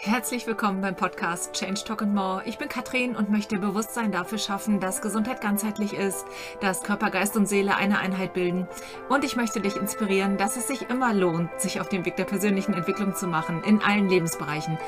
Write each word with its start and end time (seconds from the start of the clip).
Herzlich 0.00 0.46
willkommen 0.46 0.80
beim 0.80 0.94
Podcast 0.94 1.52
Change 1.54 1.82
Talk 1.82 2.02
and 2.02 2.14
More. 2.14 2.42
Ich 2.44 2.56
bin 2.56 2.68
Katrin 2.68 3.16
und 3.16 3.30
möchte 3.30 3.58
Bewusstsein 3.58 4.12
dafür 4.12 4.38
schaffen, 4.38 4.78
dass 4.78 5.02
Gesundheit 5.02 5.40
ganzheitlich 5.40 5.92
ist, 5.92 6.24
dass 6.60 6.84
Körper, 6.84 7.10
Geist 7.10 7.36
und 7.36 7.46
Seele 7.46 7.74
eine 7.74 7.98
Einheit 7.98 8.32
bilden. 8.32 8.68
Und 9.08 9.24
ich 9.24 9.34
möchte 9.34 9.60
dich 9.60 9.74
inspirieren, 9.74 10.36
dass 10.36 10.56
es 10.56 10.68
sich 10.68 10.88
immer 10.88 11.12
lohnt, 11.12 11.50
sich 11.60 11.80
auf 11.80 11.88
den 11.88 12.04
Weg 12.04 12.14
der 12.14 12.26
persönlichen 12.26 12.74
Entwicklung 12.74 13.16
zu 13.16 13.26
machen, 13.26 13.64
in 13.64 13.82
allen 13.82 14.08
Lebensbereichen. 14.08 14.78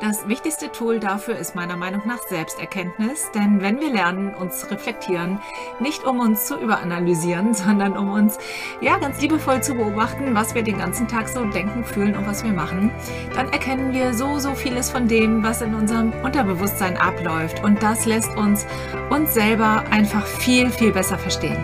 Das 0.00 0.28
wichtigste 0.28 0.70
Tool 0.70 1.00
dafür 1.00 1.36
ist 1.36 1.54
meiner 1.54 1.76
Meinung 1.76 2.02
nach 2.04 2.22
Selbsterkenntnis, 2.28 3.30
denn 3.34 3.62
wenn 3.62 3.80
wir 3.80 3.90
lernen, 3.90 4.34
uns 4.34 4.70
reflektieren, 4.70 5.40
nicht 5.80 6.04
um 6.04 6.20
uns 6.20 6.44
zu 6.44 6.58
überanalysieren, 6.58 7.54
sondern 7.54 7.96
um 7.96 8.12
uns 8.12 8.38
ja 8.82 8.98
ganz 8.98 9.20
liebevoll 9.22 9.62
zu 9.62 9.74
beobachten, 9.74 10.34
was 10.34 10.54
wir 10.54 10.62
den 10.62 10.78
ganzen 10.78 11.08
Tag 11.08 11.28
so 11.28 11.44
denken, 11.46 11.82
fühlen 11.82 12.14
und 12.14 12.26
was 12.26 12.44
wir 12.44 12.52
machen, 12.52 12.90
dann 13.34 13.50
erkennen 13.52 13.94
wir 13.94 14.12
so 14.12 14.38
so 14.38 14.54
vieles 14.54 14.90
von 14.90 15.08
dem, 15.08 15.42
was 15.42 15.62
in 15.62 15.74
unserem 15.74 16.12
Unterbewusstsein 16.22 16.98
abläuft 16.98 17.64
und 17.64 17.82
das 17.82 18.04
lässt 18.04 18.36
uns 18.36 18.66
uns 19.08 19.32
selber 19.32 19.84
einfach 19.90 20.26
viel 20.26 20.68
viel 20.70 20.92
besser 20.92 21.16
verstehen. 21.16 21.58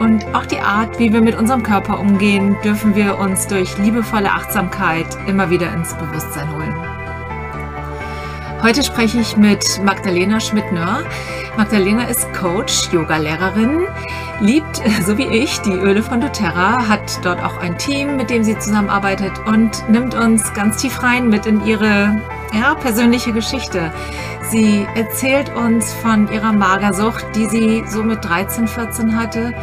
Und 0.00 0.24
auch 0.34 0.46
die 0.46 0.60
Art, 0.60 0.98
wie 0.98 1.12
wir 1.12 1.20
mit 1.20 1.36
unserem 1.36 1.62
Körper 1.62 2.00
umgehen, 2.00 2.56
dürfen 2.64 2.94
wir 2.94 3.18
uns 3.18 3.46
durch 3.46 3.78
liebevolle 3.78 4.30
Achtsamkeit 4.30 5.06
immer 5.26 5.50
wieder 5.50 5.72
ins 5.72 5.94
Bewusstsein 5.94 6.52
holen. 6.56 6.87
Heute 8.60 8.82
spreche 8.82 9.20
ich 9.20 9.36
mit 9.36 9.80
Magdalena 9.84 10.40
Schmidtner. 10.40 11.04
Magdalena 11.56 12.04
ist 12.04 12.32
Coach, 12.34 12.92
Yoga-Lehrerin, 12.92 13.86
liebt, 14.40 14.82
so 15.06 15.16
wie 15.16 15.26
ich, 15.26 15.60
die 15.60 15.74
Öle 15.74 16.02
von 16.02 16.20
doTERRA, 16.20 16.88
hat 16.88 17.24
dort 17.24 17.40
auch 17.40 17.58
ein 17.58 17.78
Team, 17.78 18.16
mit 18.16 18.30
dem 18.30 18.42
sie 18.42 18.58
zusammenarbeitet 18.58 19.32
und 19.46 19.88
nimmt 19.88 20.16
uns 20.16 20.52
ganz 20.54 20.82
tief 20.82 21.04
rein 21.04 21.28
mit 21.28 21.46
in 21.46 21.64
ihre 21.64 22.20
ja, 22.52 22.74
persönliche 22.74 23.32
Geschichte. 23.32 23.92
Sie 24.50 24.88
erzählt 24.96 25.54
uns 25.54 25.94
von 25.94 26.30
ihrer 26.32 26.52
Magersucht, 26.52 27.26
die 27.36 27.46
sie 27.46 27.84
so 27.86 28.02
mit 28.02 28.24
13, 28.24 28.66
14 28.66 29.16
hatte 29.16 29.54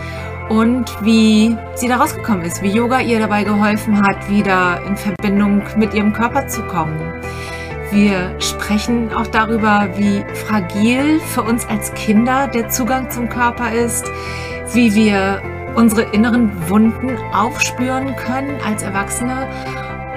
und 0.48 0.86
wie 1.04 1.58
sie 1.76 1.90
da 1.90 1.98
rausgekommen 1.98 2.44
ist, 2.44 2.62
wie 2.62 2.70
Yoga 2.70 3.02
ihr 3.02 3.20
dabei 3.20 3.44
geholfen 3.44 4.02
hat, 4.02 4.30
wieder 4.30 4.82
in 4.88 4.96
Verbindung 4.96 5.64
mit 5.76 5.94
ihrem 5.94 6.14
Körper 6.14 6.48
zu 6.48 6.62
kommen. 6.64 6.98
Wir 7.96 8.36
sprechen 8.42 9.14
auch 9.14 9.28
darüber, 9.28 9.88
wie 9.96 10.22
fragil 10.46 11.22
für 11.22 11.44
uns 11.44 11.66
als 11.66 11.94
Kinder 11.94 12.50
der 12.50 12.68
Zugang 12.68 13.10
zum 13.10 13.30
Körper 13.30 13.72
ist, 13.72 14.12
wie 14.74 14.94
wir 14.94 15.42
unsere 15.76 16.02
inneren 16.14 16.52
Wunden 16.70 17.18
aufspüren 17.34 18.14
können 18.18 18.60
als 18.68 18.84
Erwachsene. 18.84 19.48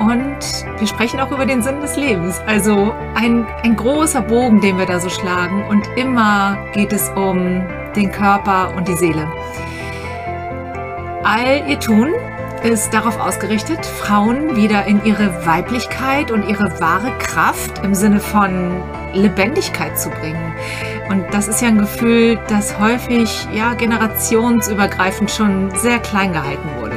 Und 0.01 0.67
wir 0.77 0.89
sprechen 0.89 1.21
auch 1.21 1.31
über 1.31 1.47
den 1.47 1.63
Sinn 1.63 1.81
des 1.81 1.97
Lebens. 1.97 2.41
Also 2.49 2.93
ein, 3.15 3.47
ein 3.63 3.77
großer 3.77 4.23
Bogen, 4.23 4.61
den 4.61 4.77
wir 4.77 4.87
da 4.87 4.99
so 4.99 5.09
schlagen. 5.09 5.65
Und 5.69 5.89
immer 5.95 6.59
geht 6.75 6.93
es 6.93 7.09
um 7.11 7.63
den 7.95 8.11
Körper 8.11 8.75
und 8.77 8.89
die 8.89 8.95
Seele. 8.95 9.31
All 11.23 11.63
ihr 11.69 11.79
Tun 11.79 12.09
ist 12.65 12.93
darauf 12.93 13.19
ausgerichtet, 13.19 13.85
Frauen 13.85 14.57
wieder 14.57 14.87
in 14.87 15.05
ihre 15.05 15.47
Weiblichkeit 15.47 16.31
und 16.31 16.49
ihre 16.49 16.81
wahre 16.81 17.17
Kraft 17.19 17.85
im 17.85 17.95
Sinne 17.95 18.21
von 18.21 18.83
Lebendigkeit 19.13 19.99
zu 19.99 20.11
bringen. 20.11 20.53
Und 21.09 21.25
das 21.33 21.49
ist 21.49 21.63
ja 21.63 21.69
ein 21.69 21.79
Gefühl, 21.79 22.39
das 22.49 22.79
häufig 22.79 23.49
ja 23.53 23.75
generationsübergreifend 23.75 25.31
schon 25.31 25.71
sehr 25.77 25.99
klein 25.99 26.33
gehalten 26.33 26.69
wurde. 26.79 26.97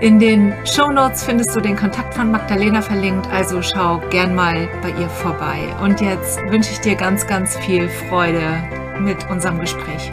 In 0.00 0.18
den 0.18 0.52
Show 0.66 0.90
Notes 0.90 1.24
findest 1.24 1.54
du 1.54 1.60
den 1.60 1.76
Kontakt 1.76 2.14
von 2.14 2.30
Magdalena 2.30 2.82
verlinkt, 2.82 3.26
also 3.30 3.62
schau 3.62 4.02
gern 4.10 4.34
mal 4.34 4.68
bei 4.82 4.90
ihr 4.90 5.08
vorbei. 5.08 5.60
Und 5.80 6.00
jetzt 6.00 6.38
wünsche 6.50 6.72
ich 6.72 6.80
dir 6.80 6.94
ganz, 6.94 7.26
ganz 7.26 7.56
viel 7.58 7.88
Freude 7.88 8.62
mit 9.00 9.30
unserem 9.30 9.60
Gespräch. 9.60 10.10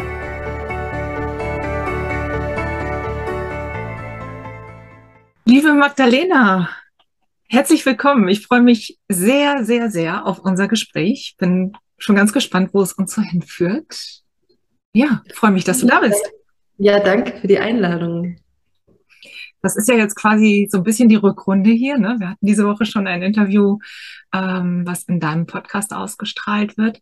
Liebe 5.52 5.74
Magdalena, 5.74 6.70
herzlich 7.50 7.86
willkommen. 7.86 8.30
Ich 8.30 8.48
freue 8.48 8.62
mich 8.62 8.98
sehr, 9.10 9.66
sehr, 9.66 9.92
sehr 9.92 10.26
auf 10.26 10.40
unser 10.40 10.70
Gespräch. 10.70 11.36
Bin 11.38 11.74
schon 11.98 12.16
ganz 12.16 12.32
gespannt, 12.32 12.70
wo 12.72 12.82
es 12.82 12.94
uns 12.94 13.14
so 13.14 13.22
hinführt. 13.22 14.22
Ja, 14.94 15.22
freue 15.34 15.52
mich, 15.52 15.66
dass 15.66 15.80
du 15.80 15.88
da 15.88 16.00
bist. 16.00 16.24
Ja, 16.78 17.02
danke 17.02 17.38
für 17.38 17.48
die 17.48 17.60
Einladung. 17.60 18.38
Das 19.62 19.76
ist 19.76 19.90
ja 19.90 19.96
jetzt 19.96 20.16
quasi 20.16 20.70
so 20.72 20.78
ein 20.78 20.84
bisschen 20.84 21.10
die 21.10 21.18
Rückrunde 21.18 21.72
hier. 21.72 21.98
Ne? 21.98 22.16
Wir 22.18 22.30
hatten 22.30 22.46
diese 22.46 22.66
Woche 22.66 22.86
schon 22.86 23.06
ein 23.06 23.22
Interview, 23.22 23.80
ähm, 24.34 24.84
was 24.86 25.04
in 25.04 25.20
deinem 25.20 25.48
Podcast 25.48 25.94
ausgestrahlt 25.94 26.78
wird. 26.78 27.02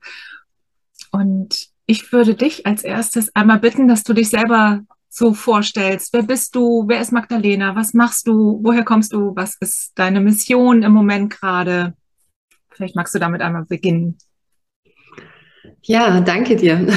Und 1.11 1.67
ich 1.85 2.11
würde 2.11 2.33
dich 2.33 2.65
als 2.65 2.83
erstes 2.83 3.29
einmal 3.35 3.59
bitten, 3.59 3.87
dass 3.87 4.03
du 4.03 4.13
dich 4.13 4.31
selber 4.31 4.81
so 5.09 5.33
vorstellst. 5.33 6.13
Wer 6.13 6.23
bist 6.23 6.55
du? 6.55 6.85
Wer 6.87 7.01
ist 7.01 7.11
Magdalena? 7.11 7.75
Was 7.75 7.93
machst 7.93 8.27
du? 8.27 8.59
Woher 8.63 8.83
kommst 8.83 9.11
du? 9.11 9.35
Was 9.35 9.55
ist 9.59 9.91
deine 9.95 10.21
Mission 10.21 10.83
im 10.83 10.91
Moment 10.91 11.31
gerade? 11.31 11.93
Vielleicht 12.69 12.95
magst 12.95 13.13
du 13.15 13.19
damit 13.19 13.41
einmal 13.41 13.65
beginnen. 13.65 14.17
Ja, 15.81 16.21
danke 16.21 16.55
dir. 16.55 16.79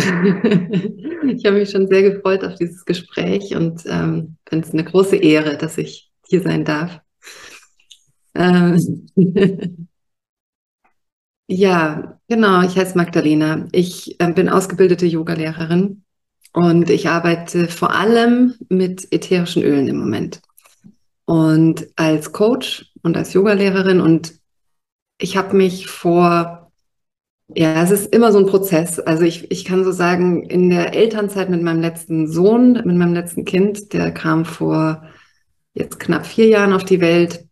ich 1.26 1.44
habe 1.46 1.58
mich 1.58 1.70
schon 1.70 1.88
sehr 1.88 2.02
gefreut 2.02 2.44
auf 2.44 2.54
dieses 2.56 2.84
Gespräch 2.84 3.54
und 3.56 3.82
ähm, 3.86 4.36
finde 4.46 4.66
es 4.66 4.72
eine 4.72 4.84
große 4.84 5.16
Ehre, 5.16 5.56
dass 5.56 5.78
ich 5.78 6.10
hier 6.26 6.42
sein 6.42 6.64
darf. 6.64 7.00
Ähm 8.34 9.08
ja, 11.46 12.18
genau, 12.28 12.62
ich 12.62 12.76
heiße 12.76 12.96
Magdalena. 12.96 13.66
Ich 13.72 14.20
äh, 14.20 14.32
bin 14.32 14.48
ausgebildete 14.48 15.06
Yogalehrerin 15.06 16.01
und 16.52 16.90
ich 16.90 17.08
arbeite 17.08 17.68
vor 17.68 17.94
allem 17.94 18.54
mit 18.68 19.12
ätherischen 19.12 19.62
Ölen 19.62 19.88
im 19.88 19.98
Moment. 19.98 20.40
Und 21.24 21.88
als 21.96 22.32
Coach 22.32 22.92
und 23.02 23.16
als 23.16 23.32
Yogalehrerin 23.32 24.00
und 24.00 24.34
ich 25.18 25.36
habe 25.36 25.56
mich 25.56 25.86
vor, 25.86 26.72
ja, 27.54 27.82
es 27.82 27.90
ist 27.90 28.12
immer 28.14 28.32
so 28.32 28.38
ein 28.38 28.46
Prozess. 28.46 28.98
Also 28.98 29.24
ich, 29.24 29.50
ich 29.50 29.64
kann 29.64 29.84
so 29.84 29.92
sagen, 29.92 30.42
in 30.44 30.68
der 30.68 30.94
Elternzeit 30.94 31.48
mit 31.48 31.62
meinem 31.62 31.80
letzten 31.80 32.26
Sohn, 32.28 32.72
mit 32.72 32.96
meinem 32.96 33.14
letzten 33.14 33.44
Kind, 33.44 33.92
der 33.92 34.12
kam 34.12 34.44
vor 34.44 35.04
jetzt 35.74 36.00
knapp 36.00 36.26
vier 36.26 36.48
Jahren 36.48 36.72
auf 36.72 36.84
die 36.84 37.00
Welt, 37.00 37.46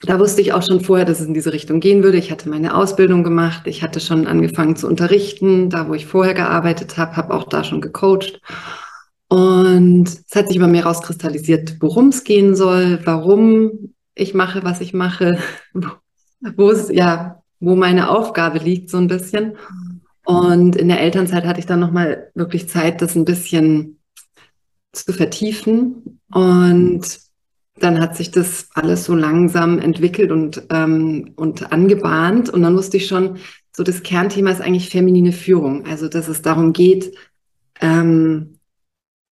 da 0.00 0.18
wusste 0.18 0.40
ich 0.40 0.52
auch 0.52 0.62
schon 0.62 0.80
vorher, 0.80 1.04
dass 1.04 1.20
es 1.20 1.26
in 1.26 1.34
diese 1.34 1.52
Richtung 1.52 1.80
gehen 1.80 2.02
würde. 2.02 2.18
Ich 2.18 2.30
hatte 2.30 2.48
meine 2.48 2.74
Ausbildung 2.74 3.22
gemacht. 3.22 3.66
Ich 3.66 3.82
hatte 3.82 4.00
schon 4.00 4.26
angefangen 4.26 4.76
zu 4.76 4.88
unterrichten, 4.88 5.70
da 5.70 5.88
wo 5.88 5.94
ich 5.94 6.06
vorher 6.06 6.34
gearbeitet 6.34 6.98
habe, 6.98 7.16
habe 7.16 7.34
auch 7.34 7.48
da 7.48 7.62
schon 7.62 7.80
gecoacht. 7.80 8.40
Und 9.28 10.08
es 10.08 10.36
hat 10.36 10.48
sich 10.48 10.56
immer 10.56 10.68
mehr 10.68 10.84
rauskristallisiert, 10.84 11.76
worum 11.80 12.08
es 12.08 12.24
gehen 12.24 12.54
soll, 12.54 13.00
warum 13.04 13.94
ich 14.14 14.34
mache, 14.34 14.64
was 14.64 14.80
ich 14.80 14.92
mache, 14.92 15.38
wo 16.56 16.70
es, 16.70 16.88
ja, 16.90 17.42
wo 17.60 17.76
meine 17.76 18.10
Aufgabe 18.10 18.58
liegt, 18.58 18.90
so 18.90 18.98
ein 18.98 19.06
bisschen. 19.06 19.56
Und 20.24 20.76
in 20.76 20.88
der 20.88 21.00
Elternzeit 21.00 21.44
hatte 21.44 21.60
ich 21.60 21.66
dann 21.66 21.80
nochmal 21.80 22.30
wirklich 22.34 22.68
Zeit, 22.68 23.02
das 23.02 23.14
ein 23.14 23.24
bisschen 23.24 23.98
zu 24.92 25.12
vertiefen. 25.12 26.20
Und 26.32 27.18
dann 27.78 28.00
hat 28.00 28.16
sich 28.16 28.30
das 28.30 28.68
alles 28.74 29.04
so 29.04 29.14
langsam 29.14 29.78
entwickelt 29.78 30.30
und, 30.30 30.62
ähm, 30.70 31.32
und 31.36 31.72
angebahnt. 31.72 32.50
Und 32.50 32.62
dann 32.62 32.76
wusste 32.76 32.98
ich 32.98 33.06
schon, 33.06 33.38
so 33.74 33.82
das 33.82 34.02
Kernthema 34.02 34.50
ist 34.50 34.60
eigentlich 34.60 34.90
feminine 34.90 35.32
Führung. 35.32 35.86
Also, 35.86 36.08
dass 36.08 36.28
es 36.28 36.42
darum 36.42 36.72
geht, 36.72 37.16
ähm, 37.80 38.58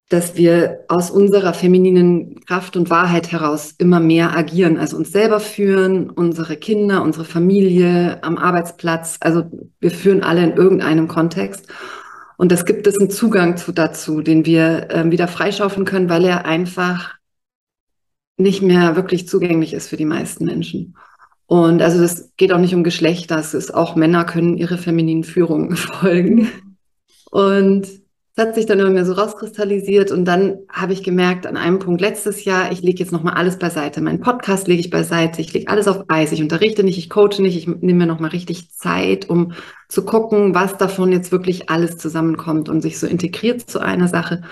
dass 0.10 0.36
wir 0.36 0.86
aus 0.88 1.12
unserer 1.12 1.54
femininen 1.54 2.44
Kraft 2.46 2.76
und 2.76 2.90
Wahrheit 2.90 3.32
heraus 3.32 3.76
immer 3.78 4.00
mehr 4.00 4.36
agieren, 4.36 4.78
also 4.78 4.98
uns 4.98 5.12
selber 5.12 5.40
führen, 5.40 6.10
unsere 6.10 6.58
Kinder, 6.58 7.04
unsere 7.04 7.26
Familie 7.26 8.24
am 8.24 8.38
Arbeitsplatz. 8.38 9.18
Also 9.20 9.44
wir 9.80 9.92
führen 9.92 10.24
alle 10.24 10.44
in 10.44 10.58
irgendeinem 10.58 11.08
Kontext. 11.08 11.68
Und 12.38 12.52
das 12.52 12.66
gibt 12.66 12.88
es 12.88 13.00
einen 13.00 13.12
Zugang 13.12 13.58
zu, 13.58 13.72
dazu, 13.72 14.22
den 14.22 14.46
wir 14.46 14.90
äh, 14.90 15.12
wieder 15.12 15.28
freischaufeln 15.28 15.86
können, 15.86 16.10
weil 16.10 16.26
er 16.26 16.46
einfach 16.46 17.19
nicht 18.40 18.62
mehr 18.62 18.96
wirklich 18.96 19.28
zugänglich 19.28 19.74
ist 19.74 19.90
für 19.90 19.98
die 19.98 20.06
meisten 20.06 20.46
Menschen. 20.46 20.96
Und 21.46 21.82
also 21.82 22.00
das 22.00 22.32
geht 22.38 22.54
auch 22.54 22.60
nicht 22.60 22.76
um 22.76 22.84
Geschlechter, 22.84 23.38
es 23.38 23.54
ist 23.54 23.74
auch 23.74 23.96
Männer 23.96 24.24
können 24.24 24.58
ihre 24.58 24.78
femininen 24.78 25.24
Führungen 25.24 25.76
folgen. 25.76 26.50
Und 27.32 27.86
es 27.86 28.46
hat 28.46 28.56
sich 28.56 28.66
dann 28.66 28.80
immer 28.80 28.92
mehr 28.92 29.06
so 29.06 29.14
rauskristallisiert 29.14 30.12
und 30.12 30.24
dann 30.24 30.60
habe 30.72 30.94
ich 30.94 31.04
gemerkt 31.04 31.46
an 31.46 31.58
einem 31.58 31.80
Punkt 31.80 32.00
letztes 32.00 32.46
Jahr, 32.46 32.72
ich 32.72 32.82
lege 32.82 33.00
jetzt 33.00 33.12
nochmal 33.12 33.34
alles 33.34 33.60
beiseite. 33.60 34.00
Mein 34.00 34.22
Podcast 34.22 34.68
lege 34.68 34.80
ich 34.80 34.90
beiseite, 34.90 35.42
ich 35.42 35.52
lege 35.52 35.68
alles 35.68 35.88
auf 35.88 36.06
Eis, 36.08 36.32
ich 36.32 36.42
unterrichte 36.42 36.84
nicht, 36.84 36.98
ich 36.98 37.10
coache 37.10 37.42
nicht, 37.42 37.58
ich 37.58 37.68
nehme 37.68 38.00
mir 38.00 38.06
nochmal 38.06 38.30
richtig 38.30 38.72
Zeit, 38.72 39.30
um 39.30 39.54
zu 39.90 40.06
gucken, 40.06 40.56
was 40.56 40.78
davon 40.78 41.12
jetzt 41.12 41.34
wirklich 41.34 41.70
alles 41.70 41.98
zusammenkommt 41.98 42.70
und 42.70 42.82
sich 42.82 43.00
so 43.00 43.08
integriert 43.08 43.70
zu 43.70 43.80
einer 43.80 44.08
Sache. 44.08 44.44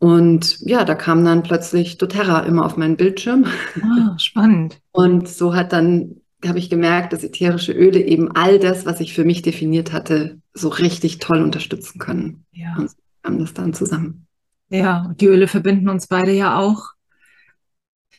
Und 0.00 0.58
ja, 0.60 0.86
da 0.86 0.94
kam 0.94 1.26
dann 1.26 1.42
plötzlich 1.42 1.98
doTERRA 1.98 2.40
immer 2.40 2.64
auf 2.64 2.78
meinen 2.78 2.96
Bildschirm. 2.96 3.44
Ah, 3.82 4.14
spannend. 4.18 4.80
Und 4.92 5.28
so 5.28 5.54
hat 5.54 5.74
dann 5.74 6.22
habe 6.46 6.58
ich 6.58 6.70
gemerkt, 6.70 7.12
dass 7.12 7.22
ätherische 7.22 7.72
Öle 7.72 8.00
eben 8.00 8.34
all 8.34 8.58
das, 8.58 8.86
was 8.86 9.00
ich 9.00 9.12
für 9.12 9.26
mich 9.26 9.42
definiert 9.42 9.92
hatte, 9.92 10.40
so 10.54 10.70
richtig 10.70 11.18
toll 11.18 11.42
unterstützen 11.42 11.98
können. 11.98 12.46
Ja. 12.52 12.76
Und 12.78 12.90
haben 13.22 13.38
das 13.40 13.52
dann 13.52 13.74
zusammen. 13.74 14.26
Ja, 14.70 15.14
die 15.20 15.26
Öle 15.26 15.48
verbinden 15.48 15.90
uns 15.90 16.06
beide 16.06 16.32
ja 16.32 16.56
auch. 16.58 16.92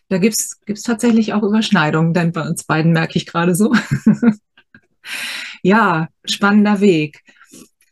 Da 0.09 0.19
gibt 0.19 0.35
es 0.37 0.83
tatsächlich 0.83 1.33
auch 1.33 1.41
Überschneidungen, 1.41 2.13
denn 2.13 2.31
bei 2.31 2.47
uns 2.47 2.63
beiden 2.63 2.91
merke 2.91 3.17
ich 3.17 3.25
gerade 3.25 3.55
so. 3.55 3.73
ja, 5.63 6.09
spannender 6.25 6.79
Weg. 6.79 7.23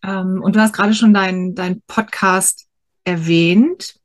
Ähm, 0.04 0.42
und 0.44 0.56
du 0.56 0.60
hast 0.60 0.74
gerade 0.74 0.94
schon 0.94 1.14
deinen 1.14 1.56
dein 1.56 1.82
Podcast 1.88 2.69
erwähnt. 3.10 3.96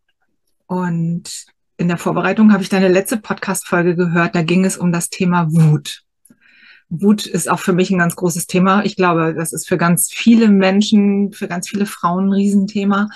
Und 0.66 1.46
in 1.76 1.88
der 1.88 1.98
Vorbereitung 1.98 2.52
habe 2.52 2.62
ich 2.62 2.68
deine 2.68 2.88
letzte 2.88 3.18
Podcast-Folge 3.18 3.96
gehört. 3.96 4.34
Da 4.34 4.42
ging 4.42 4.64
es 4.64 4.76
um 4.76 4.92
das 4.92 5.10
Thema 5.10 5.52
Wut. 5.52 6.02
Wut 6.88 7.26
ist 7.26 7.50
auch 7.50 7.58
für 7.58 7.72
mich 7.72 7.90
ein 7.90 7.98
ganz 7.98 8.16
großes 8.16 8.46
Thema. 8.46 8.84
Ich 8.84 8.96
glaube, 8.96 9.34
das 9.34 9.52
ist 9.52 9.68
für 9.68 9.76
ganz 9.76 10.10
viele 10.12 10.48
Menschen, 10.48 11.32
für 11.32 11.48
ganz 11.48 11.68
viele 11.68 11.86
Frauen 11.86 12.28
ein 12.28 12.32
Riesenthema. 12.32 13.08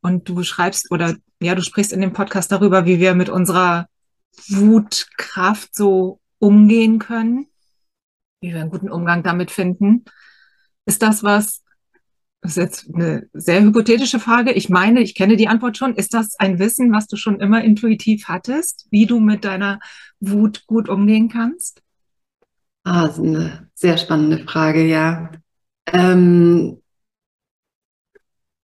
Und 0.00 0.28
du 0.28 0.42
schreibst 0.42 0.90
oder 0.90 1.16
ja, 1.40 1.54
du 1.54 1.62
sprichst 1.62 1.92
in 1.92 2.00
dem 2.00 2.12
Podcast 2.12 2.52
darüber, 2.52 2.84
wie 2.84 3.00
wir 3.00 3.14
mit 3.14 3.28
unserer 3.28 3.86
Wutkraft 4.48 5.74
so 5.74 6.20
umgehen 6.38 6.98
können, 6.98 7.46
wie 8.40 8.52
wir 8.52 8.60
einen 8.60 8.70
guten 8.70 8.90
Umgang 8.90 9.22
damit 9.22 9.50
finden. 9.50 10.04
Ist 10.86 11.02
das 11.02 11.22
was, 11.22 11.62
das 12.42 12.52
ist 12.52 12.56
jetzt 12.56 12.94
eine 12.94 13.28
sehr 13.34 13.62
hypothetische 13.62 14.18
Frage. 14.18 14.52
Ich 14.52 14.70
meine, 14.70 15.00
ich 15.00 15.14
kenne 15.14 15.36
die 15.36 15.48
Antwort 15.48 15.76
schon. 15.76 15.94
Ist 15.94 16.14
das 16.14 16.38
ein 16.38 16.58
Wissen, 16.58 16.92
was 16.92 17.06
du 17.06 17.16
schon 17.16 17.38
immer 17.38 17.62
intuitiv 17.62 18.28
hattest, 18.28 18.86
wie 18.90 19.04
du 19.04 19.20
mit 19.20 19.44
deiner 19.44 19.78
Wut 20.20 20.66
gut 20.66 20.88
umgehen 20.88 21.28
kannst? 21.28 21.82
Ah, 22.84 23.06
das 23.06 23.18
ist 23.18 23.24
eine 23.24 23.68
sehr 23.74 23.98
spannende 23.98 24.38
Frage, 24.44 24.86
ja. 24.86 25.30
Ähm, 25.86 26.80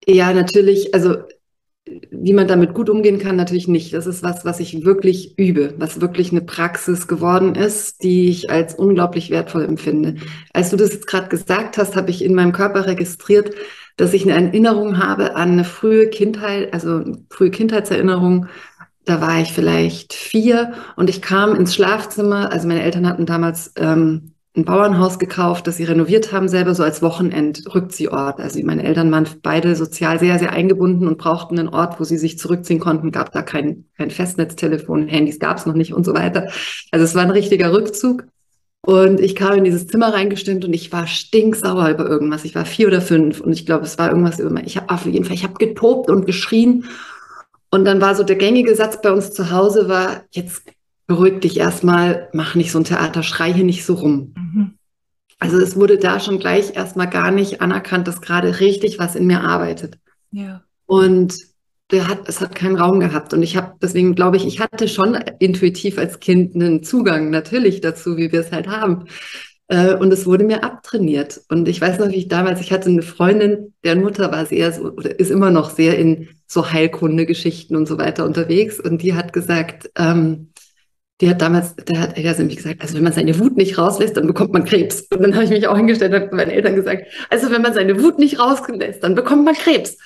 ja, 0.06 0.32
natürlich, 0.32 0.94
also 0.94 1.17
wie 2.11 2.33
man 2.33 2.49
damit 2.49 2.75
gut 2.75 2.91
umgehen 2.91 3.19
kann, 3.19 3.37
natürlich 3.37 3.69
nicht. 3.69 3.93
Das 3.93 4.06
ist 4.06 4.23
was, 4.23 4.44
was 4.44 4.59
ich 4.59 4.85
wirklich 4.85 5.38
übe, 5.38 5.75
was 5.79 6.00
wirklich 6.00 6.33
eine 6.33 6.41
Praxis 6.41 7.06
geworden 7.06 7.55
ist, 7.55 8.03
die 8.03 8.29
ich 8.29 8.50
als 8.50 8.75
unglaublich 8.75 9.31
wertvoll 9.31 9.65
empfinde. 9.65 10.17
Als 10.53 10.71
du 10.71 10.77
das 10.77 10.93
jetzt 10.93 11.06
gerade 11.06 11.29
gesagt 11.29 11.79
hast, 11.79 11.94
habe 11.94 12.11
ich 12.11 12.25
in 12.25 12.35
meinem 12.35 12.53
Körper 12.53 12.87
registriert, 12.87 13.55
dass 13.97 14.15
ich 14.15 14.25
eine 14.25 14.35
Erinnerung 14.35 14.99
habe 14.99 15.37
an 15.37 15.53
eine 15.53 15.65
frühe 15.65 16.09
Kindheit, 16.09 16.73
also 16.75 17.05
frühe 17.31 17.50
Kindheitserinnerung. 17.50 18.47
Da 19.05 19.21
war 19.21 19.41
ich 19.41 19.53
vielleicht 19.53 20.12
vier 20.12 20.75
und 20.97 21.09
ich 21.09 21.23
kam 21.23 21.55
ins 21.55 21.75
Schlafzimmer. 21.75 22.50
Also 22.53 22.67
meine 22.67 22.83
Eltern 22.83 23.09
hatten 23.09 23.27
damals 23.27 23.73
ähm, 23.77 24.33
ein 24.56 24.64
Bauernhaus 24.64 25.19
gekauft, 25.19 25.67
das 25.67 25.76
sie 25.76 25.85
renoviert 25.85 26.32
haben, 26.32 26.49
selber 26.49 26.75
so 26.75 26.82
als 26.82 27.03
Wochenend-Rückziehort. 27.03 28.41
Also 28.41 28.58
meine 28.64 28.85
Eltern 28.85 29.12
waren 29.12 29.29
beide 29.43 29.76
sozial 29.76 30.19
sehr, 30.19 30.38
sehr 30.38 30.53
eingebunden 30.53 31.06
und 31.06 31.19
brauchten 31.19 31.58
einen 31.58 31.69
Ort, 31.69 32.00
wo 32.00 32.05
sie 32.05 32.17
sich 32.17 32.38
zurückziehen 32.38 32.81
konnten. 32.81 33.12
Gab 33.12 33.32
da 33.32 33.43
kein, 33.43 33.85
kein 33.99 34.11
Festnetztelefon, 34.11 35.08
Handys 35.08 35.38
gab 35.38 35.58
es 35.58 35.67
noch 35.67 35.75
nicht 35.75 35.93
und 35.93 36.06
so 36.06 36.14
weiter. 36.14 36.49
Also 36.91 37.05
es 37.05 37.14
war 37.14 37.23
ein 37.23 37.31
richtiger 37.31 37.73
Rückzug. 37.73 38.25
Und 38.81 39.20
ich 39.20 39.35
kam 39.35 39.58
in 39.58 39.64
dieses 39.64 39.88
Zimmer 39.88 40.14
reingestimmt 40.14 40.64
und 40.64 40.73
ich 40.73 40.93
war 40.93 41.06
stinksauer 41.09 41.91
über 41.91 42.09
irgendwas. 42.09 42.44
Ich 42.44 42.55
war 42.55 42.64
vier 42.64 42.87
oder 42.87 43.00
fünf 43.00 43.41
und 43.41 43.52
ich 43.52 43.67
glaube, 43.67 43.85
es 43.85 43.99
war 43.99 44.09
irgendwas 44.09 44.38
über 44.38 44.62
Ich 44.64 44.76
habe 44.76 44.91
auf 44.91 45.05
jeden 45.06 45.25
Fall, 45.25 45.35
ich 45.35 45.43
habe 45.43 45.55
getobt 45.55 46.09
und 46.09 46.25
geschrien. 46.25 46.85
Und 47.70 47.85
dann 47.85 48.00
war 48.00 48.14
so 48.14 48.23
der 48.23 48.37
gängige 48.37 48.75
Satz 48.76 49.02
bei 49.02 49.11
uns 49.11 49.32
zu 49.32 49.50
Hause 49.50 49.88
war, 49.88 50.23
jetzt 50.31 50.62
beruhig 51.06 51.41
dich 51.41 51.56
erstmal, 51.58 52.29
mach 52.32 52.55
nicht 52.55 52.73
so 52.73 52.79
ein 52.79 52.85
Theater, 52.85 53.23
schrei 53.23 53.53
hier 53.53 53.64
nicht 53.64 53.85
so 53.85 53.94
rum. 53.94 54.35
Mhm. 54.37 54.75
Also 55.38 55.58
es 55.58 55.76
wurde 55.76 55.99
da 55.99 56.19
schon 56.19 56.38
gleich 56.38 56.76
erstmal 56.76 57.08
gar 57.08 57.31
nicht 57.31 57.61
anerkannt, 57.61 58.08
dass 58.08 58.20
gerade 58.20 58.61
richtig 58.61 58.99
was 58.99 59.14
in 59.14 59.26
mir 59.26 59.43
arbeitet. 59.43 59.99
Ja. 60.31 60.62
Und 60.87 61.37
der 61.91 62.08
hat, 62.08 62.29
es 62.29 62.41
hat 62.41 62.55
keinen 62.55 62.76
Raum 62.76 63.00
gehabt. 63.00 63.32
Und 63.32 63.43
ich 63.43 63.56
habe, 63.56 63.75
deswegen 63.81 64.14
glaube 64.14 64.37
ich, 64.38 64.47
ich 64.47 64.61
hatte 64.61 64.88
schon 64.88 65.14
intuitiv 65.38 65.99
als 65.99 66.20
Kind 66.20 66.55
einen 66.55 66.82
Zugang 66.82 67.31
natürlich 67.31 67.81
dazu, 67.81 68.17
wie 68.17 68.32
wir 68.32 68.41
es 68.41 68.50
halt 68.50 68.67
haben. 68.67 69.05
Äh, 69.69 69.94
und 69.94 70.12
es 70.12 70.26
wurde 70.26 70.44
mir 70.44 70.64
abtrainiert. 70.64 71.41
Und 71.49 71.69
ich 71.69 71.81
weiß 71.81 71.99
noch, 71.99 72.09
wie 72.09 72.17
ich 72.17 72.29
damals, 72.29 72.61
ich 72.61 72.73
hatte 72.73 72.88
eine 72.88 73.02
Freundin, 73.02 73.75
deren 73.85 74.00
Mutter 74.00 74.32
war 74.32 74.47
sehr 74.47 74.73
so, 74.73 74.93
oder 74.93 75.19
ist 75.19 75.31
immer 75.31 75.50
noch 75.50 75.70
sehr 75.70 75.99
in 75.99 76.29
so 76.47 76.73
Heilkunde-Geschichten 76.73 77.76
und 77.76 77.87
so 77.87 77.99
weiter 77.99 78.25
unterwegs. 78.25 78.81
Und 78.81 79.02
die 79.02 79.14
hat 79.14 79.32
gesagt, 79.32 79.91
ähm, 79.97 80.49
die 81.21 81.31
hat 81.31 81.41
damals, 81.41 81.75
der 81.77 82.01
hat 82.01 82.19
er 82.19 82.39
nämlich 82.39 82.57
gesagt, 82.57 82.83
also 82.83 82.95
wenn 82.95 83.05
man 83.05 83.13
seine 83.13 83.39
Wut 83.39 83.57
nicht 83.57 83.79
rauslässt, 83.79 84.17
dann 84.17 84.27
bekommt 84.27 84.53
man 84.53 84.65
Krebs. 84.65 85.03
Und 85.11 85.23
dann 85.23 85.35
habe 85.35 85.45
ich 85.45 85.51
mich 85.51 85.67
auch 85.67 85.77
hingestellt 85.77 86.13
und 86.13 86.21
habe 86.21 86.37
meinen 86.37 86.51
Eltern 86.51 86.75
gesagt, 86.75 87.07
also 87.31 87.51
wenn 87.51 87.63
man 87.63 87.73
seine 87.73 88.03
Wut 88.03 88.19
nicht 88.19 88.39
rauslässt, 88.39 89.03
dann 89.03 89.15
bekommt 89.15 89.45
man 89.45 89.55
Krebs. 89.55 89.97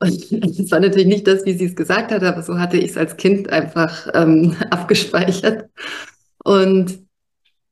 Und 0.00 0.30
das 0.58 0.70
war 0.70 0.80
natürlich 0.80 1.06
nicht 1.06 1.26
das, 1.26 1.46
wie 1.46 1.54
sie 1.54 1.66
es 1.66 1.76
gesagt 1.76 2.12
hat, 2.12 2.22
aber 2.22 2.42
so 2.42 2.58
hatte 2.58 2.76
ich 2.76 2.90
es 2.90 2.96
als 2.96 3.16
Kind 3.16 3.48
einfach 3.50 4.08
ähm, 4.12 4.56
abgespeichert. 4.70 5.70
Und 6.44 6.98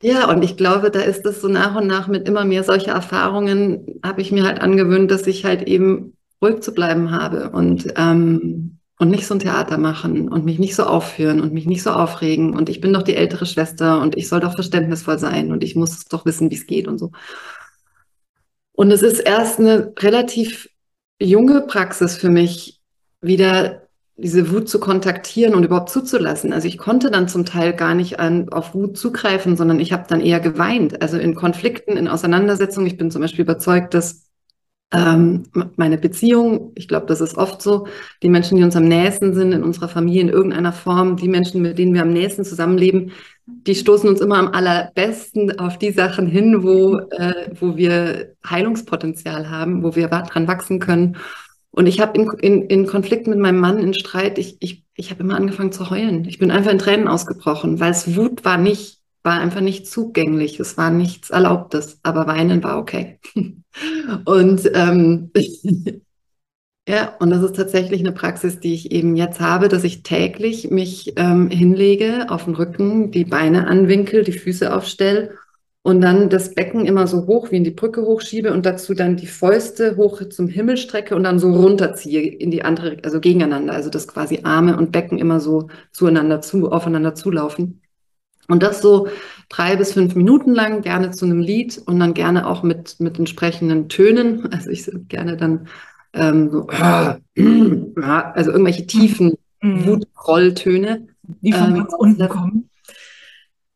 ja, 0.03 0.31
und 0.31 0.43
ich 0.43 0.57
glaube, 0.57 0.91
da 0.91 1.01
ist 1.01 1.25
es 1.27 1.41
so 1.41 1.49
nach 1.49 1.75
und 1.77 1.87
nach 1.87 2.07
mit 2.09 2.29
immer 2.29 2.45
mehr 2.45 2.65
solcher 2.65 2.93
Erfahrungen, 2.93 4.01
habe 4.03 4.21
ich 4.21 4.31
mir 4.33 4.45
halt 4.45 4.61
angewöhnt, 4.61 5.11
dass 5.11 5.27
ich 5.27 5.45
halt 5.45 5.63
eben 5.63 6.15
ruhig 6.43 6.61
zu 6.61 6.73
bleiben 6.73 7.11
habe 7.11 7.51
und 7.51 7.95
ähm, 7.97 8.76
und 8.99 9.11
nicht 9.11 9.27
so 9.27 9.35
ein 9.35 9.41
Theater 9.41 9.79
machen 9.79 10.29
und 10.29 10.45
mich 10.45 10.59
nicht 10.59 10.75
so 10.75 10.85
aufführen 10.85 11.41
und 11.41 11.53
mich 11.53 11.67
nicht 11.67 11.83
so 11.83 11.91
aufregen 11.91 12.55
und 12.55 12.69
ich 12.69 12.81
bin 12.81 12.93
doch 12.93 13.03
die 13.03 13.17
ältere 13.17 13.47
Schwester 13.47 14.01
und 14.01 14.17
ich 14.17 14.29
soll 14.29 14.41
doch 14.41 14.55
verständnisvoll 14.55 15.19
sein 15.19 15.53
und 15.53 15.63
ich 15.63 15.77
muss 15.77 16.05
doch 16.07 16.25
wissen, 16.25 16.51
wie 16.51 16.55
es 16.57 16.67
geht 16.67 16.89
und 16.89 16.99
so. 16.99 17.13
Und 18.73 18.91
es 18.91 19.03
ist 19.03 19.21
erst 19.21 19.59
eine 19.59 19.93
relativ 19.99 20.69
junge 21.21 21.63
Praxis 21.63 22.17
für 22.17 22.31
mich, 22.31 22.81
wieder 23.21 23.87
diese 24.19 24.51
Wut 24.51 24.69
zu 24.69 24.81
kontaktieren 24.81 25.55
und 25.55 25.65
überhaupt 25.65 25.91
zuzulassen. 25.91 26.53
Also 26.53 26.69
ich 26.69 26.79
konnte 26.79 27.11
dann 27.11 27.29
zum 27.29 27.45
Teil 27.45 27.75
gar 27.75 27.95
nicht 27.95 28.19
an, 28.19 28.49
auf 28.51 28.75
Wut 28.75 28.97
zugreifen, 28.97 29.57
sondern 29.57 29.79
ich 29.79 29.93
habe 29.93 30.05
dann 30.09 30.23
eher 30.23 30.41
geweint. 30.41 31.03
Also 31.03 31.19
in 31.19 31.35
Konflikten, 31.35 31.99
in 31.99 32.09
Auseinandersetzungen. 32.09 32.87
Ich 32.87 32.97
bin 32.97 33.11
zum 33.11 33.21
Beispiel 33.21 33.43
überzeugt, 33.43 33.93
dass 33.93 34.26
ähm, 34.93 35.45
meine 35.77 35.99
Beziehung, 35.99 36.73
ich 36.77 36.87
glaube, 36.87 37.07
das 37.07 37.21
ist 37.21 37.37
oft 37.37 37.61
so, 37.61 37.87
die 38.23 38.29
Menschen, 38.29 38.57
die 38.57 38.63
uns 38.63 38.77
am 38.77 38.85
nächsten 38.85 39.35
sind 39.35 39.53
in 39.53 39.65
unserer 39.65 39.89
Familie 39.89 40.23
in 40.23 40.29
irgendeiner 40.29 40.73
Form, 40.73 41.17
die 41.17 41.29
Menschen, 41.29 41.63
mit 41.63 41.79
denen 41.79 41.93
wir 41.93 42.03
am 42.03 42.13
nächsten 42.13 42.45
zusammenleben, 42.45 43.13
die 43.47 43.75
stoßen 43.75 44.09
uns 44.09 44.21
immer 44.21 44.39
am 44.39 44.49
allerbesten 44.49 45.59
auf 45.59 45.79
die 45.79 45.91
Sachen 45.91 46.27
hin, 46.27 46.63
wo, 46.63 46.99
äh, 46.99 47.51
wo 47.59 47.77
wir 47.77 48.35
Heilungspotenzial 48.49 49.51
haben, 49.51 49.83
wo 49.83 49.97
wir 49.97 50.09
dran 50.09 50.49
wachsen 50.49 50.79
können. 50.79 51.17
Und 51.71 51.87
ich 51.87 52.01
habe 52.01 52.19
in, 52.19 52.31
in, 52.41 52.63
in 52.67 52.87
Konflikt 52.87 53.27
mit 53.27 53.39
meinem 53.39 53.59
Mann, 53.59 53.79
in 53.79 53.93
Streit, 53.93 54.39
ich, 54.39 54.57
ich, 54.61 54.85
ich 54.95 55.11
habe 55.11 55.23
immer 55.23 55.37
angefangen 55.37 55.73
zu 55.73 55.91
heulen. 55.91 56.25
Ich 56.27 56.39
bin 56.39 56.51
einfach 56.51 56.71
in 56.71 56.79
Tränen 56.79 57.09
ausgebrochen, 57.09 57.81
weil 57.81 57.91
es 57.91 58.17
Wut 58.17 58.45
war 58.45 58.57
nicht 58.57 58.97
war 59.27 59.41
einfach 59.41 59.61
nicht 59.61 59.89
zugänglich, 59.89 60.61
es 60.61 60.79
war 60.79 60.91
nichts 60.91 61.31
Erlaubtes, 61.31 61.99
aber 62.05 62.29
weinen 62.29 62.63
war 62.63 62.79
okay. 62.79 63.19
und 64.25 64.71
ähm, 64.75 65.31
ja, 66.89 67.17
und 67.19 67.31
das 67.31 67.43
ist 67.43 67.57
tatsächlich 67.57 68.01
eine 68.01 68.13
Praxis, 68.13 68.61
die 68.61 68.75
ich 68.75 68.93
eben 68.93 69.17
jetzt 69.17 69.41
habe, 69.41 69.69
dass 69.69 69.85
ich 69.85 70.03
täglich 70.03 70.71
mich 70.71 71.15
ähm, 71.17 71.51
hinlege 71.51 72.27
auf 72.29 72.45
den 72.45 72.55
Rücken, 72.55 73.11
die 73.11 73.25
Beine 73.25 73.67
anwinkel, 73.67 74.25
die 74.25 74.33
Füße 74.33 74.75
aufstelle 74.75 75.33
und 75.87 76.01
dann 76.01 76.31
das 76.31 76.53
Becken 76.53 76.85
immer 76.85 77.07
so 77.07 77.29
hoch 77.29 77.53
wie 77.53 77.59
in 77.59 77.65
die 77.65 77.71
Brücke 77.71 78.03
hochschiebe 78.03 78.53
und 78.53 78.67
dazu 78.67 78.93
dann 78.93 79.17
die 79.17 79.29
Fäuste 79.29 79.97
hoch 79.97 80.21
zum 80.31 80.49
Himmel 80.49 80.79
strecke 80.79 81.15
und 81.15 81.23
dann 81.23 81.39
so 81.39 81.53
runterziehe 81.53 82.23
in 82.23 82.51
die 82.51 82.63
andere, 82.65 82.97
also 83.05 83.21
gegeneinander, 83.21 83.73
also 83.73 83.89
dass 83.89 84.09
quasi 84.09 84.41
Arme 84.43 84.77
und 84.77 84.91
Becken 84.91 85.19
immer 85.19 85.39
so 85.39 85.69
zueinander 85.93 86.41
zu, 86.41 86.73
aufeinander 86.73 87.15
zulaufen. 87.15 87.83
Und 88.49 88.63
das 88.63 88.81
so 88.81 89.09
drei 89.49 89.77
bis 89.77 89.93
fünf 89.93 90.15
Minuten 90.15 90.55
lang, 90.55 90.83
gerne 90.83 91.11
zu 91.11 91.25
einem 91.25 91.41
Lied 91.41 91.81
und 91.87 91.99
dann 91.99 92.15
gerne 92.15 92.47
auch 92.47 92.63
mit, 92.63 93.01
mit 93.01 93.19
entsprechenden 93.19 93.89
Tönen. 93.89 94.49
Also 94.53 94.71
ich 94.71 94.91
gerne 95.09 95.37
dann 95.37 95.69
ähm, 96.13 96.51
so, 96.51 96.67
also 96.69 98.51
irgendwelche 98.51 98.87
tiefen 98.87 99.35
mhm. 99.61 99.87
Wutrolltöne. 99.87 101.09
Die 101.41 101.53
von 101.53 101.71
ähm, 101.71 101.75
ganz 101.77 101.93
unten 101.93 102.29
kommen. 102.29 102.71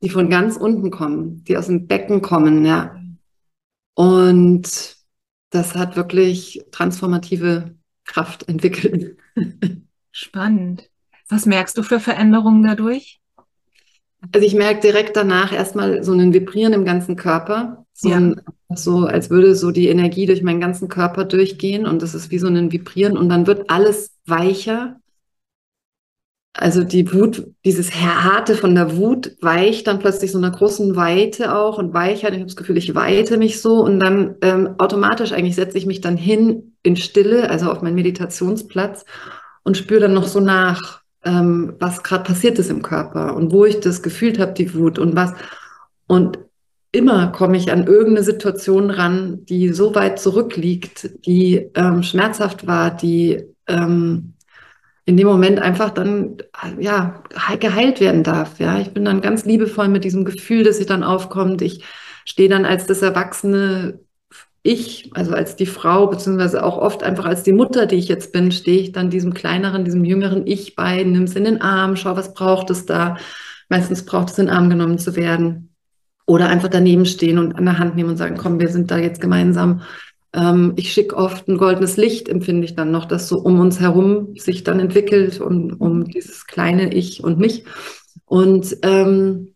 Die 0.03 0.11
von 0.11 0.31
ganz 0.31 0.57
unten 0.57 0.91
kommen, 0.91 1.45
die 1.45 1.57
aus 1.57 1.67
dem 1.67 1.87
Becken 1.87 2.23
kommen, 2.23 2.65
ja. 2.65 2.97
Und 3.95 4.97
das 5.51 5.75
hat 5.75 5.97
wirklich 5.97 6.65
transformative 6.71 7.75
Kraft 8.05 8.49
entwickelt. 8.49 9.19
Spannend. 10.11 10.89
Was 11.29 11.47
merkst 11.47 11.77
du 11.77 11.83
für 11.83 12.01
Veränderungen 12.01 12.63
dadurch? 12.63 13.21
Also 14.33 14.47
ich 14.47 14.55
merke 14.55 14.81
direkt 14.81 15.17
danach 15.17 15.53
erstmal 15.53 16.05
so 16.05 16.13
ein 16.13 16.33
Vibrieren 16.35 16.73
im 16.73 16.85
ganzen 16.85 17.17
Körper. 17.17 17.87
So, 17.93 18.11
ja. 18.11 18.17
ein, 18.17 18.41
so 18.75 19.07
als 19.07 19.31
würde 19.31 19.55
so 19.55 19.71
die 19.71 19.89
Energie 19.89 20.27
durch 20.27 20.43
meinen 20.43 20.61
ganzen 20.61 20.89
Körper 20.89 21.25
durchgehen 21.25 21.87
und 21.87 22.03
das 22.03 22.15
ist 22.15 22.31
wie 22.31 22.39
so 22.39 22.47
ein 22.47 22.73
Vibrieren 22.73 23.17
und 23.17 23.29
dann 23.29 23.47
wird 23.47 23.71
alles 23.71 24.13
weicher. 24.27 24.97
also 26.53 26.83
die 26.83 27.13
Wut, 27.13 27.47
dieses 27.65 27.93
Harte 27.95 28.57
von 28.57 28.75
der 28.75 28.97
Wut 28.97 29.37
weicht 29.41 29.87
dann 29.87 29.99
plötzlich 29.99 30.33
so 30.33 30.39
einer 30.39 30.51
großen 30.51 30.97
Weite 30.97 31.55
auch 31.55 31.79
und 31.79 31.95
Weichheit. 31.95 32.33
Ich 32.33 32.39
habe 32.39 32.47
das 32.47 32.57
Gefühl, 32.57 32.77
ich 32.77 32.95
weite 32.95 33.39
mich 33.39 33.61
so 33.61 33.83
und 33.85 34.01
dann 34.01 34.37
ähm, 34.43 34.75
automatisch 34.79 35.33
eigentlich 35.33 35.55
setze 35.55 35.79
ich 35.79 35.87
mich 35.87 36.01
dann 36.01 36.17
hin 36.17 36.77
in 36.83 36.97
Stille, 36.97 37.49
also 37.51 37.71
auf 37.71 37.83
meinen 37.83 37.95
Meditationsplatz 37.95 39.05
und 39.63 39.77
spüre 39.77 40.01
dann 40.01 40.15
noch 40.15 40.27
so 40.27 40.41
nach, 40.41 41.00
ähm, 41.25 41.75
was 41.79 42.03
gerade 42.03 42.25
passiert 42.25 42.59
ist 42.59 42.71
im 42.71 42.83
Körper 42.83 43.35
und 43.35 43.53
wo 43.53 43.65
ich 43.65 43.81
das 43.81 44.03
gefühlt 44.03 44.39
habe, 44.39 44.53
die 44.53 44.75
Wut 44.75 44.99
und 44.99 45.17
was. 45.17 45.35
Und 46.07 46.39
immer 46.93 47.29
komme 47.29 47.57
ich 47.57 47.71
an 47.71 47.87
irgendeine 47.87 48.25
Situation 48.25 48.91
ran, 48.91 49.45
die 49.45 49.71
so 49.73 49.95
weit 49.95 50.19
zurückliegt, 50.19 51.11
die 51.27 51.71
ähm, 51.75 52.03
schmerzhaft 52.03 52.67
war, 52.67 52.91
die 52.91 53.45
ähm, 53.69 54.35
in 55.05 55.17
dem 55.17 55.27
Moment 55.27 55.61
einfach 55.61 55.91
dann 55.91 56.37
ja 56.79 57.23
geheilt 57.59 58.01
werden 58.01 58.23
darf. 58.23 58.61
Ja, 58.61 58.79
ich 58.79 58.93
bin 58.93 59.05
dann 59.05 59.21
ganz 59.21 59.45
liebevoll 59.45 59.89
mit 59.89 60.05
diesem 60.05 60.25
Gefühl, 60.25 60.63
dass 60.65 60.77
sich 60.77 60.87
dann 60.87 61.03
aufkommt. 61.03 61.63
Ich 61.63 61.85
stehe 62.25 62.49
dann 62.49 62.65
als 62.65 62.87
das 62.87 63.03
erwachsene 63.03 64.01
ich, 64.63 65.11
also 65.15 65.33
als 65.33 65.57
die 65.57 65.67
Frau, 65.67 66.07
beziehungsweise 66.07 66.63
auch 66.65 66.77
oft 66.77 67.03
einfach 67.03 67.25
als 67.25 67.43
die 67.43 67.53
Mutter, 67.53 67.87
die 67.87 67.97
ich 67.97 68.09
jetzt 68.09 68.33
bin, 68.33 68.53
stehe 68.53 68.81
ich 68.81 68.93
dann 68.93 69.11
diesem 69.11 69.33
kleineren, 69.33 69.85
diesem 69.85 70.05
jüngeren 70.05 70.47
Ich 70.47 70.77
bei, 70.77 71.03
nimm 71.03 71.25
es 71.25 71.35
in 71.35 71.45
den 71.45 71.63
Arm, 71.63 71.97
schau, 71.97 72.17
was 72.17 72.35
braucht 72.35 72.71
es 72.71 72.87
da. 72.87 73.17
Meistens 73.69 74.05
braucht 74.05 74.31
es 74.31 74.39
in 74.39 74.47
den 74.47 74.55
Arm 74.55 74.69
genommen 74.69 74.99
zu 74.99 75.17
werden. 75.17 75.75
Oder 76.27 76.49
einfach 76.49 76.69
daneben 76.69 77.07
stehen 77.07 77.39
und 77.39 77.55
an 77.55 77.65
der 77.65 77.79
Hand 77.79 77.97
nehmen 77.97 78.11
und 78.11 78.17
sagen, 78.17 78.37
komm, 78.37 78.61
wir 78.61 78.69
sind 78.69 78.91
da 78.91 78.99
jetzt 78.99 79.21
gemeinsam 79.21 79.83
ähm, 80.33 80.75
ich 80.77 80.93
schicke 80.93 81.17
oft 81.17 81.49
ein 81.49 81.59
goldenes 81.59 81.97
Licht, 81.97 82.29
empfinde 82.29 82.65
ich 82.65 82.77
dann 82.77 82.91
noch, 82.91 83.07
das 83.07 83.29
so 83.29 83.39
um 83.39 83.59
uns 83.61 83.81
herum 83.81 84.37
sich 84.37 84.63
dann 84.65 84.81
entwickelt 84.81 85.41
und 85.41 85.73
um 85.73 86.05
dieses 86.05 86.47
kleine 86.47 86.93
Ich 86.95 87.25
und 87.25 87.39
mich. 87.39 87.65
Und, 88.27 88.77
ähm, 88.83 89.55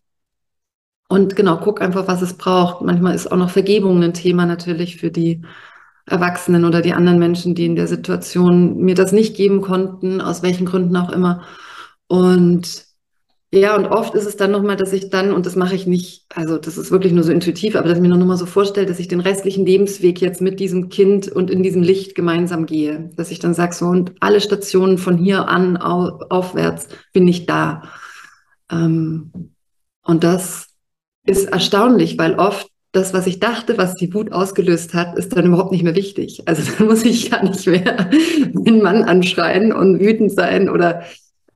und 1.14 1.36
genau, 1.36 1.58
guck 1.58 1.80
einfach, 1.80 2.08
was 2.08 2.22
es 2.22 2.34
braucht. 2.34 2.82
Manchmal 2.84 3.14
ist 3.14 3.30
auch 3.30 3.36
noch 3.36 3.50
Vergebung 3.50 4.02
ein 4.02 4.14
Thema 4.14 4.46
natürlich 4.46 4.96
für 4.96 5.12
die 5.12 5.42
Erwachsenen 6.06 6.64
oder 6.64 6.82
die 6.82 6.92
anderen 6.92 7.20
Menschen, 7.20 7.54
die 7.54 7.66
in 7.66 7.76
der 7.76 7.86
Situation 7.86 8.78
mir 8.78 8.96
das 8.96 9.12
nicht 9.12 9.36
geben 9.36 9.60
konnten, 9.60 10.20
aus 10.20 10.42
welchen 10.42 10.66
Gründen 10.66 10.96
auch 10.96 11.12
immer. 11.12 11.42
Und 12.08 12.84
ja, 13.52 13.76
und 13.76 13.86
oft 13.86 14.16
ist 14.16 14.26
es 14.26 14.36
dann 14.36 14.50
nochmal, 14.50 14.74
dass 14.74 14.92
ich 14.92 15.08
dann, 15.08 15.32
und 15.32 15.46
das 15.46 15.54
mache 15.54 15.76
ich 15.76 15.86
nicht, 15.86 16.26
also 16.34 16.58
das 16.58 16.76
ist 16.76 16.90
wirklich 16.90 17.12
nur 17.12 17.22
so 17.22 17.30
intuitiv, 17.30 17.76
aber 17.76 17.86
dass 17.86 17.98
ich 17.98 18.02
mir 18.02 18.08
noch 18.08 18.26
mal 18.26 18.36
so 18.36 18.46
vorstelle, 18.46 18.86
dass 18.86 18.98
ich 18.98 19.06
den 19.06 19.20
restlichen 19.20 19.64
Lebensweg 19.64 20.20
jetzt 20.20 20.40
mit 20.40 20.58
diesem 20.58 20.88
Kind 20.88 21.28
und 21.28 21.48
in 21.48 21.62
diesem 21.62 21.82
Licht 21.82 22.16
gemeinsam 22.16 22.66
gehe. 22.66 23.10
Dass 23.14 23.30
ich 23.30 23.38
dann 23.38 23.54
sage, 23.54 23.72
so, 23.72 23.86
und 23.86 24.14
alle 24.18 24.40
Stationen 24.40 24.98
von 24.98 25.16
hier 25.16 25.48
an 25.48 25.76
au 25.76 26.18
aufwärts 26.28 26.88
bin 27.12 27.28
ich 27.28 27.46
da. 27.46 27.84
Ähm, 28.68 29.30
und 30.02 30.24
das 30.24 30.73
ist 31.26 31.46
erstaunlich, 31.46 32.18
weil 32.18 32.34
oft 32.34 32.68
das, 32.92 33.12
was 33.12 33.26
ich 33.26 33.40
dachte, 33.40 33.76
was 33.76 33.96
die 33.96 34.14
Wut 34.14 34.32
ausgelöst 34.32 34.94
hat, 34.94 35.18
ist 35.18 35.36
dann 35.36 35.46
überhaupt 35.46 35.72
nicht 35.72 35.82
mehr 35.82 35.96
wichtig. 35.96 36.46
Also 36.46 36.70
dann 36.78 36.86
muss 36.86 37.04
ich 37.04 37.30
gar 37.30 37.42
nicht 37.42 37.66
mehr 37.66 38.10
den 38.52 38.82
Mann 38.82 39.02
anschreien 39.02 39.72
und 39.72 40.00
wütend 40.00 40.32
sein 40.32 40.68
oder 40.68 41.04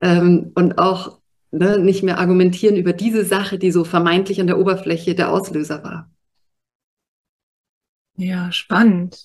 ähm, 0.00 0.50
und 0.54 0.78
auch 0.78 1.18
ne, 1.50 1.78
nicht 1.78 2.02
mehr 2.02 2.18
argumentieren 2.18 2.76
über 2.76 2.92
diese 2.92 3.24
Sache, 3.24 3.58
die 3.58 3.70
so 3.70 3.84
vermeintlich 3.84 4.40
an 4.40 4.46
der 4.46 4.58
Oberfläche 4.58 5.14
der 5.14 5.32
Auslöser 5.32 5.82
war. 5.84 6.10
Ja, 8.16 8.50
spannend. 8.50 9.24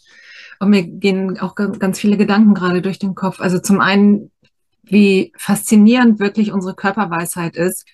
Und 0.60 0.70
mir 0.70 0.84
gehen 0.84 1.40
auch 1.40 1.56
ganz 1.56 2.00
viele 2.00 2.16
Gedanken 2.16 2.54
gerade 2.54 2.82
durch 2.82 3.00
den 3.00 3.16
Kopf. 3.16 3.42
Also 3.42 3.58
zum 3.60 3.82
einen, 3.82 4.32
wie 4.84 5.34
faszinierend 5.36 6.20
wirklich 6.20 6.52
unsere 6.52 6.76
Körperweisheit 6.76 7.56
ist 7.56 7.86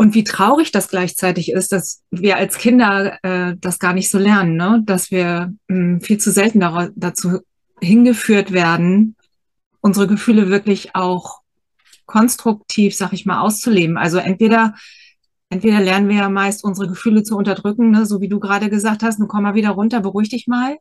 und 0.00 0.14
wie 0.14 0.24
traurig 0.24 0.72
das 0.72 0.88
gleichzeitig 0.88 1.52
ist, 1.52 1.72
dass 1.72 2.02
wir 2.10 2.38
als 2.38 2.56
Kinder 2.56 3.18
äh, 3.22 3.54
das 3.60 3.78
gar 3.78 3.92
nicht 3.92 4.10
so 4.10 4.16
lernen, 4.16 4.56
ne? 4.56 4.80
dass 4.86 5.10
wir 5.10 5.52
mh, 5.68 5.76
hm, 5.76 6.00
viel 6.00 6.16
zu 6.16 6.32
selten 6.32 6.60
dazu 6.96 7.40
hingeführt 7.82 8.50
werden, 8.50 9.14
unsere 9.82 10.06
Gefühle 10.06 10.48
wirklich 10.48 10.94
auch 10.94 11.40
konstruktiv, 12.06 12.96
sag 12.96 13.12
ich 13.12 13.26
mal, 13.26 13.42
auszuleben. 13.42 13.98
Also 13.98 14.16
entweder, 14.16 14.74
entweder 15.50 15.80
lernen 15.80 16.08
wir 16.08 16.16
ja 16.16 16.28
meist 16.30 16.64
unsere 16.64 16.88
Gefühle 16.88 17.22
zu 17.22 17.36
unterdrücken, 17.36 17.90
ne, 17.90 18.06
so 18.06 18.22
wie 18.22 18.28
du 18.30 18.40
gerade 18.40 18.70
gesagt 18.70 19.02
hast, 19.02 19.18
nun 19.18 19.28
komm 19.28 19.42
mal 19.42 19.54
wieder 19.54 19.72
runter, 19.72 20.00
beruhig 20.00 20.30
dich 20.30 20.46
mal. 20.46 20.78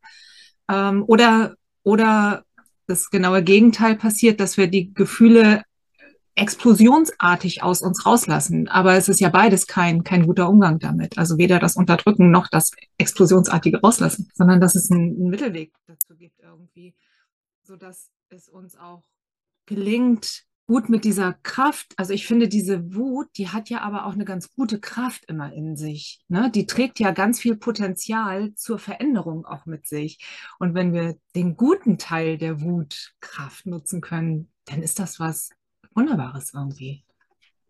Ähm, 0.72 1.04
oder, 1.06 1.56
oder 1.84 2.44
das 2.88 3.10
genaue 3.10 3.44
Gegenteil 3.44 3.98
passiert, 3.98 4.40
dass 4.40 4.56
wir 4.56 4.68
die 4.68 4.94
Gefühle 4.94 5.64
explosionsartig 6.36 7.64
aus 7.64 7.82
uns 7.82 8.06
rauslassen. 8.06 8.68
Aber 8.68 8.94
es 8.94 9.10
ist 9.10 9.20
ja 9.20 9.30
beides 9.30 9.68
kein, 9.68 10.04
kein 10.04 10.26
guter 10.26 10.50
Umgang 10.50 10.80
damit. 10.80 11.18
Also 11.18 11.38
weder 11.38 11.60
das 11.60 11.76
Unterdrücken 11.76 12.32
noch 12.32 12.48
das 12.48 12.72
explosionsartige 12.98 13.82
Rauslassen, 13.82 14.30
sondern 14.34 14.62
dass 14.62 14.76
es 14.76 14.90
einen, 14.92 15.30
Mittelweg 15.30 15.74
dazu 15.88 16.16
gibt 16.16 16.40
irgendwie, 16.42 16.96
so 17.64 17.76
dass 17.76 18.10
es 18.30 18.50
uns 18.50 18.76
auch 18.76 19.04
gelingt, 19.66 20.46
gut 20.70 20.88
mit 20.88 21.04
dieser 21.04 21.34
Kraft. 21.34 21.94
Also 21.98 22.14
ich 22.14 22.28
finde, 22.28 22.48
diese 22.48 22.94
Wut, 22.94 23.28
die 23.38 23.50
hat 23.50 23.70
ja 23.70 23.82
aber 23.82 24.06
auch 24.06 24.14
eine 24.14 24.24
ganz 24.24 24.52
gute 24.52 24.80
Kraft 24.80 25.26
immer 25.26 25.52
in 25.52 25.76
sich. 25.76 26.24
Ne? 26.28 26.52
Die 26.54 26.68
trägt 26.68 27.00
ja 27.00 27.10
ganz 27.10 27.40
viel 27.40 27.58
Potenzial 27.58 28.54
zur 28.54 28.78
Veränderung 28.78 29.46
auch 29.48 29.66
mit 29.66 29.88
sich. 29.88 30.24
Und 30.60 30.76
wenn 30.76 30.94
wir 30.94 31.18
den 31.36 31.58
guten 31.58 31.98
Teil 31.98 32.38
der 32.38 32.62
Wutkraft 32.62 33.66
nutzen 33.66 34.00
können, 34.00 34.52
dann 34.66 34.84
ist 34.84 35.00
das 35.00 35.20
was 35.20 35.50
Wunderbares 35.96 36.54
irgendwie. 36.54 37.04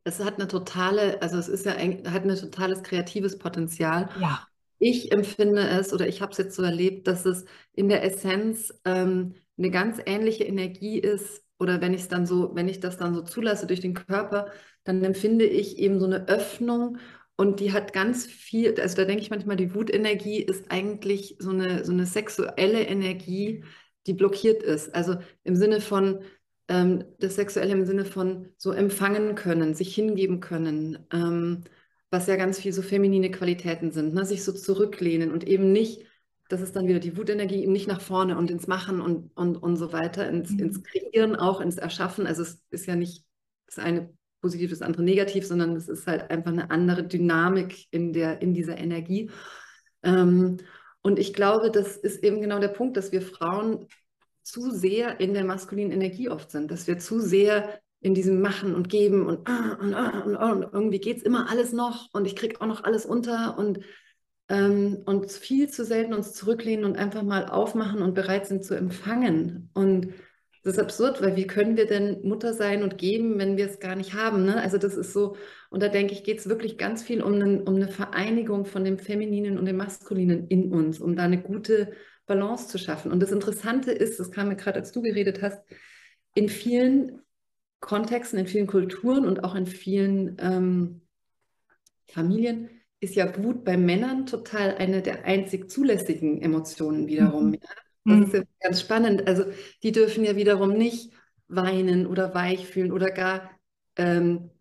Es 0.04 0.20
hat 0.24 0.36
eine 0.36 0.48
totale, 0.48 1.22
also 1.22 1.38
es 1.38 1.48
ist 1.48 1.66
ja 1.66 1.74
ein, 1.74 2.12
hat 2.12 2.24
ein 2.24 2.36
totales 2.36 2.84
kreatives 2.84 3.38
Potenzial. 3.38 4.10
Ja. 4.20 4.48
Ich 4.80 5.12
empfinde 5.12 5.68
es 5.68 5.94
oder 5.94 6.08
ich 6.08 6.22
habe 6.22 6.32
es 6.32 6.38
jetzt 6.38 6.56
so 6.56 6.64
erlebt, 6.64 7.08
dass 7.08 7.26
es 7.26 7.46
in 7.74 7.90
der 7.90 8.04
Essenz 8.04 8.74
ähm, 8.86 9.36
eine 9.58 9.72
ganz 9.72 10.00
ähnliche 10.06 10.46
Energie 10.46 10.98
ist 10.98 11.44
oder 11.60 11.82
wenn 11.82 11.94
ich 11.94 12.02
es 12.02 12.08
dann 12.08 12.26
so, 12.26 12.56
wenn 12.56 12.70
ich 12.70 12.80
das 12.80 12.98
dann 12.98 13.14
so 13.14 13.22
zulasse 13.22 13.68
durch 13.68 13.82
den 13.82 13.94
Körper, 13.94 14.48
dann 14.86 15.04
empfinde 15.04 15.46
ich 15.46 15.78
eben 15.78 16.00
so 16.00 16.06
eine 16.06 16.28
Öffnung 16.30 16.98
und 17.36 17.60
die 17.60 17.72
hat 17.72 17.94
ganz 17.94 18.26
viel, 18.26 18.80
also 18.82 18.96
da 18.96 19.06
denke 19.06 19.22
ich 19.22 19.30
manchmal, 19.30 19.56
die 19.56 19.74
Wutenergie 19.74 20.42
ist 20.42 20.72
eigentlich 20.72 21.38
so 21.40 21.52
eine, 21.52 21.86
so 21.86 21.92
eine 21.92 22.06
sexuelle 22.06 22.84
Energie, 22.84 23.64
die 24.08 24.14
blockiert 24.14 24.64
ist. 24.64 24.94
Also 24.94 25.18
im 25.44 25.56
Sinne 25.56 25.80
von, 25.82 26.22
ähm, 26.70 27.04
das 27.20 27.36
Sexuelle 27.36 27.74
im 27.74 27.86
Sinne 27.86 28.06
von 28.06 28.50
so 28.58 28.72
empfangen 28.72 29.36
können, 29.36 29.74
sich 29.76 29.94
hingeben 29.94 30.40
können, 30.40 31.06
ähm, 31.12 31.64
was 32.10 32.28
ja 32.28 32.38
ganz 32.38 32.60
viel 32.60 32.72
so 32.72 32.82
feminine 32.82 33.30
Qualitäten 33.30 33.92
sind, 33.92 34.14
ne? 34.14 34.26
sich 34.26 34.44
so 34.44 34.54
zurücklehnen 34.54 35.32
und 35.32 35.46
eben 35.46 35.72
nicht 35.72 36.06
das 36.50 36.62
ist 36.62 36.76
dann 36.76 36.88
wieder 36.88 37.00
die 37.00 37.16
Wutenergie, 37.16 37.62
eben 37.62 37.72
nicht 37.72 37.88
nach 37.88 38.02
vorne 38.02 38.36
und 38.36 38.50
ins 38.50 38.68
Machen 38.68 39.02
und, 39.02 39.32
und, 39.38 39.56
und 39.58 39.78
so 39.78 39.94
weiter, 39.94 40.28
ins, 40.28 40.50
mhm. 40.50 40.60
ins 40.60 40.84
Kreieren 40.84 41.36
auch, 41.36 41.62
ins 41.62 41.78
Erschaffen. 41.78 42.26
Also 42.26 42.42
es 42.42 42.62
ist 42.72 42.88
ja 42.88 42.96
nicht 42.96 43.24
das 43.68 43.78
eine 43.78 44.12
positiv, 44.42 44.72
das 44.72 44.82
andere 44.82 45.04
negativ, 45.04 45.46
sondern 45.46 45.76
es 45.76 45.88
ist 45.88 46.08
halt 46.08 46.32
einfach 46.32 46.52
eine 46.52 46.72
andere 46.72 47.04
Dynamik 47.04 47.86
in, 47.92 48.14
der, 48.14 48.42
in 48.42 48.56
dieser 48.56 48.80
Energie. 48.80 49.30
Ähm, 50.02 50.58
und 51.04 51.20
ich 51.20 51.36
glaube, 51.36 51.70
das 51.70 51.96
ist 51.98 52.24
eben 52.24 52.42
genau 52.42 52.60
der 52.60 52.70
Punkt, 52.70 52.98
dass 52.98 53.12
wir 53.12 53.22
Frauen 53.22 53.86
zu 54.52 54.72
sehr 54.72 55.20
in 55.20 55.34
der 55.34 55.44
maskulinen 55.44 55.92
Energie 55.92 56.30
oft 56.30 56.52
sind, 56.52 56.72
dass 56.72 56.88
wir 56.88 56.98
zu 57.00 57.20
sehr 57.20 57.80
in 58.02 58.14
diesem 58.14 58.42
Machen 58.42 58.76
und 58.76 58.90
Geben 58.90 59.28
und, 59.28 59.50
und, 59.50 59.94
und, 59.94 60.36
und 60.36 60.74
irgendwie 60.74 61.00
geht 61.00 61.18
es 61.18 61.24
immer 61.24 61.50
alles 61.50 61.74
noch 61.74 62.08
und 62.14 62.26
ich 62.26 62.36
kriege 62.36 62.62
auch 62.62 62.68
noch 62.68 62.84
alles 62.84 63.06
unter 63.06 63.58
und 63.58 63.80
ähm, 64.50 65.04
und 65.06 65.32
viel 65.32 65.70
zu 65.70 65.86
selten 65.86 66.14
uns 66.14 66.34
zurücklehnen 66.34 66.86
und 66.86 66.98
einfach 66.98 67.24
mal 67.24 67.46
aufmachen 67.46 68.02
und 68.02 68.16
bereit 68.16 68.48
sind 68.48 68.66
zu 68.66 68.76
empfangen. 68.76 69.70
Und 69.74 70.14
das 70.64 70.74
ist 70.74 70.80
absurd, 70.80 71.22
weil 71.22 71.36
wie 71.36 71.48
können 71.48 71.78
wir 71.78 71.86
denn 71.86 72.22
Mutter 72.24 72.54
sein 72.54 72.84
und 72.84 72.98
geben, 72.98 73.38
wenn 73.38 73.58
wir 73.58 73.66
es 73.66 73.80
gar 73.80 73.96
nicht 73.96 74.14
haben? 74.14 74.46
Ne? 74.46 74.60
Also 74.60 74.78
das 74.78 74.98
ist 74.98 75.14
so, 75.14 75.36
und 75.70 75.82
da 75.82 75.88
denke 75.88 76.14
ich, 76.14 76.24
geht 76.24 76.40
es 76.40 76.50
wirklich 76.50 76.78
ganz 76.78 77.04
viel 77.04 77.22
um, 77.22 77.34
einen, 77.34 77.62
um 77.62 77.76
eine 77.76 77.88
Vereinigung 77.88 78.66
von 78.66 78.84
dem 78.84 78.98
Femininen 78.98 79.58
und 79.58 79.66
dem 79.66 79.78
Maskulinen 79.78 80.48
in 80.48 80.74
uns, 80.74 81.00
um 81.00 81.16
da 81.16 81.24
eine 81.24 81.42
gute 81.42 81.94
Balance 82.30 82.70
zu 82.70 82.78
schaffen. 82.78 83.12
Und 83.12 83.20
das 83.20 83.34
Interessante 83.34 83.92
ist, 83.92 84.20
das 84.20 84.32
kam 84.32 84.48
mir 84.48 84.56
gerade, 84.56 84.80
als 84.80 84.94
du 84.94 85.02
geredet 85.02 85.42
hast, 85.42 85.62
in 86.34 86.48
vielen 86.48 87.22
Kontexten, 87.82 88.40
in 88.40 88.48
vielen 88.48 88.68
Kulturen 88.68 89.26
und 89.26 89.44
auch 89.44 89.56
in 89.56 89.66
vielen 89.66 90.38
ähm, 90.40 91.02
Familien 92.08 92.70
ist 93.02 93.16
ja 93.16 93.44
Wut 93.44 93.66
bei 93.66 93.78
Männern 93.78 94.26
total 94.26 94.76
eine 94.76 95.02
der 95.02 95.26
einzig 95.26 95.70
zulässigen 95.70 96.42
Emotionen 96.42 97.08
wiederum. 97.08 97.48
Mhm. 97.48 97.54
Ja? 97.54 97.60
Das 98.06 98.18
mhm. 98.18 98.24
ist 98.24 98.34
ja 98.34 98.44
ganz 98.62 98.82
spannend. 98.82 99.28
Also 99.28 99.46
die 99.84 99.92
dürfen 99.92 100.24
ja 100.24 100.36
wiederum 100.36 100.74
nicht 100.74 101.12
weinen 101.48 102.08
oder 102.08 102.34
weich 102.34 102.68
fühlen 102.68 102.92
oder 102.92 103.12
gar 103.12 103.52
ähm, 103.96 104.52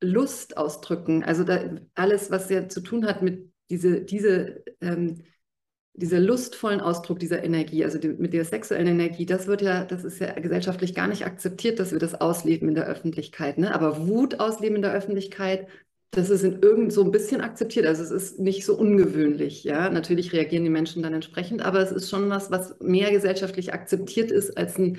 Lust 0.00 0.56
ausdrücken. 0.56 1.24
Also 1.24 1.44
da, 1.44 1.78
alles, 1.94 2.30
was 2.30 2.50
ja 2.50 2.68
zu 2.68 2.80
tun 2.80 3.06
hat 3.06 3.22
mit 3.22 3.50
diese, 3.70 4.02
diese 4.02 4.62
ähm, 4.80 5.22
dieser 5.96 6.20
lustvollen 6.20 6.80
Ausdruck 6.80 7.18
dieser 7.18 7.42
Energie, 7.42 7.84
also 7.84 7.98
die, 7.98 8.08
mit 8.08 8.32
der 8.32 8.44
sexuellen 8.44 8.86
Energie, 8.86 9.24
das 9.24 9.46
wird 9.46 9.62
ja, 9.62 9.84
das 9.84 10.04
ist 10.04 10.18
ja 10.18 10.32
gesellschaftlich 10.34 10.94
gar 10.94 11.08
nicht 11.08 11.24
akzeptiert, 11.24 11.80
dass 11.80 11.92
wir 11.92 11.98
das 11.98 12.14
ausleben 12.14 12.68
in 12.68 12.74
der 12.74 12.86
Öffentlichkeit. 12.86 13.56
Ne? 13.56 13.74
Aber 13.74 14.06
Wut 14.06 14.38
ausleben 14.38 14.76
in 14.76 14.82
der 14.82 14.92
Öffentlichkeit, 14.92 15.66
das 16.10 16.30
ist 16.30 16.44
in 16.44 16.62
irgend 16.62 16.92
so 16.92 17.02
ein 17.02 17.10
bisschen 17.10 17.40
akzeptiert. 17.40 17.86
Also 17.86 18.02
es 18.02 18.10
ist 18.10 18.38
nicht 18.38 18.64
so 18.64 18.76
ungewöhnlich, 18.76 19.64
ja. 19.64 19.90
Natürlich 19.90 20.32
reagieren 20.32 20.64
die 20.64 20.70
Menschen 20.70 21.02
dann 21.02 21.14
entsprechend, 21.14 21.62
aber 21.62 21.80
es 21.80 21.92
ist 21.92 22.10
schon 22.10 22.28
was, 22.28 22.50
was 22.50 22.78
mehr 22.80 23.10
gesellschaftlich 23.10 23.72
akzeptiert 23.72 24.30
ist 24.30 24.56
als 24.56 24.78
ein, 24.78 24.98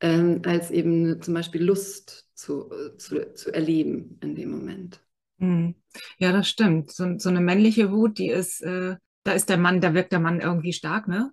ähm, 0.00 0.42
als 0.44 0.70
eben 0.70 1.20
zum 1.20 1.34
Beispiel 1.34 1.62
Lust 1.62 2.28
zu, 2.34 2.70
zu, 2.96 3.34
zu 3.34 3.52
erleben 3.52 4.18
in 4.22 4.36
dem 4.36 4.50
Moment. 4.50 5.00
Hm. 5.38 5.74
Ja, 6.18 6.32
das 6.32 6.48
stimmt. 6.48 6.92
So, 6.92 7.18
so 7.18 7.28
eine 7.28 7.40
männliche 7.40 7.92
Wut, 7.92 8.18
die 8.18 8.30
ist, 8.30 8.60
äh, 8.62 8.96
da 9.28 9.34
ist 9.34 9.50
der 9.50 9.58
Mann, 9.58 9.82
da 9.82 9.92
wirkt 9.92 10.12
der 10.12 10.20
Mann 10.20 10.40
irgendwie 10.40 10.72
stark, 10.72 11.06
ne? 11.06 11.32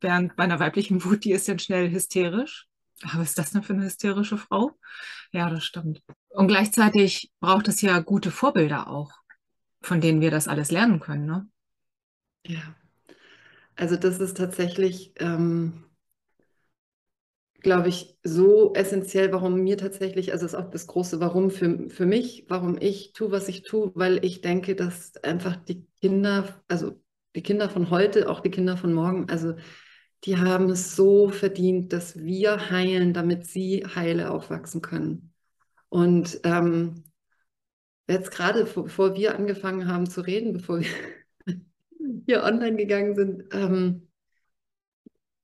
Während 0.00 0.36
bei 0.36 0.44
einer 0.44 0.58
weiblichen 0.58 1.04
Wut, 1.04 1.24
die 1.24 1.32
ist 1.32 1.48
dann 1.48 1.58
schnell 1.58 1.90
hysterisch. 1.90 2.66
Aber 3.02 3.20
was 3.20 3.30
ist 3.30 3.38
das 3.38 3.50
denn 3.50 3.62
für 3.62 3.74
eine 3.74 3.84
hysterische 3.84 4.38
Frau? 4.38 4.72
Ja, 5.32 5.50
das 5.50 5.64
stimmt. 5.64 6.02
Und 6.30 6.48
gleichzeitig 6.48 7.30
braucht 7.40 7.68
es 7.68 7.82
ja 7.82 7.98
gute 7.98 8.30
Vorbilder 8.30 8.88
auch, 8.88 9.12
von 9.82 10.00
denen 10.00 10.22
wir 10.22 10.30
das 10.30 10.48
alles 10.48 10.70
lernen 10.70 10.98
können, 10.98 11.26
ne? 11.26 11.46
Ja. 12.46 12.74
Also 13.74 13.96
das 13.96 14.18
ist 14.18 14.38
tatsächlich, 14.38 15.12
ähm, 15.18 15.84
glaube 17.60 17.90
ich, 17.90 18.16
so 18.22 18.72
essentiell, 18.72 19.30
warum 19.30 19.60
mir 19.60 19.76
tatsächlich, 19.76 20.32
also 20.32 20.46
ist 20.46 20.54
auch 20.54 20.70
das 20.70 20.86
große 20.86 21.20
Warum 21.20 21.50
für, 21.50 21.90
für 21.90 22.06
mich, 22.06 22.46
warum 22.48 22.78
ich 22.80 23.12
tue, 23.12 23.30
was 23.30 23.48
ich 23.48 23.62
tue, 23.62 23.92
weil 23.94 24.24
ich 24.24 24.40
denke, 24.40 24.74
dass 24.74 25.16
einfach 25.22 25.56
die 25.56 25.84
Kinder, 26.00 26.62
also 26.68 26.98
die 27.36 27.42
Kinder 27.42 27.68
von 27.68 27.90
heute, 27.90 28.28
auch 28.28 28.40
die 28.40 28.50
Kinder 28.50 28.76
von 28.76 28.92
morgen, 28.92 29.28
also 29.28 29.54
die 30.24 30.38
haben 30.38 30.70
es 30.70 30.96
so 30.96 31.28
verdient, 31.28 31.92
dass 31.92 32.18
wir 32.18 32.70
heilen, 32.70 33.12
damit 33.12 33.46
sie 33.46 33.84
heile 33.94 34.30
aufwachsen 34.30 34.80
können. 34.80 35.32
Und 35.88 36.40
ähm, 36.42 37.04
jetzt 38.08 38.30
gerade, 38.30 38.64
bevor 38.64 39.14
wir 39.14 39.36
angefangen 39.36 39.86
haben 39.86 40.08
zu 40.08 40.22
reden, 40.22 40.54
bevor 40.54 40.80
wir 40.80 40.88
hier 42.26 42.42
online 42.42 42.76
gegangen 42.76 43.14
sind, 43.14 43.44
ähm, 43.52 44.08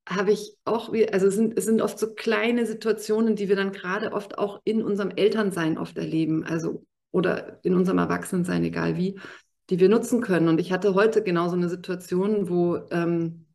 habe 0.09 0.33
ich 0.33 0.57
auch, 0.65 0.93
also 1.13 1.27
es 1.29 1.35
sind, 1.35 1.57
es 1.57 1.65
sind 1.67 1.81
oft 1.81 1.99
so 1.99 2.13
kleine 2.15 2.67
Situationen, 2.67 3.37
die 3.37 3.49
wir 3.49 3.57
dann 3.57 3.73
gerade 3.73 4.13
oft 4.13 4.37
auch 4.39 4.61
in 4.65 4.83
unserem 4.83 5.11
Elternsein 5.11 5.79
oft 5.79 5.97
erleben, 5.97 6.45
also 6.45 6.85
oder 7.13 7.63
in 7.63 7.75
unserem 7.75 7.99
Erwachsenensein, 7.99 8.65
egal 8.65 8.97
wie, 8.97 9.21
die 9.73 9.81
wir 9.81 9.89
nutzen 9.89 10.21
können. 10.21 10.49
Und 10.49 10.61
ich 10.61 10.71
hatte 10.71 10.93
heute 10.93 11.23
genau 11.23 11.49
so 11.49 11.57
eine 11.57 11.71
Situation, 11.71 12.51
wo 12.51 12.77
ähm, 12.91 13.47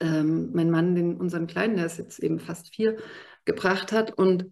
ähm, 0.00 0.50
mein 0.52 0.68
Mann 0.68 0.96
den, 0.96 1.16
unseren 1.16 1.46
Kleinen, 1.46 1.76
der 1.76 1.86
ist 1.86 1.96
jetzt 1.96 2.18
eben 2.18 2.40
fast 2.40 2.74
vier, 2.74 2.96
gebracht 3.44 3.92
hat 3.92 4.18
und 4.18 4.46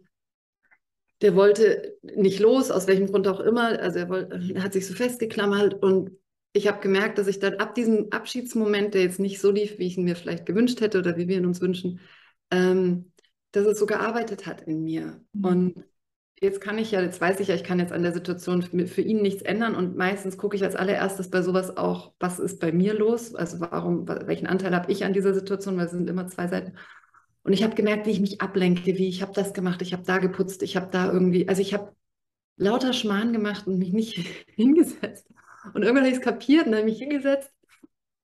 der 1.22 1.34
wollte 1.34 1.98
nicht 2.02 2.38
los, 2.38 2.70
aus 2.70 2.86
welchem 2.86 3.08
Grund 3.08 3.26
auch 3.26 3.40
immer. 3.40 3.80
Also 3.80 3.98
er, 3.98 4.08
wollte, 4.08 4.40
er 4.54 4.62
hat 4.62 4.74
sich 4.74 4.86
so 4.86 4.94
festgeklammert 4.94 5.74
und 5.82 6.12
ich 6.52 6.68
habe 6.68 6.78
gemerkt, 6.78 7.18
dass 7.18 7.26
ich 7.26 7.40
dann 7.40 7.54
ab 7.54 7.74
diesem 7.74 8.12
Abschiedsmoment, 8.12 8.94
der 8.94 9.02
jetzt 9.02 9.18
nicht 9.18 9.40
so 9.40 9.50
lief, 9.50 9.80
wie 9.80 9.88
ich 9.88 9.98
ihn 9.98 10.04
mir 10.04 10.14
vielleicht 10.14 10.46
gewünscht 10.46 10.80
hätte 10.80 11.00
oder 11.00 11.16
wie 11.16 11.26
wir 11.26 11.38
ihn 11.38 11.46
uns 11.46 11.60
wünschen, 11.60 11.98
ähm, 12.52 13.10
dass 13.50 13.66
es 13.66 13.80
so 13.80 13.86
gearbeitet 13.86 14.46
hat 14.46 14.60
in 14.60 14.84
mir. 14.84 15.20
Mhm. 15.32 15.44
Und 15.44 15.84
jetzt 16.40 16.60
kann 16.60 16.78
ich 16.78 16.90
ja, 16.90 17.00
jetzt 17.00 17.20
weiß 17.20 17.40
ich 17.40 17.48
ja, 17.48 17.54
ich 17.54 17.64
kann 17.64 17.78
jetzt 17.78 17.92
an 17.92 18.02
der 18.02 18.12
Situation 18.12 18.62
für, 18.62 19.00
ihn 19.00 19.22
nichts 19.22 19.42
ändern 19.42 19.74
und 19.74 19.96
meistens 19.96 20.36
gucke 20.36 20.56
ich 20.56 20.64
als 20.64 20.76
allererstes 20.76 21.30
bei 21.30 21.42
sowas 21.42 21.76
auch, 21.76 22.12
was 22.20 22.38
ist 22.38 22.60
bei 22.60 22.72
mir 22.72 22.94
los? 22.94 23.34
Also 23.34 23.60
warum, 23.60 24.06
welchen 24.06 24.46
Anteil 24.46 24.74
habe 24.74 24.92
ich 24.92 25.04
an 25.04 25.12
dieser 25.12 25.34
Situation? 25.34 25.76
Weil 25.76 25.86
es 25.86 25.92
sind 25.92 26.10
immer 26.10 26.26
zwei 26.28 26.48
Seiten. 26.48 26.74
Und 27.42 27.52
ich 27.52 27.62
habe 27.62 27.74
gemerkt, 27.74 28.06
wie 28.06 28.10
ich 28.10 28.20
mich 28.20 28.40
ablenke, 28.40 28.98
wie 28.98 29.08
ich 29.08 29.22
habe 29.22 29.32
das 29.32 29.54
gemacht, 29.54 29.80
ich 29.80 29.92
habe 29.92 30.02
da 30.04 30.18
geputzt, 30.18 30.62
ich 30.62 30.76
habe 30.76 30.88
da 30.90 31.10
irgendwie, 31.10 31.48
also 31.48 31.62
ich 31.62 31.72
habe 31.72 31.94
lauter 32.56 32.92
Schmarrn 32.92 33.32
gemacht 33.32 33.66
und 33.66 33.78
mich 33.78 33.92
nicht 33.92 34.16
hingesetzt. 34.54 35.28
Und 35.72 35.82
irgendwann 35.82 36.04
habe 36.04 36.10
ich 36.10 36.18
es 36.18 36.24
kapiert 36.24 36.66
und 36.66 36.74
habe 36.74 36.84
mich 36.84 36.98
hingesetzt 36.98 37.52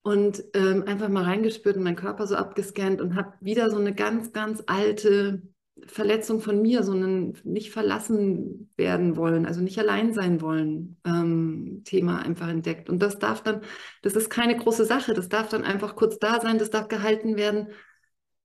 und 0.02 0.44
ähm, 0.54 0.84
einfach 0.86 1.08
mal 1.08 1.24
reingespürt 1.24 1.76
und 1.76 1.82
meinen 1.84 1.96
Körper 1.96 2.26
so 2.26 2.36
abgescannt 2.36 3.00
und 3.00 3.16
habe 3.16 3.32
wieder 3.40 3.70
so 3.70 3.78
eine 3.78 3.94
ganz, 3.94 4.32
ganz 4.32 4.62
alte 4.66 5.42
Verletzung 5.86 6.40
von 6.40 6.60
mir, 6.60 6.82
so 6.82 6.92
ein 6.92 7.38
nicht 7.44 7.70
verlassen 7.72 8.70
werden 8.76 9.16
wollen, 9.16 9.46
also 9.46 9.60
nicht 9.60 9.78
allein 9.78 10.12
sein 10.12 10.40
wollen, 10.40 10.98
ähm, 11.04 11.82
Thema 11.84 12.20
einfach 12.20 12.48
entdeckt. 12.48 12.88
Und 12.88 13.00
das 13.00 13.18
darf 13.18 13.42
dann, 13.42 13.62
das 14.02 14.14
ist 14.14 14.30
keine 14.30 14.56
große 14.56 14.84
Sache, 14.84 15.14
das 15.14 15.28
darf 15.28 15.48
dann 15.48 15.64
einfach 15.64 15.96
kurz 15.96 16.18
da 16.18 16.40
sein, 16.40 16.58
das 16.58 16.70
darf 16.70 16.88
gehalten 16.88 17.36
werden. 17.36 17.68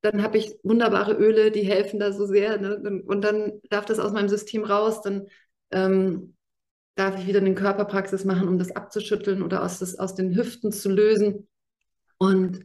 Dann 0.01 0.23
habe 0.23 0.37
ich 0.37 0.57
wunderbare 0.63 1.13
Öle, 1.13 1.51
die 1.51 1.63
helfen 1.63 1.99
da 1.99 2.11
so 2.13 2.25
sehr. 2.25 2.59
Ne? 2.59 3.03
Und 3.05 3.21
dann 3.23 3.59
darf 3.69 3.85
das 3.85 3.99
aus 3.99 4.13
meinem 4.13 4.29
System 4.29 4.63
raus, 4.63 5.01
dann 5.01 5.27
ähm, 5.71 6.35
darf 6.95 7.19
ich 7.19 7.27
wieder 7.27 7.39
eine 7.39 7.55
Körperpraxis 7.55 8.25
machen, 8.25 8.47
um 8.47 8.57
das 8.57 8.71
abzuschütteln 8.71 9.41
oder 9.43 9.63
aus, 9.63 9.79
das, 9.79 9.99
aus 9.99 10.15
den 10.15 10.35
Hüften 10.35 10.71
zu 10.71 10.89
lösen. 10.89 11.47
Und 12.17 12.63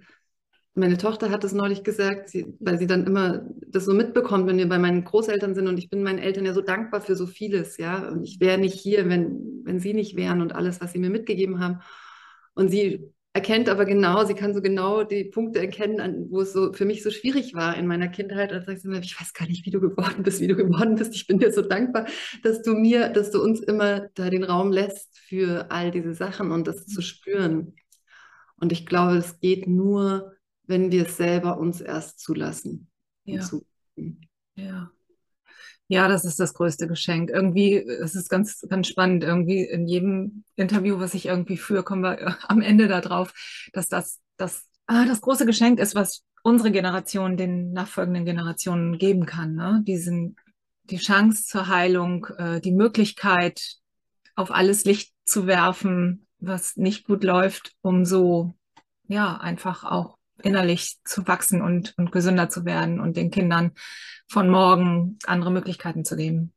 meine 0.75 0.97
Tochter 0.97 1.31
hat 1.31 1.45
es 1.45 1.53
neulich 1.53 1.85
gesagt, 1.85 2.31
sie, 2.31 2.55
weil 2.59 2.79
sie 2.79 2.87
dann 2.87 3.07
immer 3.07 3.47
das 3.67 3.85
so 3.85 3.93
mitbekommt, 3.93 4.47
wenn 4.47 4.57
wir 4.57 4.69
bei 4.69 4.79
meinen 4.79 5.05
Großeltern 5.05 5.55
sind 5.55 5.69
und 5.69 5.79
ich 5.79 5.91
bin 5.91 6.03
meinen 6.03 6.19
Eltern 6.19 6.47
ja 6.47 6.55
so 6.55 6.63
dankbar 6.63 7.03
für 7.03 7.15
so 7.15 7.27
vieles, 7.27 7.77
ja. 7.77 8.09
Und 8.09 8.25
ich 8.25 8.41
wäre 8.41 8.59
nicht 8.59 8.79
hier, 8.79 9.09
wenn, 9.09 9.63
wenn 9.65 9.81
sie 9.81 9.93
nicht 9.93 10.17
wären 10.17 10.41
und 10.41 10.55
alles, 10.55 10.81
was 10.81 10.93
sie 10.93 10.99
mir 10.99 11.11
mitgegeben 11.11 11.61
haben. 11.61 11.81
Und 12.55 12.71
sie 12.71 13.13
erkennt 13.35 13.69
aber 13.69 13.85
genau, 13.85 14.25
sie 14.25 14.35
kann 14.35 14.55
so 14.55 14.61
genau 14.63 15.05
die 15.05 15.25
Punkte 15.25 15.59
erkennen, 15.59 16.01
an, 16.01 16.27
wo 16.31 16.41
es 16.41 16.53
so 16.53 16.73
für 16.73 16.85
mich 16.85 17.03
so 17.03 17.11
schwierig 17.11 17.55
war 17.55 17.77
in 17.77 17.87
meiner 17.87 18.09
Kindheit. 18.09 18.53
Und 18.53 18.65
sagt 18.65 18.81
sie 18.81 18.89
mir, 18.89 19.01
ich 19.01 19.21
weiß 19.21 19.35
gar 19.35 19.49
nicht, 19.49 19.67
wie 19.67 19.71
du 19.71 19.81
geworden 19.81 20.23
bist, 20.23 20.41
wie 20.41 20.49
du 20.49 20.57
geworden 20.57 20.97
bist. 20.97 21.15
Ich 21.15 21.27
bin 21.27 21.39
dir 21.39 21.53
so 21.53 21.63
dankbar, 21.63 22.07
dass 22.43 22.63
du 22.63 22.75
mir, 22.75 23.11
dass 23.11 23.31
du 23.31 23.43
uns 23.43 23.61
immer 23.61 24.09
da 24.15 24.31
den 24.31 24.45
Raum 24.45 24.73
lässt 24.73 25.19
für 25.19 25.71
all 25.71 25.91
diese 25.91 26.15
Sachen 26.15 26.51
und 26.51 26.67
das 26.67 26.87
zu 26.87 27.03
spüren. 27.03 27.75
Und 28.57 28.73
ich 28.73 28.87
glaube, 28.87 29.17
es 29.17 29.41
geht 29.41 29.67
nur, 29.67 30.33
wenn 30.67 30.91
wir 30.93 31.07
es 31.07 31.17
selber 31.17 31.59
uns 31.59 31.81
erst 31.81 32.21
zulassen. 32.21 32.89
Ja. 33.25 33.49
Ja. 34.55 34.91
Ja, 35.89 36.09
das 36.09 36.25
ist 36.25 36.41
das 36.41 36.55
größte 36.55 36.89
Geschenk. 36.89 37.29
Irgendwie, 37.29 37.77
es 37.77 38.15
ist 38.15 38.31
ganz, 38.31 38.65
ganz 38.69 38.89
spannend. 38.89 39.25
Irgendwie 39.25 39.63
in 39.63 39.87
jedem 39.87 40.45
Interview, 40.57 40.99
was 40.99 41.13
ich 41.13 41.27
irgendwie 41.27 41.59
führe, 41.59 41.83
kommen 41.83 42.03
wir 42.03 42.39
am 42.49 42.63
Ende 42.63 42.89
darauf, 42.89 43.35
dass 43.73 43.89
das, 43.89 44.21
das, 44.39 44.67
ah, 44.87 45.05
das 45.05 45.21
große 45.21 45.45
Geschenk 45.45 45.79
ist, 45.79 45.95
was 45.95 46.25
unsere 46.43 46.71
Generation 46.71 47.37
den 47.37 47.73
nachfolgenden 47.73 48.25
Generationen 48.25 48.99
geben 48.99 49.27
kann. 49.27 49.55
Ne? 49.55 49.83
Diesen, 49.87 50.37
die 50.85 50.97
Chance 50.97 51.45
zur 51.45 51.69
Heilung, 51.69 52.27
äh, 52.39 52.61
die 52.61 52.73
Möglichkeit, 52.73 53.77
auf 54.35 54.51
alles 54.51 54.85
Licht 54.85 55.13
zu 55.25 55.47
werfen, 55.47 56.27
was 56.39 56.77
nicht 56.77 57.05
gut 57.05 57.23
läuft, 57.23 57.75
um 57.83 58.05
so, 58.05 58.55
ja, 59.09 59.37
einfach 59.37 59.85
auch 59.85 60.17
innerlich 60.43 60.99
zu 61.05 61.27
wachsen 61.27 61.63
und, 61.63 61.95
und 61.97 62.13
gesünder 62.13 62.49
zu 62.49 62.65
werden 62.65 63.01
und 63.01 63.17
den 63.17 63.31
Kindern 63.31 63.73
von 64.29 64.49
morgen 64.49 65.19
andere 65.27 65.51
Möglichkeiten 65.51 66.05
zu 66.05 66.17
geben. 66.17 66.53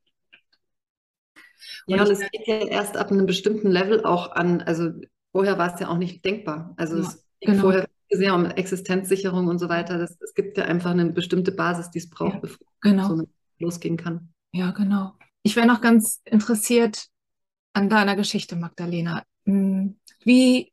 Ja, 1.88 2.02
und 2.02 2.10
es 2.10 2.20
geht 2.20 2.48
ja 2.48 2.66
erst 2.66 2.98
ab 2.98 3.12
einem 3.12 3.26
bestimmten 3.26 3.70
Level 3.70 4.04
auch 4.06 4.32
an, 4.32 4.62
also 4.62 4.92
vorher 5.32 5.58
war 5.58 5.74
es 5.74 5.80
ja 5.80 5.90
auch 5.90 5.98
nicht 5.98 6.24
denkbar. 6.26 6.74
Also 6.78 6.98
ja, 6.98 7.04
es 7.04 7.26
ging 7.40 7.52
genau. 7.52 7.62
vorher 7.62 7.86
sehr 8.10 8.34
um 8.34 8.46
Existenzsicherung 8.46 9.48
und 9.48 9.60
so 9.60 9.70
weiter. 9.70 9.98
Das, 9.98 10.18
es 10.22 10.34
gibt 10.34 10.58
ja 10.58 10.66
einfach 10.66 10.92
eine 10.92 11.12
bestimmte 11.12 11.52
Basis, 11.52 11.92
die 11.92 12.00
es 12.00 12.10
braucht, 12.10 12.36
ja, 12.36 12.40
bevor 12.40 12.68
genau. 12.82 13.08
so 13.08 13.28
losgehen 13.60 13.98
kann. 13.98 14.30
Ja, 14.52 14.72
genau. 14.72 15.14
Ich 15.44 15.56
wäre 15.56 15.68
noch 15.68 15.82
ganz 15.82 16.22
interessiert 16.26 17.08
an 17.74 17.90
deiner 17.90 18.16
Geschichte, 18.16 18.56
Magdalena. 18.56 19.24
Hm, 19.46 20.00
wie, 20.24 20.72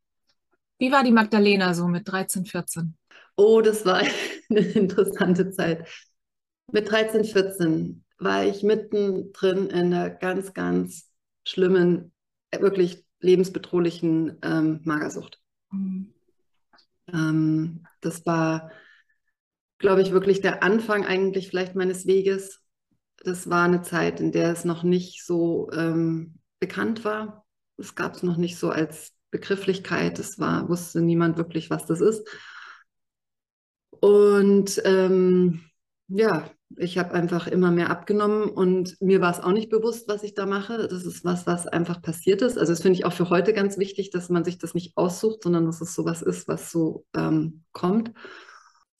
wie 0.82 0.90
war 0.90 1.04
die 1.04 1.12
Magdalena 1.12 1.74
so 1.74 1.86
mit 1.86 2.08
13, 2.08 2.44
14? 2.44 2.96
Oh, 3.36 3.60
das 3.60 3.86
war 3.86 4.02
eine 4.50 4.60
interessante 4.60 5.52
Zeit. 5.52 5.88
Mit 6.72 6.90
13, 6.90 7.22
14 7.22 8.04
war 8.18 8.44
ich 8.44 8.64
mittendrin 8.64 9.68
in 9.68 9.94
einer 9.94 10.10
ganz, 10.10 10.54
ganz 10.54 11.08
schlimmen, 11.46 12.12
wirklich 12.50 13.04
lebensbedrohlichen 13.20 14.38
ähm, 14.42 14.80
Magersucht. 14.82 15.40
Mhm. 15.70 16.12
Ähm, 17.12 17.86
das 18.00 18.26
war, 18.26 18.72
glaube 19.78 20.02
ich, 20.02 20.10
wirklich 20.10 20.40
der 20.40 20.64
Anfang 20.64 21.06
eigentlich 21.06 21.46
vielleicht 21.46 21.76
meines 21.76 22.08
Weges. 22.08 22.60
Das 23.18 23.48
war 23.48 23.66
eine 23.66 23.82
Zeit, 23.82 24.18
in 24.18 24.32
der 24.32 24.50
es 24.50 24.64
noch 24.64 24.82
nicht 24.82 25.24
so 25.24 25.70
ähm, 25.70 26.40
bekannt 26.58 27.04
war. 27.04 27.46
Es 27.76 27.94
gab 27.94 28.14
es 28.14 28.24
noch 28.24 28.36
nicht 28.36 28.58
so 28.58 28.70
als 28.70 29.12
Begrifflichkeit. 29.32 30.20
Es 30.20 30.38
war, 30.38 30.68
wusste 30.68 31.00
niemand 31.00 31.36
wirklich, 31.36 31.70
was 31.70 31.86
das 31.86 32.00
ist. 32.00 32.28
Und 33.90 34.80
ähm, 34.84 35.62
ja, 36.06 36.50
ich 36.76 36.98
habe 36.98 37.12
einfach 37.12 37.46
immer 37.46 37.70
mehr 37.70 37.90
abgenommen 37.90 38.48
und 38.48 39.00
mir 39.00 39.20
war 39.20 39.30
es 39.30 39.40
auch 39.40 39.52
nicht 39.52 39.70
bewusst, 39.70 40.08
was 40.08 40.22
ich 40.22 40.34
da 40.34 40.46
mache. 40.46 40.88
Das 40.88 41.04
ist 41.04 41.24
was, 41.24 41.46
was 41.46 41.66
einfach 41.66 42.00
passiert 42.02 42.42
ist. 42.42 42.58
Also 42.58 42.72
das 42.72 42.82
finde 42.82 42.98
ich 42.98 43.04
auch 43.04 43.12
für 43.12 43.30
heute 43.30 43.52
ganz 43.52 43.78
wichtig, 43.78 44.10
dass 44.10 44.28
man 44.28 44.44
sich 44.44 44.58
das 44.58 44.74
nicht 44.74 44.96
aussucht, 44.96 45.42
sondern 45.42 45.66
dass 45.66 45.80
es 45.80 45.94
sowas 45.94 46.22
ist, 46.22 46.48
was 46.48 46.70
so 46.70 47.04
ähm, 47.14 47.64
kommt. 47.72 48.12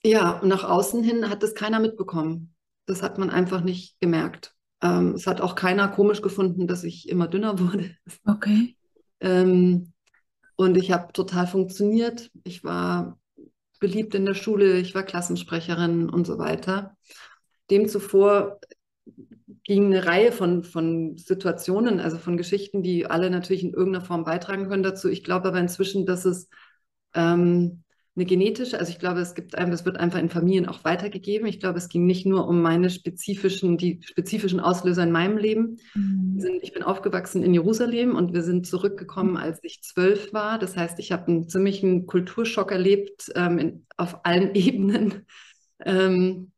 Ja, 0.04 0.38
und 0.40 0.48
nach 0.48 0.64
außen 0.64 1.02
hin 1.02 1.30
hat 1.30 1.42
das 1.42 1.54
keiner 1.54 1.78
mitbekommen. 1.78 2.54
Das 2.86 3.02
hat 3.02 3.18
man 3.18 3.30
einfach 3.30 3.62
nicht 3.62 4.00
gemerkt. 4.00 4.54
Ähm, 4.82 5.12
es 5.14 5.26
hat 5.26 5.40
auch 5.40 5.54
keiner 5.54 5.88
komisch 5.88 6.22
gefunden, 6.22 6.66
dass 6.66 6.84
ich 6.84 7.08
immer 7.08 7.28
dünner 7.28 7.58
wurde. 7.58 7.94
Okay. 8.26 8.76
Ähm, 9.20 9.92
und 10.56 10.76
ich 10.76 10.92
habe 10.92 11.12
total 11.12 11.46
funktioniert. 11.46 12.30
Ich 12.44 12.64
war 12.64 13.18
beliebt 13.80 14.14
in 14.14 14.24
der 14.24 14.34
Schule, 14.34 14.78
ich 14.78 14.94
war 14.94 15.02
Klassensprecherin 15.02 16.08
und 16.08 16.26
so 16.26 16.38
weiter. 16.38 16.96
Demzuvor 17.70 18.60
ging 19.64 19.86
eine 19.86 20.06
Reihe 20.06 20.32
von, 20.32 20.62
von 20.62 21.16
Situationen, 21.16 22.00
also 22.00 22.18
von 22.18 22.36
Geschichten, 22.36 22.82
die 22.82 23.06
alle 23.06 23.30
natürlich 23.30 23.64
in 23.64 23.74
irgendeiner 23.74 24.04
Form 24.04 24.24
beitragen 24.24 24.68
können 24.68 24.82
dazu. 24.82 25.08
Ich 25.08 25.24
glaube 25.24 25.48
aber 25.48 25.58
inzwischen, 25.58 26.06
dass 26.06 26.24
es 26.24 26.48
ähm, 27.14 27.81
eine 28.14 28.26
genetische, 28.26 28.78
also 28.78 28.90
ich 28.90 28.98
glaube, 28.98 29.20
es 29.20 29.34
gibt 29.34 29.56
einem, 29.56 29.70
das 29.70 29.86
wird 29.86 29.96
einfach 29.96 30.18
in 30.18 30.28
Familien 30.28 30.66
auch 30.66 30.84
weitergegeben. 30.84 31.46
Ich 31.46 31.60
glaube, 31.60 31.78
es 31.78 31.88
ging 31.88 32.04
nicht 32.04 32.26
nur 32.26 32.46
um 32.46 32.60
meine 32.60 32.90
spezifischen, 32.90 33.78
die 33.78 34.00
spezifischen 34.04 34.60
Auslöser 34.60 35.04
in 35.04 35.12
meinem 35.12 35.38
Leben. 35.38 35.78
Mhm. 35.94 36.58
Ich 36.60 36.74
bin 36.74 36.82
aufgewachsen 36.82 37.42
in 37.42 37.54
Jerusalem 37.54 38.14
und 38.14 38.34
wir 38.34 38.42
sind 38.42 38.66
zurückgekommen, 38.66 39.38
als 39.38 39.60
ich 39.62 39.82
zwölf 39.82 40.34
war. 40.34 40.58
Das 40.58 40.76
heißt, 40.76 40.98
ich 40.98 41.10
habe 41.10 41.28
einen 41.28 41.48
ziemlichen 41.48 42.06
Kulturschock 42.06 42.70
erlebt 42.70 43.32
ähm, 43.34 43.58
in, 43.58 43.86
auf 43.96 44.26
allen 44.26 44.54
Ebenen. 44.54 45.26
Ähm, 45.84 46.52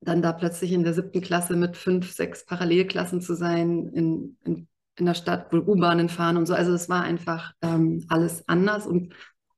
dann 0.00 0.22
da 0.22 0.32
plötzlich 0.32 0.72
in 0.72 0.84
der 0.84 0.94
siebten 0.94 1.20
Klasse 1.20 1.56
mit 1.56 1.76
fünf, 1.76 2.12
sechs 2.12 2.44
Parallelklassen 2.46 3.20
zu 3.20 3.34
sein, 3.34 3.88
in, 3.88 4.36
in, 4.44 4.68
in 4.96 5.06
der 5.06 5.14
Stadt, 5.14 5.52
wo 5.52 5.58
U-Bahnen 5.58 6.08
fahren 6.08 6.36
und 6.36 6.46
so. 6.46 6.54
Also 6.54 6.72
es 6.72 6.88
war 6.88 7.02
einfach 7.02 7.52
ähm, 7.62 8.04
alles 8.08 8.48
anders 8.48 8.86
und 8.86 9.14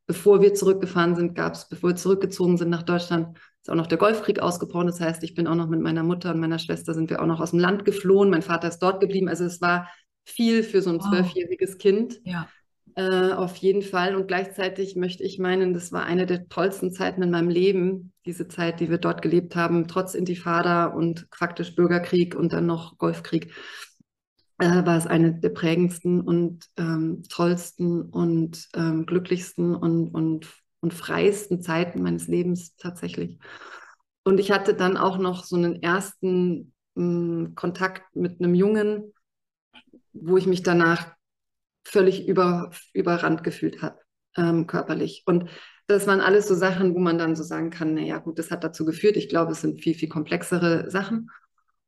bevor 0.07 0.40
wir 0.40 0.55
zurückgefahren 0.55 1.16
sind, 1.16 1.35
gab 1.35 1.55
es, 1.55 1.69
bevor 1.69 1.90
wir 1.90 1.97
zurückgezogen 1.97 2.57
sind 2.57 2.71
nach 2.71 2.83
Deutschland, 2.83 3.37
ist 3.61 3.71
auch 3.71 3.75
noch 3.75 3.88
der 3.88 3.99
Golfkrieg 3.99 4.40
ausgebrochen. 4.40 4.87
Das 4.87 5.01
heißt, 5.01 5.23
ich 5.25 5.35
bin 5.35 5.47
auch 5.47 5.55
noch 5.55 5.69
mit 5.69 5.81
meiner 5.81 6.05
Mutter 6.05 6.33
und 6.33 6.40
meiner 6.40 6.59
Schwester 6.59 6.95
sind 6.95 7.11
wir 7.11 7.21
auch 7.21 7.27
noch 7.27 7.40
aus 7.40 7.51
dem 7.51 7.59
Land 7.59 7.85
geflohen. 7.85 8.31
Mein 8.31 8.42
Vater 8.42 8.69
ist 8.69 8.79
dort 8.79 9.01
geblieben. 9.01 9.29
Also 9.29 9.45
es 9.45 9.61
war 9.61 9.88
viel 10.25 10.62
für 10.62 10.83
so 10.83 10.90
ein 10.90 11.01
zwölfjähriges 11.01 11.73
wow. 11.73 11.79
Kind. 11.79 12.21
Ja. 12.25 12.49
Äh, 12.95 13.33
auf 13.33 13.57
jeden 13.57 13.83
Fall. 13.83 14.14
Und 14.14 14.29
gleichzeitig 14.29 14.97
möchte 14.97 15.25
ich 15.25 15.38
meinen, 15.38 15.75
das 15.75 15.92
war 15.92 16.05
eine 16.05 16.27
der 16.27 16.49
tollsten 16.49 16.92
Zeiten 16.92 17.23
in 17.23 17.31
meinem 17.31 17.51
Leben, 17.51 18.12
diese 18.25 18.49
Zeit, 18.49 18.81
die 18.81 18.88
wir 18.88 18.99
dort 18.99 19.21
gelebt 19.21 19.55
haben, 19.57 19.87
trotz 19.88 20.14
Intifada 20.14 20.87
und 20.87 21.27
faktisch 21.31 21.75
Bürgerkrieg 21.75 22.35
und 22.35 22.53
dann 22.53 22.66
noch 22.66 22.97
Golfkrieg 22.99 23.53
äh, 24.59 24.87
war 24.87 24.97
es 24.97 25.07
eine 25.07 25.35
der 25.35 25.51
prägendsten 25.51 26.21
und 26.21 26.66
ähm, 26.77 27.23
tollsten 27.29 28.03
und 28.03 28.69
ähm, 28.75 29.07
glücklichsten 29.07 29.75
und, 29.75 30.09
und, 30.09 30.47
und 30.81 30.95
freiesten 30.95 31.61
Zeiten 31.61 32.03
meines 32.03 32.27
Lebens 32.27 32.77
tatsächlich. 32.77 33.38
Und 34.25 34.38
ich 34.40 34.51
hatte 34.51 34.75
dann 34.75 34.97
auch 34.97 35.19
noch 35.19 35.45
so 35.45 35.57
einen 35.57 35.83
ersten 35.83 36.73
mh, 36.95 37.03
hm, 37.03 37.55
Kontakt 37.55 38.16
mit 38.16 38.40
einem 38.40 38.55
Jungen, 38.55 39.12
wo 40.12 40.37
ich 40.37 40.47
mich 40.47 40.62
danach 40.62 41.14
völlig 41.85 42.27
über, 42.27 42.71
überrannt 42.92 43.45
gefühlt 43.45 43.83
habe, 43.83 44.01
ähm, 44.37 44.66
körperlich. 44.66 45.23
Und 45.27 45.49
das 45.87 46.07
waren 46.07 46.21
alles 46.21 46.49
so 46.49 46.55
Sachen, 46.55 46.95
wo 46.95 46.99
man 46.99 47.19
dann 47.19 47.37
so 47.37 47.45
sagen 47.45 47.71
kann, 47.71 47.95
naja 47.95 48.19
gut, 48.19 48.38
das 48.38 48.51
hat 48.51 48.64
dazu 48.64 48.85
geführt. 48.85 49.16
Ich 49.16 49.29
glaube, 49.29 49.53
es 49.53 49.61
sind 49.61 49.81
viel, 49.81 49.95
viel 49.95 50.09
komplexere 50.09 50.90
Sachen. 50.90 51.31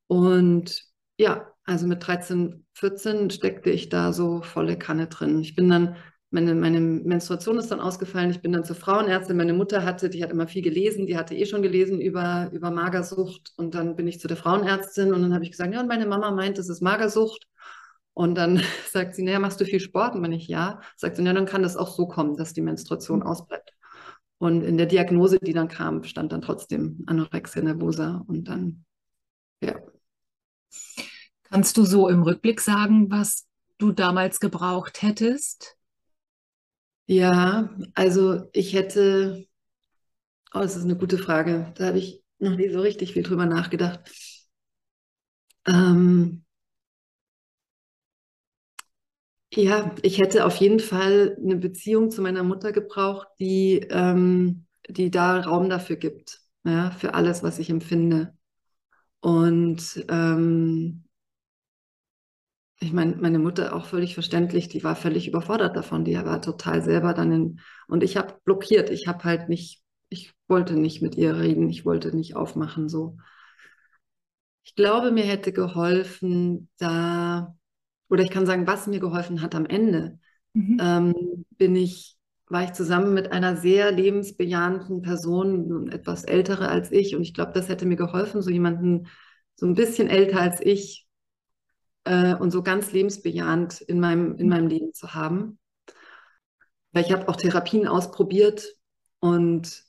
Und 0.07 0.88
ja, 1.19 1.53
also 1.65 1.87
mit 1.87 2.07
13, 2.07 2.65
14 2.75 3.31
steckte 3.31 3.71
ich 3.71 3.89
da 3.91 4.13
so 4.13 4.41
volle 4.43 4.79
Kanne 4.79 5.09
drin. 5.09 5.41
Ich 5.41 5.55
bin 5.55 5.69
dann, 5.69 5.97
meine, 6.31 6.55
meine 6.55 6.81
Menstruation 6.81 7.59
ist 7.59 7.71
dann 7.71 7.81
ausgefallen, 7.81 8.31
ich 8.31 8.41
bin 8.41 8.53
dann 8.53 8.65
zur 8.65 8.77
Frauenärztin. 8.77 9.37
Meine 9.37 9.53
Mutter 9.53 9.85
hatte, 9.85 10.09
die 10.09 10.23
hat 10.23 10.31
immer 10.31 10.47
viel 10.47 10.63
gelesen, 10.63 11.07
die 11.07 11.19
hatte 11.19 11.35
eh 11.35 11.45
schon 11.47 11.63
gelesen 11.63 12.01
über, 12.01 12.51
über 12.53 12.71
Magersucht. 12.71 13.53
Und 13.57 13.75
dann 13.75 13.97
bin 13.97 14.07
ich 14.07 14.21
zu 14.21 14.29
der 14.29 14.37
Frauenärztin 14.37 15.13
und 15.13 15.23
dann 15.23 15.35
habe 15.35 15.45
ich 15.45 15.51
gesagt, 15.51 15.75
ja, 15.75 15.81
und 15.81 15.89
meine 15.89 16.07
Mama 16.07 16.31
meint, 16.31 16.59
es 16.59 16.69
ist 16.69 16.83
Magersucht. 16.83 17.47
Und 18.15 18.37
dann 18.37 18.63
sagt 18.91 19.15
sie, 19.15 19.23
naja, 19.23 19.41
machst 19.41 19.61
du 19.61 19.65
viel 19.65 19.81
Sport? 19.81 20.15
Und 20.15 20.23
wenn 20.23 20.33
ich 20.33 20.49
ja, 20.49 20.81
sagt 20.97 21.17
sie, 21.17 21.25
ja, 21.25 21.33
dann 21.33 21.47
kann 21.47 21.63
das 21.63 21.77
auch 21.77 21.89
so 21.89 22.07
kommen, 22.07 22.37
dass 22.37 22.55
die 22.55 22.63
Menstruation 22.63 23.23
ausbleibt. 23.23 23.73
Und 24.39 24.63
in 24.63 24.77
der 24.77 24.87
Diagnose, 24.87 25.39
die 25.41 25.53
dann 25.53 25.69
kam, 25.69 26.05
stand 26.05 26.33
dann 26.33 26.43
trotzdem 26.43 27.03
Anorexia 27.07 27.63
nervosa 27.63 28.25
und 28.29 28.45
dann, 28.49 28.85
ja. 29.61 29.75
Kannst 31.51 31.77
du 31.77 31.85
so 31.85 32.09
im 32.09 32.23
Rückblick 32.23 32.61
sagen, 32.61 33.11
was 33.11 33.47
du 33.79 33.93
damals 33.93 34.41
gebraucht 34.41 35.03
hättest? 35.03 35.77
Ja, 37.07 37.71
also 37.95 38.49
ich 38.53 38.73
hätte, 38.75 39.47
oh, 40.55 40.61
das 40.61 40.77
ist 40.77 40.85
eine 40.85 40.97
gute 40.97 41.19
Frage. 41.19 41.73
Da 41.77 41.87
habe 41.89 41.99
ich 41.99 42.23
noch 42.39 42.57
nie 42.57 42.69
so 42.71 42.81
richtig 42.81 43.13
viel 43.13 43.23
drüber 43.23 43.47
nachgedacht. 43.47 44.01
Ähm, 45.67 46.43
ja, 49.53 49.95
ich 50.03 50.19
hätte 50.19 50.45
auf 50.45 50.57
jeden 50.57 50.81
Fall 50.81 51.37
eine 51.43 51.57
Beziehung 51.57 52.11
zu 52.11 52.23
meiner 52.23 52.43
Mutter 52.43 52.73
gebraucht, 52.73 53.29
die, 53.41 53.79
ähm, 53.91 54.67
die 54.89 55.11
da 55.11 55.41
Raum 55.41 55.69
dafür 55.71 55.97
gibt, 55.97 56.41
ja, 56.65 56.91
für 56.93 57.15
alles, 57.15 57.43
was 57.43 57.59
ich 57.59 57.71
empfinde. 57.71 58.37
Und 59.21 60.05
ähm, 60.11 61.05
ich 62.81 62.93
meine, 62.93 63.17
meine 63.17 63.39
Mutter 63.39 63.75
auch 63.75 63.87
völlig 63.87 64.15
verständlich, 64.15 64.69
die 64.69 64.85
war 64.85 64.95
völlig 64.95 65.27
überfordert 65.27 65.77
davon, 65.77 66.05
die 66.05 66.15
war 66.15 66.41
total 66.41 66.83
selber 66.83 67.13
dann 67.13 67.33
in, 67.33 67.61
und 67.89 68.03
ich 68.05 68.17
habe 68.17 68.35
blockiert, 68.45 68.91
ich 68.91 69.09
habe 69.09 69.25
halt 69.25 69.49
nicht, 69.49 69.83
ich 70.09 70.33
wollte 70.47 70.75
nicht 70.75 71.03
mit 71.03 71.17
ihr 71.17 71.37
reden, 71.37 71.69
ich 71.69 71.85
wollte 71.85 72.15
nicht 72.15 72.37
aufmachen, 72.37 72.89
so. 72.89 73.17
Ich 74.63 74.75
glaube, 74.77 75.11
mir 75.11 75.25
hätte 75.25 75.53
geholfen, 75.53 76.69
da, 76.79 77.57
oder 78.09 78.23
ich 78.23 78.31
kann 78.31 78.47
sagen, 78.47 78.67
was 78.67 78.87
mir 78.87 79.01
geholfen 79.01 79.43
hat 79.43 79.55
am 79.55 79.67
Ende, 79.67 80.21
mhm. 80.53 80.79
ähm, 80.81 81.47
bin 81.51 81.75
ich, 81.75 82.17
war 82.47 82.63
ich 82.63 82.75
zusammen 82.75 83.13
mit 83.13 83.33
einer 83.33 83.57
sehr 83.57 83.91
lebensbejahenden 83.91 85.03
Person, 85.03 85.91
etwas 85.91 86.23
ältere 86.23 86.69
als 86.69 86.93
ich, 86.93 87.17
und 87.17 87.23
ich 87.23 87.35
glaube, 87.35 87.53
das 87.55 87.69
hätte 87.69 87.87
mir 87.87 87.97
geholfen, 87.97 88.41
so 88.41 88.51
jemanden, 88.51 89.09
so 89.57 89.67
ein 89.67 89.75
bisschen 89.75 90.09
älter 90.09 90.41
als 90.41 90.61
ich, 90.61 91.08
äh, 92.09 92.35
und 92.35 92.51
so 92.51 92.63
ganz 92.63 92.93
lebensbejahend 92.93 93.83
in 93.83 94.01
meinem, 94.01 94.37
in 94.37 94.49
meinem 94.49 94.67
Leben 94.67 94.95
zu 94.95 95.15
haben. 95.15 95.59
Weil 96.93 97.05
ich 97.05 97.13
habe 97.13 97.29
auch 97.29 97.37
Therapien 97.37 97.87
ausprobiert 97.87 98.67
und 99.21 99.85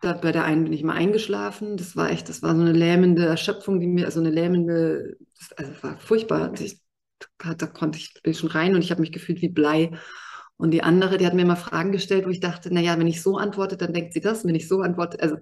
da, 0.00 0.14
bei 0.14 0.32
der 0.32 0.44
einen 0.44 0.64
bin 0.64 0.72
ich 0.72 0.82
mal 0.82 0.96
eingeschlafen. 0.96 1.76
Das 1.76 1.94
war 1.94 2.10
echt, 2.10 2.28
das 2.28 2.42
war 2.42 2.56
so 2.56 2.60
eine 2.60 2.72
lähmende 2.72 3.26
Erschöpfung, 3.26 3.78
die 3.78 3.86
mir, 3.86 4.06
also 4.06 4.18
eine 4.18 4.30
lähmende, 4.30 5.16
das, 5.38 5.52
also 5.52 5.82
war 5.82 5.98
furchtbar. 5.98 6.52
Ich, 6.60 6.80
da 7.38 7.66
konnte 7.68 7.98
ich, 7.98 8.20
bin 8.24 8.34
schon 8.34 8.50
rein 8.50 8.74
und 8.74 8.82
ich 8.82 8.90
habe 8.90 9.00
mich 9.00 9.12
gefühlt 9.12 9.40
wie 9.40 9.48
Blei. 9.48 9.92
Und 10.56 10.72
die 10.72 10.82
andere, 10.82 11.18
die 11.18 11.26
hat 11.26 11.34
mir 11.34 11.44
mal 11.44 11.54
Fragen 11.54 11.92
gestellt, 11.92 12.26
wo 12.26 12.30
ich 12.30 12.40
dachte, 12.40 12.74
naja, 12.74 12.98
wenn 12.98 13.06
ich 13.06 13.22
so 13.22 13.36
antworte, 13.36 13.76
dann 13.76 13.92
denkt 13.92 14.12
sie 14.12 14.20
das. 14.20 14.44
Wenn 14.44 14.56
ich 14.56 14.66
so 14.66 14.80
antworte, 14.80 15.22
also 15.22 15.36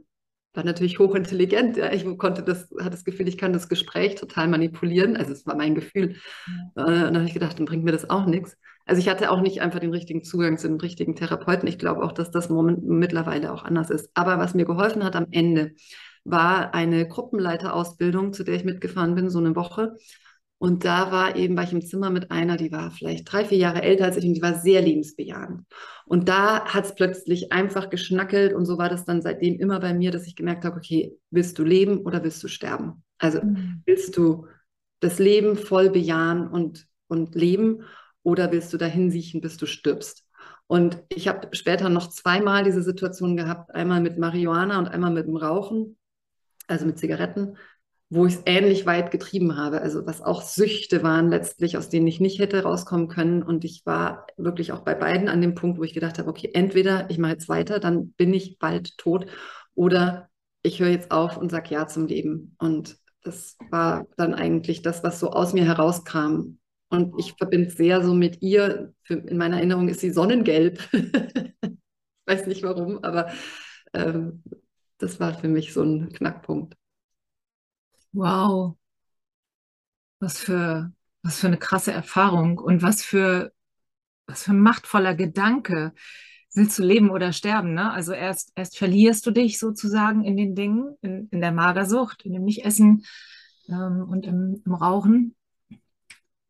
war 0.55 0.65
natürlich 0.65 0.99
hochintelligent. 0.99 1.77
Ja. 1.77 1.93
Ich 1.93 2.05
konnte 2.19 2.43
das, 2.43 2.71
hatte 2.79 2.91
das 2.91 3.05
Gefühl, 3.05 3.29
ich 3.29 3.39
kann 3.39 3.53
das 3.53 3.69
Gespräch 3.69 4.17
total 4.17 4.49
manipulieren. 4.49 5.17
Also 5.17 5.33
es 5.33 5.47
war 5.47 5.57
mein 5.57 5.75
Gefühl. 5.75 6.17
Ja. 6.77 6.83
Äh, 6.87 7.07
und 7.07 7.15
dann 7.15 7.17
habe 7.17 7.27
ich 7.27 7.35
gedacht, 7.35 7.59
dann 7.59 7.67
bringt 7.67 7.85
mir 7.85 7.93
das 7.93 8.11
auch 8.11 8.27
nichts. 8.27 8.57
Also 8.87 9.01
ich 9.01 9.09
hatte 9.09 9.31
auch 9.31 9.41
nicht 9.41 9.61
einfach 9.61 9.79
den 9.79 9.93
richtigen 9.93 10.25
Zugang 10.25 10.59
zu 10.59 10.67
dem 10.67 10.79
richtigen 10.79 11.15
Therapeuten. 11.15 11.69
Ich 11.69 11.79
glaube 11.79 12.03
auch, 12.03 12.13
dass 12.13 12.31
das 12.31 12.49
Moment 12.49 12.83
mittlerweile 12.83 13.53
auch 13.53 13.65
anders 13.65 13.91
ist. 13.91 14.11
Aber 14.15 14.39
was 14.39 14.55
mir 14.55 14.65
geholfen 14.65 15.05
hat 15.05 15.15
am 15.15 15.27
Ende, 15.31 15.73
war 16.25 16.75
eine 16.75 17.07
Gruppenleiterausbildung, 17.07 18.33
zu 18.33 18.45
der 18.45 18.57
ich 18.57 18.65
mitgefahren 18.65 19.15
bin, 19.15 19.31
so 19.31 19.39
eine 19.39 19.55
Woche. 19.55 19.97
Und 20.63 20.85
da 20.85 21.11
war 21.11 21.37
eben, 21.37 21.57
war 21.57 21.65
ich 21.65 21.73
im 21.73 21.81
Zimmer 21.81 22.11
mit 22.11 22.31
einer, 22.31 22.59
die 22.59 22.71
war 22.71 22.91
vielleicht 22.91 23.33
drei, 23.33 23.47
vier 23.47 23.57
Jahre 23.57 23.81
älter 23.81 24.05
als 24.05 24.19
ich 24.19 24.27
und 24.27 24.35
die 24.35 24.43
war 24.43 24.59
sehr 24.59 24.83
lebensbejahend. 24.83 25.65
Und 26.05 26.29
da 26.29 26.67
hat 26.67 26.85
es 26.85 26.95
plötzlich 26.95 27.51
einfach 27.51 27.89
geschnackelt 27.89 28.53
und 28.53 28.67
so 28.67 28.77
war 28.77 28.91
das 28.91 29.07
dann 29.07 29.23
seitdem 29.23 29.59
immer 29.59 29.81
bei 29.81 29.95
mir, 29.95 30.11
dass 30.11 30.27
ich 30.27 30.37
gemerkt 30.37 30.67
habe, 30.67 30.77
okay, 30.77 31.17
willst 31.31 31.59
du 31.59 31.65
leben 31.65 32.01
oder 32.01 32.23
willst 32.23 32.45
du 32.45 32.49
sterben? 32.49 33.03
Also 33.17 33.41
mhm. 33.41 33.81
willst 33.87 34.19
du 34.19 34.49
das 35.01 35.19
Leben 35.19 35.57
voll 35.57 35.89
bejahen 35.89 36.47
und, 36.47 36.87
und 37.09 37.35
leben 37.35 37.85
oder 38.23 38.53
willst 38.53 38.71
du 38.75 38.77
dahin 38.77 39.11
siechen, 39.11 39.41
bis 39.41 39.57
du 39.57 39.65
stirbst? 39.65 40.27
Und 40.67 41.03
ich 41.09 41.27
habe 41.27 41.49
später 41.53 41.89
noch 41.89 42.11
zweimal 42.11 42.65
diese 42.65 42.83
Situation 42.83 43.35
gehabt, 43.35 43.75
einmal 43.75 44.03
mit 44.03 44.19
Marihuana 44.19 44.79
und 44.79 44.89
einmal 44.89 45.11
mit 45.11 45.27
dem 45.27 45.37
Rauchen, 45.37 45.97
also 46.67 46.85
mit 46.85 46.99
Zigaretten 46.99 47.57
wo 48.13 48.27
ich 48.27 48.35
es 48.35 48.43
ähnlich 48.45 48.87
weit 48.87 49.13
getrieben 49.13 49.57
habe, 49.57 49.81
also 49.81 50.05
was 50.05 50.21
auch 50.21 50.43
Süchte 50.43 51.05
waren 51.05 51.29
letztlich, 51.31 51.79
aus 51.79 51.89
denen 51.89 52.09
ich 52.09 52.19
nicht 52.19 52.41
hätte 52.41 52.65
rauskommen 52.65 53.07
können. 53.07 53.45
Und 53.45 53.65
ich 53.65 53.87
war 53.87 54.27
wirklich 54.37 54.73
auch 54.73 54.81
bei 54.81 54.95
beiden 54.95 55.29
an 55.29 55.41
dem 55.41 55.55
Punkt, 55.55 55.79
wo 55.79 55.85
ich 55.85 55.95
gedacht 55.95 56.19
habe, 56.19 56.29
okay, 56.29 56.51
entweder 56.53 57.09
ich 57.09 57.19
mache 57.19 57.33
jetzt 57.33 57.49
weiter, 57.49 57.79
dann 57.79 58.11
bin 58.13 58.35
ich 58.35 58.59
bald 58.59 58.99
tot, 58.99 59.27
oder 59.75 60.29
ich 60.63 60.81
höre 60.81 60.91
jetzt 60.91 61.13
auf 61.13 61.37
und 61.37 61.51
sage 61.51 61.71
Ja 61.73 61.87
zum 61.87 62.07
Leben. 62.07 62.57
Und 62.59 62.99
das 63.23 63.57
war 63.71 64.07
dann 64.17 64.35
eigentlich 64.35 64.83
das, 64.83 65.05
was 65.05 65.21
so 65.21 65.31
aus 65.31 65.53
mir 65.53 65.65
herauskam. 65.65 66.59
Und 66.89 67.15
ich 67.19 67.35
verbinde 67.35 67.71
sehr 67.71 68.03
so 68.03 68.13
mit 68.13 68.43
ihr. 68.43 68.93
Für, 69.05 69.15
in 69.15 69.37
meiner 69.37 69.59
Erinnerung 69.59 69.89
ist 69.89 70.01
sie 70.01 70.11
sonnengelb. 70.11 70.81
ich 70.93 72.27
weiß 72.27 72.47
nicht 72.49 72.65
warum, 72.65 73.05
aber 73.05 73.31
ähm, 73.95 74.43
das 74.99 75.21
war 75.21 75.33
für 75.35 75.49
mich 75.49 75.73
so 75.73 75.83
ein 75.83 76.13
Knackpunkt. 76.13 76.77
Wow. 78.13 78.77
Was 80.21 80.39
für, 80.39 80.93
was 81.23 81.39
für 81.41 81.47
eine 81.47 81.57
krasse 81.59 81.93
Erfahrung 81.93 82.59
und 82.59 82.83
was 82.83 83.03
für, 83.03 83.53
was 84.27 84.45
für 84.45 84.53
ein 84.53 84.61
machtvoller 84.61 85.15
Gedanke. 85.15 85.93
Willst 86.55 86.79
du 86.79 86.83
leben 86.83 87.11
oder 87.11 87.33
sterben, 87.33 87.75
ne? 87.75 87.93
Also 87.93 88.13
erst, 88.13 88.53
erst 88.57 88.77
verlierst 88.79 89.25
du 89.27 89.31
dich 89.31 89.59
sozusagen 89.59 90.25
in 90.25 90.37
den 90.37 90.55
Dingen, 90.55 90.97
in, 91.01 91.29
in 91.31 91.41
der 91.41 91.53
Magersucht, 91.53 92.23
in 92.25 92.33
dem 92.35 92.45
Nicht-Essen 92.45 93.05
ähm, 93.69 94.07
und 94.09 94.27
im, 94.27 94.63
im 94.67 94.75
Rauchen. 94.75 95.37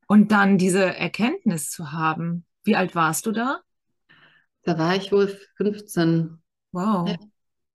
Und 0.07 0.33
dann 0.33 0.59
diese 0.59 0.85
Erkenntnis 0.97 1.71
zu 1.71 1.93
haben. 1.93 2.45
Wie 2.65 2.77
alt 2.77 2.95
warst 2.95 3.27
du 3.27 3.33
da? 3.33 3.61
Da 4.63 4.79
war 4.79 4.97
ich 4.97 5.13
wohl 5.13 5.29
15. 5.57 6.43
Wow. 6.73 7.09
Ja. 7.09 7.17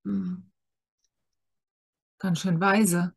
Mhm. 0.04 0.52
Ganz 2.20 2.42
schön 2.42 2.60
weise. 2.60 3.15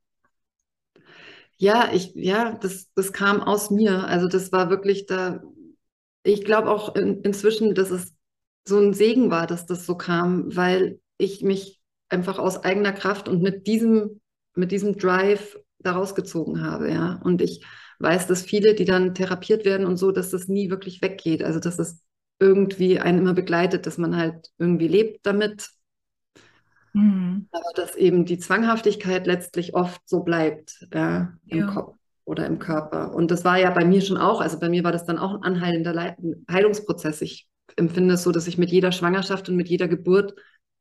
Ja, 1.58 1.90
ich, 1.92 2.12
ja, 2.14 2.52
das, 2.54 2.88
das 2.94 3.12
kam 3.12 3.40
aus 3.42 3.70
mir. 3.70 4.04
Also 4.06 4.28
das 4.28 4.52
war 4.52 4.70
wirklich 4.70 5.06
da. 5.06 5.42
Ich 6.22 6.44
glaube 6.44 6.70
auch 6.70 6.94
in, 6.96 7.22
inzwischen, 7.22 7.74
dass 7.74 7.90
es 7.90 8.14
so 8.66 8.78
ein 8.78 8.94
Segen 8.94 9.30
war, 9.30 9.46
dass 9.46 9.66
das 9.66 9.86
so 9.86 9.96
kam, 9.96 10.54
weil 10.56 11.00
ich 11.18 11.42
mich 11.42 11.80
einfach 12.08 12.38
aus 12.38 12.64
eigener 12.64 12.92
Kraft 12.92 13.28
und 13.28 13.42
mit 13.42 13.66
diesem, 13.66 14.20
mit 14.54 14.72
diesem 14.72 14.96
Drive 14.98 15.58
daraus 15.80 16.14
gezogen 16.14 16.62
habe, 16.64 16.90
ja. 16.92 17.20
Und 17.24 17.42
ich 17.42 17.64
weiß, 18.00 18.26
dass 18.28 18.42
viele, 18.42 18.74
die 18.74 18.84
dann 18.84 19.14
therapiert 19.14 19.64
werden 19.64 19.86
und 19.86 19.96
so, 19.96 20.12
dass 20.12 20.30
das 20.30 20.48
nie 20.48 20.70
wirklich 20.70 21.02
weggeht. 21.02 21.42
Also 21.42 21.60
dass 21.60 21.78
es 21.78 22.02
irgendwie 22.40 23.00
einen 23.00 23.18
immer 23.20 23.34
begleitet, 23.34 23.86
dass 23.86 23.98
man 23.98 24.16
halt 24.16 24.50
irgendwie 24.58 24.88
lebt 24.88 25.26
damit 25.26 25.70
Mhm. 26.98 27.48
Aber 27.52 27.72
dass 27.74 27.94
eben 27.96 28.24
die 28.24 28.38
Zwanghaftigkeit 28.38 29.26
letztlich 29.26 29.74
oft 29.74 30.00
so 30.06 30.20
bleibt 30.20 30.86
ja, 30.92 31.34
im 31.46 31.58
ja. 31.58 31.66
Kopf 31.66 31.96
oder 32.24 32.46
im 32.46 32.58
Körper. 32.58 33.14
Und 33.14 33.30
das 33.30 33.44
war 33.44 33.58
ja 33.58 33.70
bei 33.70 33.84
mir 33.84 34.00
schon 34.00 34.18
auch, 34.18 34.40
also 34.40 34.58
bei 34.58 34.68
mir 34.68 34.84
war 34.84 34.92
das 34.92 35.06
dann 35.06 35.18
auch 35.18 35.34
ein 35.34 35.42
anheilender 35.42 35.94
Le 35.94 36.16
Heilungsprozess. 36.50 37.22
Ich 37.22 37.48
empfinde 37.76 38.14
es 38.14 38.22
so, 38.22 38.32
dass 38.32 38.46
ich 38.46 38.58
mit 38.58 38.70
jeder 38.70 38.92
Schwangerschaft 38.92 39.48
und 39.48 39.56
mit 39.56 39.68
jeder 39.68 39.88
Geburt 39.88 40.34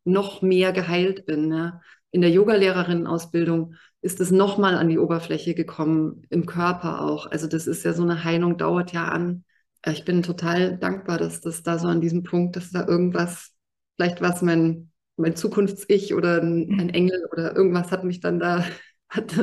noch 0.03 0.41
mehr 0.41 0.73
geheilt 0.73 1.25
bin. 1.25 1.51
Ja. 1.51 1.81
In 2.11 2.21
der 2.21 2.31
Yogalehrerin-Ausbildung 2.31 3.75
ist 4.01 4.19
es 4.19 4.31
nochmal 4.31 4.75
an 4.75 4.89
die 4.89 4.99
Oberfläche 4.99 5.53
gekommen, 5.53 6.23
im 6.29 6.45
Körper 6.45 7.01
auch. 7.01 7.29
Also 7.29 7.47
das 7.47 7.67
ist 7.67 7.83
ja 7.83 7.93
so 7.93 8.03
eine 8.03 8.23
Heilung, 8.23 8.57
dauert 8.57 8.93
ja 8.93 9.07
an. 9.07 9.43
Ich 9.85 10.05
bin 10.05 10.23
total 10.23 10.77
dankbar, 10.77 11.17
dass 11.17 11.41
das 11.41 11.63
da 11.63 11.77
so 11.77 11.87
an 11.87 12.01
diesem 12.01 12.23
Punkt, 12.23 12.55
dass 12.55 12.71
da 12.71 12.85
irgendwas, 12.87 13.51
vielleicht 13.95 14.21
was 14.21 14.41
mein 14.41 14.91
mein 15.17 15.35
Zukunfts-Ich 15.35 16.13
oder 16.13 16.41
ein, 16.41 16.67
mhm. 16.67 16.79
ein, 16.79 16.89
Engel 16.89 17.27
oder 17.31 17.55
irgendwas 17.55 17.91
hat 17.91 18.03
mich 18.03 18.19
dann 18.19 18.39
da, 18.39 18.65
hat 19.09 19.35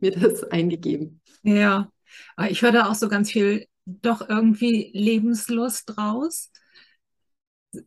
mir 0.00 0.10
das 0.10 0.44
eingegeben. 0.44 1.20
Ja, 1.42 1.90
ich 2.48 2.62
höre 2.62 2.72
da 2.72 2.88
auch 2.88 2.94
so 2.94 3.08
ganz 3.08 3.30
viel 3.30 3.66
doch 3.86 4.28
irgendwie 4.28 4.90
Lebenslust 4.94 5.98
raus. 5.98 6.50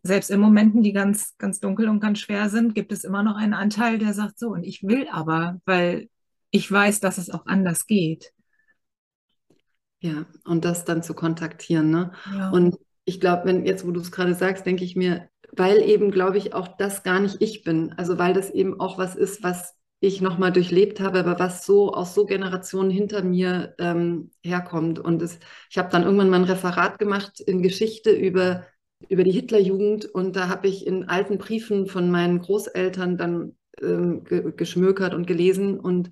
Selbst 0.03 0.29
in 0.29 0.39
Momenten, 0.39 0.83
die 0.83 0.93
ganz, 0.93 1.37
ganz 1.37 1.59
dunkel 1.59 1.87
und 1.87 1.99
ganz 1.99 2.19
schwer 2.19 2.49
sind, 2.49 2.75
gibt 2.75 2.91
es 2.91 3.03
immer 3.03 3.23
noch 3.23 3.35
einen 3.35 3.53
Anteil, 3.53 3.97
der 3.97 4.13
sagt 4.13 4.37
so, 4.37 4.49
und 4.49 4.63
ich 4.63 4.83
will 4.83 5.07
aber, 5.09 5.61
weil 5.65 6.09
ich 6.51 6.69
weiß, 6.69 6.99
dass 6.99 7.17
es 7.17 7.29
auch 7.29 7.45
anders 7.45 7.87
geht. 7.87 8.33
Ja, 9.99 10.25
und 10.43 10.65
das 10.65 10.85
dann 10.85 11.03
zu 11.03 11.13
kontaktieren. 11.13 11.89
Ne? 11.89 12.11
Ja. 12.31 12.49
Und 12.51 12.77
ich 13.05 13.19
glaube, 13.19 13.45
wenn 13.45 13.65
jetzt, 13.65 13.87
wo 13.87 13.91
du 13.91 14.01
es 14.01 14.11
gerade 14.11 14.35
sagst, 14.35 14.65
denke 14.65 14.83
ich 14.83 14.95
mir, 14.95 15.29
weil 15.57 15.81
eben, 15.81 16.11
glaube 16.11 16.37
ich, 16.37 16.53
auch 16.53 16.67
das 16.77 17.03
gar 17.03 17.19
nicht 17.19 17.41
ich 17.41 17.63
bin. 17.63 17.93
Also 17.97 18.17
weil 18.17 18.33
das 18.33 18.49
eben 18.51 18.79
auch 18.79 18.97
was 18.97 19.15
ist, 19.15 19.43
was 19.43 19.75
ich 19.99 20.21
nochmal 20.21 20.51
durchlebt 20.51 20.99
habe, 20.99 21.19
aber 21.19 21.39
was 21.39 21.65
so 21.65 21.91
aus 21.93 22.13
so 22.13 22.25
Generationen 22.25 22.91
hinter 22.91 23.23
mir 23.23 23.73
ähm, 23.79 24.31
herkommt. 24.43 24.99
Und 24.99 25.21
es, 25.21 25.39
ich 25.69 25.77
habe 25.77 25.89
dann 25.89 26.03
irgendwann 26.03 26.29
mal 26.29 26.37
ein 26.41 26.43
Referat 26.43 26.99
gemacht 26.99 27.39
in 27.39 27.63
Geschichte 27.63 28.11
über, 28.11 28.65
über 29.09 29.23
die 29.23 29.31
Hitlerjugend 29.31 30.05
und 30.05 30.35
da 30.35 30.49
habe 30.49 30.67
ich 30.67 30.85
in 30.85 31.09
alten 31.09 31.37
Briefen 31.39 31.87
von 31.87 32.11
meinen 32.11 32.39
Großeltern 32.39 33.17
dann 33.17 33.57
ähm, 33.81 34.23
ge 34.23 34.53
geschmökert 34.55 35.13
und 35.15 35.25
gelesen 35.25 35.79
und 35.79 36.11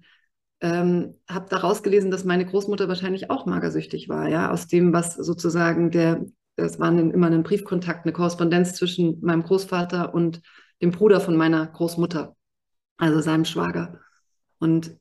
ähm, 0.61 1.15
habe 1.29 1.47
daraus 1.49 1.83
gelesen, 1.83 2.11
dass 2.11 2.23
meine 2.23 2.45
Großmutter 2.45 2.87
wahrscheinlich 2.87 3.29
auch 3.29 3.45
magersüchtig 3.45 4.09
war, 4.09 4.29
ja, 4.29 4.51
aus 4.51 4.67
dem, 4.67 4.93
was 4.93 5.15
sozusagen 5.15 5.91
der 5.91 6.25
es 6.55 6.79
war 6.79 6.89
immer 6.89 7.27
ein 7.27 7.43
Briefkontakt, 7.43 8.05
eine 8.05 8.13
Korrespondenz 8.13 8.73
zwischen 8.73 9.19
meinem 9.21 9.43
Großvater 9.43 10.13
und 10.13 10.41
dem 10.81 10.91
Bruder 10.91 11.19
von 11.19 11.35
meiner 11.35 11.65
Großmutter, 11.67 12.35
also 12.97 13.19
seinem 13.21 13.45
Schwager. 13.45 13.99
Und 14.59 14.97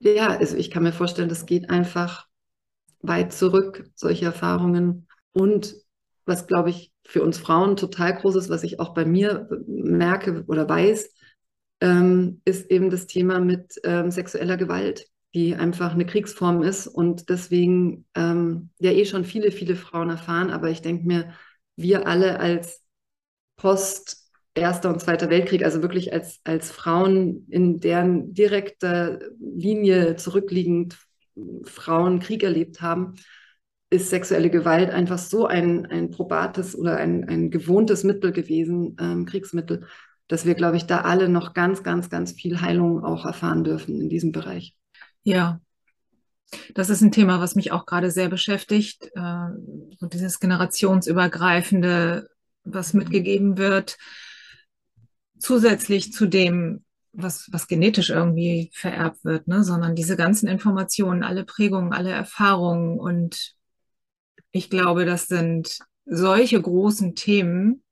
ja, 0.00 0.28
also 0.28 0.56
ich 0.56 0.70
kann 0.70 0.82
mir 0.82 0.92
vorstellen, 0.92 1.28
das 1.28 1.46
geht 1.46 1.70
einfach 1.70 2.26
weit 3.00 3.32
zurück, 3.32 3.90
solche 3.94 4.26
Erfahrungen. 4.26 5.08
Und 5.32 5.74
was, 6.24 6.46
glaube 6.46 6.70
ich, 6.70 6.92
für 7.04 7.22
uns 7.22 7.38
Frauen 7.38 7.76
total 7.76 8.16
groß 8.16 8.36
ist, 8.36 8.50
was 8.50 8.62
ich 8.62 8.80
auch 8.80 8.94
bei 8.94 9.04
mir 9.04 9.48
merke 9.66 10.44
oder 10.46 10.68
weiß, 10.68 11.10
ähm, 11.80 12.40
ist 12.44 12.70
eben 12.70 12.90
das 12.90 13.06
Thema 13.06 13.40
mit 13.40 13.80
ähm, 13.84 14.10
sexueller 14.10 14.56
Gewalt 14.56 15.06
die 15.34 15.54
einfach 15.54 15.92
eine 15.92 16.06
Kriegsform 16.06 16.62
ist 16.62 16.86
und 16.86 17.28
deswegen 17.28 18.06
ähm, 18.14 18.70
ja 18.78 18.92
eh 18.92 19.04
schon 19.04 19.24
viele, 19.24 19.50
viele 19.50 19.76
Frauen 19.76 20.10
erfahren. 20.10 20.50
Aber 20.50 20.70
ich 20.70 20.82
denke 20.82 21.06
mir, 21.06 21.32
wir 21.76 22.06
alle 22.06 22.40
als 22.40 22.82
Post 23.56 24.28
Erster 24.54 24.90
und 24.90 25.00
Zweiter 25.00 25.30
Weltkrieg, 25.30 25.64
also 25.64 25.82
wirklich 25.82 26.12
als, 26.12 26.40
als 26.44 26.70
Frauen, 26.70 27.46
in 27.48 27.78
deren 27.80 28.34
direkter 28.34 29.20
Linie 29.38 30.16
zurückliegend 30.16 30.98
Frauen 31.64 32.18
Krieg 32.20 32.42
erlebt 32.42 32.80
haben, 32.80 33.14
ist 33.90 34.10
sexuelle 34.10 34.50
Gewalt 34.50 34.90
einfach 34.90 35.18
so 35.18 35.46
ein, 35.46 35.86
ein 35.86 36.10
probates 36.10 36.76
oder 36.76 36.96
ein, 36.96 37.24
ein 37.28 37.50
gewohntes 37.50 38.04
Mittel 38.04 38.32
gewesen, 38.32 38.96
ähm, 39.00 39.24
Kriegsmittel, 39.24 39.86
dass 40.26 40.44
wir, 40.44 40.54
glaube 40.54 40.76
ich, 40.76 40.86
da 40.86 41.02
alle 41.02 41.28
noch 41.28 41.54
ganz, 41.54 41.82
ganz, 41.82 42.10
ganz 42.10 42.32
viel 42.32 42.60
Heilung 42.60 43.02
auch 43.04 43.24
erfahren 43.24 43.64
dürfen 43.64 44.00
in 44.00 44.08
diesem 44.08 44.32
Bereich. 44.32 44.74
Ja, 45.28 45.60
das 46.74 46.88
ist 46.88 47.02
ein 47.02 47.12
Thema, 47.12 47.38
was 47.38 47.54
mich 47.54 47.70
auch 47.70 47.84
gerade 47.84 48.10
sehr 48.10 48.30
beschäftigt. 48.30 49.10
Äh, 49.14 49.48
so 49.98 50.06
dieses 50.06 50.40
generationsübergreifende, 50.40 52.30
was 52.64 52.94
mitgegeben 52.94 53.58
wird, 53.58 53.98
zusätzlich 55.38 56.14
zu 56.14 56.24
dem, 56.24 56.82
was, 57.12 57.52
was 57.52 57.68
genetisch 57.68 58.08
irgendwie 58.08 58.70
vererbt 58.72 59.22
wird, 59.22 59.48
ne? 59.48 59.64
sondern 59.64 59.94
diese 59.94 60.16
ganzen 60.16 60.48
Informationen, 60.48 61.22
alle 61.22 61.44
Prägungen, 61.44 61.92
alle 61.92 62.10
Erfahrungen. 62.10 62.98
Und 62.98 63.54
ich 64.50 64.70
glaube, 64.70 65.04
das 65.04 65.26
sind 65.26 65.78
solche 66.06 66.62
großen 66.62 67.14
Themen, 67.16 67.84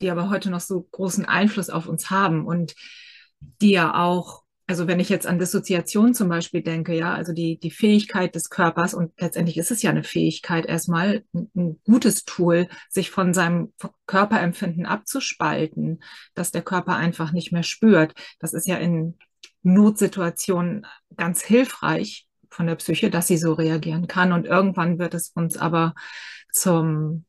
die 0.00 0.12
aber 0.12 0.30
heute 0.30 0.48
noch 0.48 0.60
so 0.60 0.80
großen 0.80 1.24
Einfluss 1.24 1.70
auf 1.70 1.88
uns 1.88 2.08
haben 2.08 2.46
und 2.46 2.76
die 3.60 3.72
ja 3.72 4.00
auch 4.00 4.41
also 4.72 4.86
wenn 4.86 5.00
ich 5.00 5.10
jetzt 5.10 5.26
an 5.26 5.38
Dissoziation 5.38 6.14
zum 6.14 6.30
Beispiel 6.30 6.62
denke, 6.62 6.94
ja, 6.94 7.12
also 7.12 7.34
die, 7.34 7.58
die 7.58 7.70
Fähigkeit 7.70 8.34
des 8.34 8.48
Körpers, 8.48 8.94
und 8.94 9.12
letztendlich 9.20 9.58
ist 9.58 9.70
es 9.70 9.82
ja 9.82 9.90
eine 9.90 10.02
Fähigkeit 10.02 10.64
erstmal, 10.64 11.24
ein, 11.34 11.78
gutes 11.84 12.24
Tool, 12.24 12.68
sich 12.88 13.10
von 13.10 13.34
seinem 13.34 13.74
Körperempfinden 14.06 14.86
abzuspalten, 14.86 16.02
dass 16.34 16.52
der 16.52 16.62
Körper 16.62 16.96
einfach 16.96 17.32
nicht 17.32 17.52
mehr 17.52 17.64
spürt. 17.64 18.14
Das 18.38 18.54
ist 18.54 18.66
ja 18.66 18.76
in 18.76 19.18
Notsituationen 19.62 20.86
ganz 21.18 21.42
hilfreich 21.42 22.26
von 22.48 22.66
der 22.66 22.76
Psyche, 22.76 23.10
dass 23.10 23.26
sie 23.26 23.36
so 23.36 23.52
reagieren 23.52 24.06
kann. 24.06 24.32
Und 24.32 24.46
irgendwann 24.46 24.98
wird 24.98 25.12
es 25.12 25.32
uns 25.34 25.58
aber 25.58 25.94
zum 26.50 27.26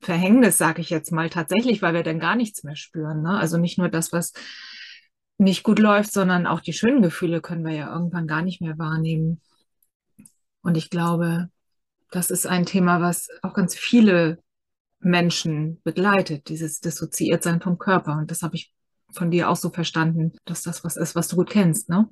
Verhängnis, 0.00 0.58
sage 0.58 0.82
ich 0.82 0.90
jetzt 0.90 1.12
mal, 1.12 1.30
tatsächlich, 1.30 1.80
weil 1.80 1.94
wir 1.94 2.02
dann 2.02 2.20
gar 2.20 2.36
nichts 2.36 2.62
mehr 2.62 2.76
spüren. 2.76 3.22
Ne? 3.22 3.38
Also 3.38 3.56
nicht 3.56 3.78
nur 3.78 3.88
das, 3.88 4.12
was 4.12 4.34
nicht 5.42 5.62
gut 5.62 5.78
läuft, 5.78 6.12
sondern 6.12 6.46
auch 6.46 6.60
die 6.60 6.72
schönen 6.72 7.02
Gefühle 7.02 7.40
können 7.40 7.64
wir 7.64 7.74
ja 7.74 7.92
irgendwann 7.92 8.26
gar 8.26 8.42
nicht 8.42 8.60
mehr 8.60 8.78
wahrnehmen. 8.78 9.40
Und 10.62 10.76
ich 10.76 10.90
glaube, 10.90 11.48
das 12.10 12.30
ist 12.30 12.46
ein 12.46 12.66
Thema, 12.66 13.00
was 13.00 13.28
auch 13.42 13.54
ganz 13.54 13.74
viele 13.74 14.38
Menschen 15.00 15.80
begleitet, 15.82 16.48
dieses 16.48 16.80
Dissoziiertsein 16.80 17.60
vom 17.60 17.78
Körper. 17.78 18.16
Und 18.16 18.30
das 18.30 18.42
habe 18.42 18.54
ich 18.54 18.72
von 19.10 19.30
dir 19.30 19.48
auch 19.50 19.56
so 19.56 19.70
verstanden, 19.70 20.32
dass 20.44 20.62
das 20.62 20.84
was 20.84 20.96
ist, 20.96 21.14
was 21.14 21.28
du 21.28 21.36
gut 21.36 21.50
kennst, 21.50 21.88
ne? 21.88 22.08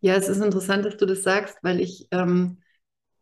Ja, 0.00 0.14
es 0.14 0.28
ist 0.28 0.42
interessant, 0.42 0.84
dass 0.84 0.96
du 0.96 1.06
das 1.06 1.22
sagst, 1.22 1.56
weil 1.62 1.80
ich 1.80 2.06
ähm, 2.10 2.58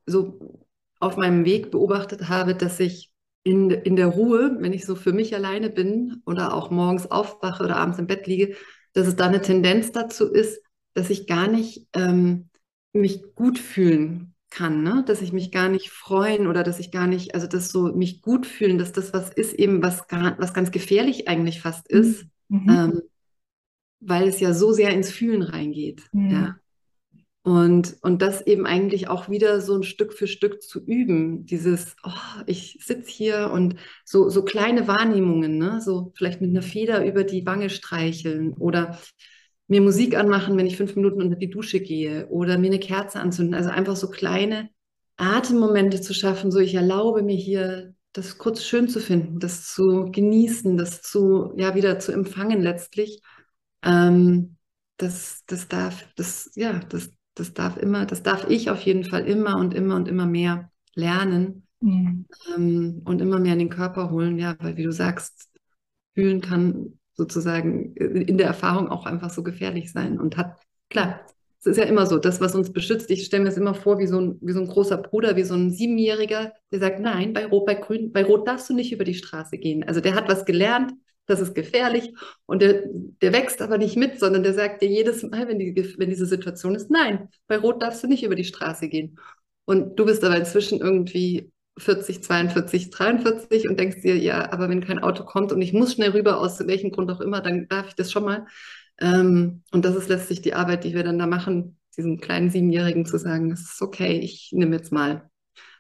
so 0.07 0.67
auf 0.99 1.17
meinem 1.17 1.45
Weg 1.45 1.71
beobachtet 1.71 2.29
habe, 2.29 2.55
dass 2.55 2.81
ich 2.81 3.13
in, 3.45 3.71
in 3.71 3.97
der 3.97 4.09
Ruhe, 4.09 4.57
wenn 4.61 4.73
ich 4.73 4.85
so 4.85 4.95
für 4.95 5.13
mich 5.13 5.35
alleine 5.35 5.71
bin 5.71 6.23
oder 6.27 6.55
auch 6.55 6.71
morgens 6.71 7.11
aufwache 7.11 7.65
oder 7.65 7.77
abends 7.77 7.99
im 7.99 8.07
Bett 8.07 8.27
liege, 8.27 8.57
dass 8.93 9.07
es 9.07 9.17
da 9.17 9.27
eine 9.27 9.41
Tendenz 9.41 9.93
dazu 9.93 10.31
ist, 10.31 10.63
dass 10.95 11.11
ich 11.11 11.27
gar 11.27 11.49
nicht 11.49 11.87
ähm, 11.95 12.49
mich 12.93 13.35
gut 13.35 13.59
fühlen 13.59 14.35
kann, 14.51 14.83
ne? 14.83 15.03
dass 15.07 15.23
ich 15.23 15.33
mich 15.33 15.51
gar 15.51 15.69
nicht 15.69 15.91
freuen 15.91 16.47
oder 16.47 16.63
dass 16.63 16.79
ich 16.79 16.91
gar 16.91 17.07
nicht, 17.07 17.35
also 17.35 17.47
das 17.47 17.71
so 17.71 17.95
mich 17.95 18.21
gut 18.21 18.47
fühlen, 18.47 18.77
dass 18.77 18.93
das 18.93 19.15
was 19.15 19.31
ist 19.31 19.55
eben, 19.55 19.83
was, 19.83 20.07
gar, 20.09 20.39
was 20.39 20.53
ganz 20.53 20.71
gefährlich 20.71 21.27
eigentlich 21.27 21.61
fast 21.61 21.89
ist, 21.89 22.27
mhm. 22.49 22.69
ähm, 22.69 23.03
weil 24.01 24.29
es 24.29 24.41
ja 24.41 24.53
so 24.53 24.73
sehr 24.73 24.91
ins 24.91 25.11
Fühlen 25.11 25.43
reingeht. 25.43 26.03
Mhm. 26.13 26.31
Ja. 26.31 26.57
Und, 27.45 27.97
und 28.03 28.23
das 28.23 28.47
eben 28.47 28.67
eigentlich 28.67 29.09
auch 29.09 29.29
wieder 29.29 29.61
so 29.61 29.75
ein 29.75 29.83
Stück 29.83 30.13
für 30.13 30.29
Stück 30.29 30.63
zu 30.63 30.81
üben. 30.85 31.45
Dieses, 31.45 31.97
oh, 32.05 32.43
ich 32.47 32.79
sitze 32.81 33.11
hier 33.11 33.51
und 33.53 33.75
so, 34.05 34.29
so 34.29 34.45
kleine 34.45 34.87
Wahrnehmungen, 34.87 35.59
ne? 35.59 35.81
so 35.81 36.13
vielleicht 36.15 36.41
mit 36.41 36.51
einer 36.51 36.63
Feder 36.63 37.05
über 37.05 37.25
die 37.25 37.45
Wange 37.45 37.69
streicheln 37.69 38.53
oder 38.55 38.97
mir 39.67 39.81
Musik 39.81 40.17
anmachen, 40.17 40.57
wenn 40.57 40.67
ich 40.67 40.77
fünf 40.77 40.95
Minuten 40.95 41.21
unter 41.21 41.37
die 41.37 41.51
Dusche 41.51 41.81
gehe 41.81 42.29
oder 42.29 42.59
mir 42.59 42.69
eine 42.69 42.79
Kerze 42.79 43.19
anzünden. 43.19 43.55
Also 43.55 43.71
einfach 43.71 43.97
so 43.97 44.09
kleine 44.09 44.71
Atemmomente 45.17 46.01
zu 46.01 46.15
schaffen, 46.15 46.53
so 46.53 46.61
ich 46.61 46.75
erlaube 46.75 47.23
mir 47.23 47.37
hier 47.37 47.95
das 48.13 48.39
kurz 48.39 48.63
schön 48.63 48.89
zu 48.89 49.01
finden, 49.01 49.41
das 49.41 49.67
zu 49.67 50.11
genießen, 50.13 50.77
das 50.77 51.03
zu, 51.03 51.53
ja, 51.57 51.75
wieder 51.75 51.99
zu 51.99 52.13
empfangen 52.13 52.61
letztlich. 52.61 53.21
Ähm, 53.83 54.57
das, 54.97 55.43
das 55.47 55.69
darf, 55.69 56.07
das, 56.17 56.51
ja, 56.55 56.79
das, 56.89 57.11
das 57.35 57.55
darf 57.55 57.77
immer, 57.77 58.07
das 58.07 58.23
darf 58.23 58.49
ich 58.49 58.71
auf 58.71 58.83
jeden 58.83 59.05
Fall 59.05 59.27
immer 59.27 59.57
und 59.57 59.75
immer 59.75 59.97
und 59.97 60.09
immer 60.09 60.27
mehr 60.27 60.71
lernen 60.95 61.67
mhm. 61.81 62.27
ähm, 62.55 63.03
und 63.05 63.21
immer 63.21 63.39
mehr 63.39 63.55
in 63.55 63.59
den 63.59 63.71
Körper 63.71 64.11
holen, 64.11 64.39
ja, 64.39 64.55
weil 64.61 64.77
wie 64.77 64.85
du 64.85 64.93
sagst, 64.93 65.49
fühlen 66.15 66.41
kann 66.41 66.99
sozusagen 67.15 67.95
in 67.95 68.39
der 68.39 68.47
Erfahrung 68.47 68.89
auch 68.89 69.07
einfach 69.07 69.31
so 69.31 69.43
gefährlich 69.43 69.93
sein 69.93 70.19
und 70.19 70.37
hat, 70.37 70.57
klar, 70.89 71.21
es 71.59 71.67
ist 71.67 71.77
ja 71.77 71.85
immer 71.85 72.07
so, 72.07 72.19
das, 72.19 72.41
was 72.41 72.57
uns 72.57 72.73
beschützt, 72.73 73.11
ich 73.11 73.25
stelle 73.25 73.45
mir 73.45 73.51
es 73.51 73.57
immer 73.57 73.75
vor 73.75 73.99
wie 73.99 74.07
so, 74.09 74.21
ein, 74.21 74.39
wie 74.41 74.53
so 74.53 74.61
ein 74.61 74.67
großer 74.67 74.97
Bruder, 74.97 75.37
wie 75.37 75.45
so 75.45 75.55
ein 75.55 75.71
Siebenjähriger, 75.71 76.53
der 76.73 76.81
sagt, 76.81 76.99
nein, 76.99 77.33
bei 77.33 77.47
Rot, 77.47 77.67
bei 77.67 77.75
Grün, 77.75 78.13
bei 78.13 78.25
Rot 78.25 78.49
darfst 78.49 78.69
du 78.69 78.75
nicht 78.75 78.93
über 78.93 79.05
die 79.05 79.15
Straße 79.15 79.59
gehen. 79.59 79.85
Also 79.85 80.01
der 80.01 80.17
hat 80.17 80.29
was 80.29 80.45
gelernt, 80.45 80.93
das 81.27 81.41
ist 81.41 81.55
gefährlich 81.55 82.13
und 82.47 82.63
der, 82.63 82.85
der 83.21 83.33
wächst 83.33 83.63
aber 83.63 83.79
nicht 83.79 83.97
mit, 83.97 84.19
sondern 84.19 84.43
der 84.43 84.55
sagt 84.55 84.83
dir 84.83 84.89
jedes 84.89 85.23
Mal, 85.23 85.49
wenn, 85.49 85.59
die, 85.59 85.95
wenn 85.99 86.11
diese 86.11 86.27
Situation 86.27 86.75
ist, 86.75 86.91
nein, 86.91 87.29
bei 87.47 87.57
Rot 87.57 87.83
darfst 87.83 88.03
du 88.03 88.09
nicht 88.09 88.25
über 88.25 88.35
die 88.35 88.45
Straße 88.45 88.89
gehen. 88.89 89.19
Und 89.65 89.99
du 89.99 90.05
bist 90.05 90.25
aber 90.25 90.37
inzwischen 90.37 90.81
irgendwie 90.81 91.53
40, 91.79 92.23
42, 92.23 92.91
43 92.91 93.69
und 93.69 93.79
denkst 93.79 94.03
dir, 94.03 94.17
ja, 94.17 94.53
aber 94.53 94.69
wenn 94.69 94.85
kein 94.85 94.99
Auto 94.99 95.25
kommt 95.25 95.53
und 95.53 95.63
ich 95.63 95.73
muss 95.73 95.95
schnell 95.95 96.11
rüber, 96.11 96.39
aus 96.39 96.59
welchem 96.67 96.91
Grund 96.91 97.11
auch 97.11 97.21
immer, 97.21 97.41
dann 97.41 97.69
darf 97.69 97.89
ich 97.89 97.95
das 97.95 98.11
schon 98.11 98.25
mal. 98.25 98.47
Ähm, 99.01 99.63
und 99.71 99.85
das 99.85 99.97
ist 99.97 100.09
letztlich 100.09 100.43
die 100.43 100.55
Arbeit, 100.55 100.85
die 100.85 100.95
wir 100.95 101.05
dann 101.05 101.19
da 101.19 101.27
machen, 101.27 101.79
diesem 101.97 102.19
kleinen 102.19 102.51
Siebenjährigen 102.51 103.07
zu 103.07 103.19
sagen, 103.19 103.51
es 103.53 103.61
ist 103.61 103.83
okay, 103.83 104.19
ich 104.19 104.51
nehme 104.53 104.77
jetzt 104.77 104.93
mal 104.93 105.31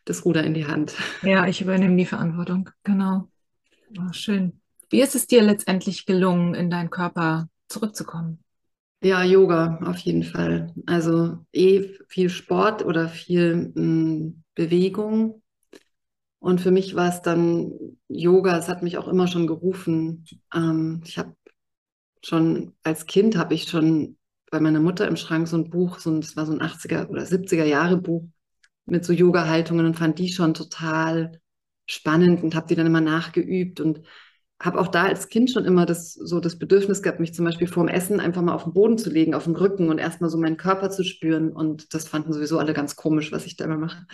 das 0.04 0.24
Ruder 0.24 0.44
in 0.44 0.54
die 0.54 0.66
Hand. 0.66 0.94
Ja, 1.22 1.46
ich 1.46 1.60
übernehme 1.60 1.96
die 1.96 2.06
Verantwortung, 2.06 2.70
genau. 2.84 3.28
Oh, 3.98 4.12
schön. 4.12 4.61
Wie 4.92 5.00
ist 5.00 5.14
es 5.14 5.26
dir 5.26 5.42
letztendlich 5.42 6.04
gelungen, 6.04 6.54
in 6.54 6.68
deinen 6.68 6.90
Körper 6.90 7.48
zurückzukommen? 7.66 8.44
Ja, 9.02 9.24
Yoga 9.24 9.78
auf 9.86 9.96
jeden 10.00 10.22
Fall. 10.22 10.74
Also 10.84 11.38
eh 11.50 11.96
viel 12.08 12.28
Sport 12.28 12.84
oder 12.84 13.08
viel 13.08 13.72
mh, 13.74 13.74
hm, 13.74 14.42
Bewegung. 14.54 15.42
Und 16.40 16.60
für 16.60 16.70
mich 16.70 16.94
war 16.94 17.08
es 17.08 17.22
dann 17.22 17.72
Yoga, 18.08 18.58
es 18.58 18.68
hat 18.68 18.82
mich 18.82 18.98
auch 18.98 19.08
immer 19.08 19.28
schon 19.28 19.46
gerufen. 19.46 20.26
Ähm, 20.54 21.00
ich 21.06 21.16
habe 21.16 21.34
schon 22.22 22.74
als 22.82 23.06
Kind 23.06 23.38
habe 23.38 23.54
ich 23.54 23.70
schon 23.70 24.18
bei 24.50 24.60
meiner 24.60 24.80
Mutter 24.80 25.08
im 25.08 25.16
Schrank 25.16 25.48
so 25.48 25.56
ein 25.56 25.70
Buch, 25.70 26.00
so 26.00 26.10
ein, 26.10 26.20
das 26.20 26.36
war 26.36 26.44
so 26.44 26.52
ein 26.52 26.60
80er 26.60 27.08
oder 27.08 27.24
70er 27.24 27.64
Jahre 27.64 27.96
Buch 27.96 28.28
mit 28.84 29.06
so 29.06 29.14
Yoga-Haltungen 29.14 29.86
und 29.86 29.94
fand 29.94 30.18
die 30.18 30.28
schon 30.28 30.52
total 30.52 31.40
spannend 31.86 32.42
und 32.42 32.54
habe 32.54 32.66
die 32.66 32.74
dann 32.74 32.86
immer 32.86 33.00
nachgeübt 33.00 33.80
und 33.80 34.02
habe 34.62 34.78
auch 34.78 34.88
da 34.88 35.04
als 35.04 35.28
Kind 35.28 35.50
schon 35.50 35.64
immer 35.64 35.86
das, 35.86 36.14
so 36.14 36.38
das 36.38 36.56
Bedürfnis 36.56 37.02
gehabt, 37.02 37.18
mich 37.18 37.34
zum 37.34 37.44
Beispiel 37.44 37.66
vorm 37.66 37.88
Essen 37.88 38.20
einfach 38.20 38.42
mal 38.42 38.54
auf 38.54 38.62
den 38.62 38.72
Boden 38.72 38.96
zu 38.96 39.10
legen, 39.10 39.34
auf 39.34 39.44
den 39.44 39.56
Rücken 39.56 39.88
und 39.88 39.98
erstmal 39.98 40.30
so 40.30 40.38
meinen 40.38 40.56
Körper 40.56 40.88
zu 40.88 41.02
spüren. 41.02 41.50
Und 41.52 41.92
das 41.94 42.06
fanden 42.06 42.32
sowieso 42.32 42.60
alle 42.60 42.72
ganz 42.72 42.94
komisch, 42.94 43.32
was 43.32 43.44
ich 43.44 43.56
da 43.56 43.64
immer 43.64 43.76
mache. 43.76 44.06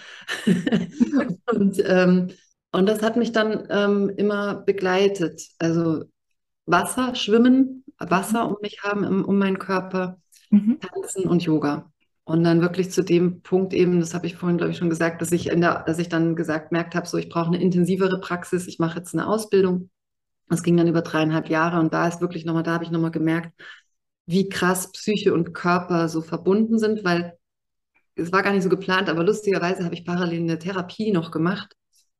und, 1.54 1.82
ähm, 1.84 2.28
und 2.72 2.88
das 2.88 3.02
hat 3.02 3.16
mich 3.16 3.32
dann 3.32 3.68
ähm, 3.68 4.10
immer 4.16 4.54
begleitet. 4.54 5.42
Also 5.58 6.04
Wasser, 6.64 7.14
Schwimmen, 7.14 7.84
Wasser 7.98 8.48
um 8.48 8.56
mich 8.62 8.82
haben, 8.82 9.04
um, 9.04 9.26
um 9.26 9.38
meinen 9.38 9.58
Körper, 9.58 10.18
mhm. 10.48 10.78
Tanzen 10.80 11.28
und 11.28 11.44
Yoga. 11.44 11.92
Und 12.24 12.42
dann 12.42 12.62
wirklich 12.62 12.90
zu 12.90 13.02
dem 13.02 13.42
Punkt 13.42 13.74
eben, 13.74 14.00
das 14.00 14.14
habe 14.14 14.26
ich 14.26 14.36
vorhin, 14.36 14.56
glaube 14.56 14.72
ich, 14.72 14.78
schon 14.78 14.90
gesagt, 14.90 15.20
dass 15.20 15.32
ich 15.32 15.48
in 15.48 15.60
der, 15.60 15.82
dass 15.84 15.98
ich 15.98 16.08
dann 16.08 16.36
gesagt, 16.36 16.72
merkt 16.72 16.94
habe, 16.94 17.06
so 17.06 17.18
ich 17.18 17.28
brauche 17.28 17.48
eine 17.48 17.60
intensivere 17.60 18.18
Praxis, 18.18 18.66
ich 18.66 18.78
mache 18.78 18.98
jetzt 18.98 19.14
eine 19.14 19.26
Ausbildung 19.26 19.90
das 20.48 20.62
ging 20.62 20.76
dann 20.76 20.88
über 20.88 21.02
dreieinhalb 21.02 21.48
Jahre 21.48 21.78
und 21.80 21.92
da 21.92 22.08
ist 22.08 22.20
wirklich 22.20 22.44
nochmal, 22.44 22.62
da 22.62 22.72
habe 22.72 22.84
ich 22.84 22.90
nochmal 22.90 23.10
gemerkt, 23.10 23.52
wie 24.26 24.48
krass 24.48 24.92
Psyche 24.92 25.32
und 25.32 25.54
Körper 25.54 26.08
so 26.08 26.20
verbunden 26.20 26.78
sind, 26.78 27.04
weil 27.04 27.38
es 28.14 28.32
war 28.32 28.42
gar 28.42 28.52
nicht 28.52 28.62
so 28.62 28.68
geplant, 28.68 29.08
aber 29.08 29.24
lustigerweise 29.24 29.84
habe 29.84 29.94
ich 29.94 30.04
parallel 30.04 30.40
eine 30.40 30.58
Therapie 30.58 31.12
noch 31.12 31.30
gemacht. 31.30 31.74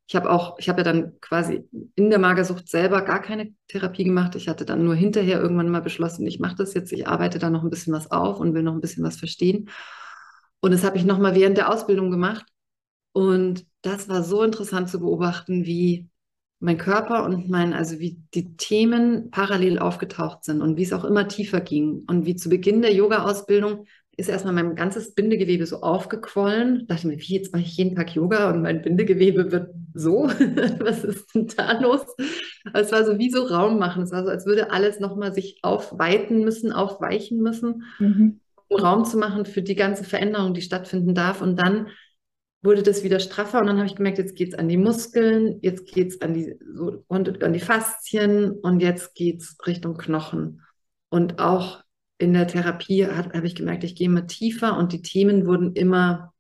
Ich 0.07 0.17
habe 0.17 0.31
auch, 0.31 0.59
ich 0.59 0.71
habe 0.71 0.81
ja 0.81 0.85
dann 0.85 1.21
quasi 1.21 1.69
in 1.95 2.09
der 2.09 2.19
Magersucht 2.19 2.69
selber 2.69 3.03
gar 3.03 3.21
keine 3.21 3.53
Therapie 3.67 4.05
gemacht. 4.05 4.35
Ich 4.37 4.49
hatte 4.49 4.64
dann 4.64 4.85
nur 4.85 4.95
hinterher 4.95 5.38
irgendwann 5.38 5.69
mal 5.69 5.83
beschlossen, 5.83 6.27
ich 6.27 6.41
mache 6.41 6.57
das 6.57 6.73
jetzt, 6.73 6.93
ich 6.93 7.07
arbeite 7.07 7.38
da 7.38 7.51
noch 7.51 7.62
ein 7.62 7.69
bisschen 7.69 7.93
was 7.93 8.11
auf 8.11 8.41
und 8.41 8.55
will 8.55 8.62
noch 8.62 8.73
ein 8.73 8.81
bisschen 8.81 9.05
was 9.05 9.17
verstehen. 9.17 9.69
Und 10.61 10.71
das 10.73 10.83
habe 10.85 10.97
ich 10.97 11.05
nochmal 11.05 11.35
während 11.35 11.59
der 11.59 11.71
Ausbildung 11.71 12.11
gemacht. 12.11 12.47
Und 13.12 13.67
das 13.83 14.09
war 14.09 14.23
so 14.23 14.43
interessant 14.43 14.88
zu 14.88 15.01
beobachten, 15.01 15.64
wie 15.67 16.09
mein 16.61 16.79
Körper 16.79 17.25
und 17.25 17.49
mein, 17.49 17.73
also 17.73 18.01
wie 18.01 18.21
die 18.35 18.57
Themen 18.57 19.31
parallel 19.31 19.79
aufgetaucht 19.79 20.44
sind 20.44 20.61
und 20.61 20.77
wie 20.77 20.83
es 20.83 20.92
auch 20.92 21.05
immer 21.05 21.29
tiefer 21.29 21.61
ging. 21.61 22.05
Und 22.09 22.27
wie 22.27 22.37
zu 22.37 22.49
Beginn 22.49 22.83
der 22.83 22.92
Yoga-Ausbildung 22.92 23.87
ist 24.16 24.29
erstmal 24.29 24.53
mein 24.53 24.75
ganzes 24.75 25.14
Bindegewebe 25.14 25.64
so 25.64 25.83
aufgequollen. 25.83 26.87
Da 26.88 26.94
dachte 26.94 27.09
ich 27.09 27.14
mir, 27.14 27.23
wie 27.23 27.35
jetzt 27.35 27.53
mache 27.53 27.62
ich 27.62 27.77
jeden 27.77 27.94
Tag 27.94 28.12
Yoga 28.16 28.51
und 28.51 28.62
mein 28.62 28.83
Bindegewebe 28.83 29.53
wird 29.53 29.73
so? 29.94 30.25
Was 30.81 31.05
ist 31.05 31.33
denn 31.35 31.47
da 31.57 31.81
los? 31.81 32.01
Es 32.75 32.90
war 32.90 33.05
so 33.05 33.18
wie 33.18 33.31
so 33.31 33.44
Raum 33.44 33.79
machen. 33.79 34.03
Es 34.03 34.11
war 34.11 34.25
so, 34.25 34.31
als 34.31 34.44
würde 34.44 34.73
alles 34.73 34.99
nochmal 34.99 35.33
sich 35.33 35.61
aufweiten 35.62 36.42
müssen, 36.42 36.73
aufweichen 36.73 37.38
müssen, 37.38 37.85
mhm. 38.01 38.40
um 38.66 38.81
Raum 38.81 39.05
zu 39.05 39.18
machen 39.18 39.44
für 39.44 39.62
die 39.62 39.77
ganze 39.77 40.03
Veränderung, 40.03 40.53
die 40.53 40.62
stattfinden 40.62 41.14
darf. 41.14 41.40
Und 41.40 41.57
dann 41.57 41.87
wurde 42.62 42.83
das 42.83 43.05
wieder 43.05 43.21
straffer 43.21 43.61
und 43.61 43.66
dann 43.66 43.77
habe 43.77 43.87
ich 43.87 43.94
gemerkt, 43.94 44.18
jetzt 44.18 44.35
geht 44.35 44.53
es 44.53 44.59
an 44.59 44.68
die 44.68 44.77
Muskeln, 44.77 45.59
jetzt 45.62 45.87
geht 45.87 46.09
es 46.09 46.21
an 46.21 46.35
die, 46.35 46.57
so, 46.75 47.05
an 47.09 47.53
die 47.53 47.61
Faszien 47.61 48.51
und 48.51 48.81
jetzt 48.81 49.14
geht 49.14 49.42
es 49.42 49.57
Richtung 49.66 49.97
Knochen. 49.97 50.62
Und 51.09 51.38
auch 51.38 51.83
in 52.18 52.33
der 52.35 52.49
Therapie 52.49 53.07
habe 53.07 53.47
ich 53.47 53.55
gemerkt, 53.55 53.85
ich 53.85 53.94
gehe 53.94 54.09
immer 54.09 54.27
tiefer 54.27 54.77
und 54.77 54.92
die 54.92 55.03
Themen 55.03 55.47
wurden 55.47 55.73
immer, 55.75 56.35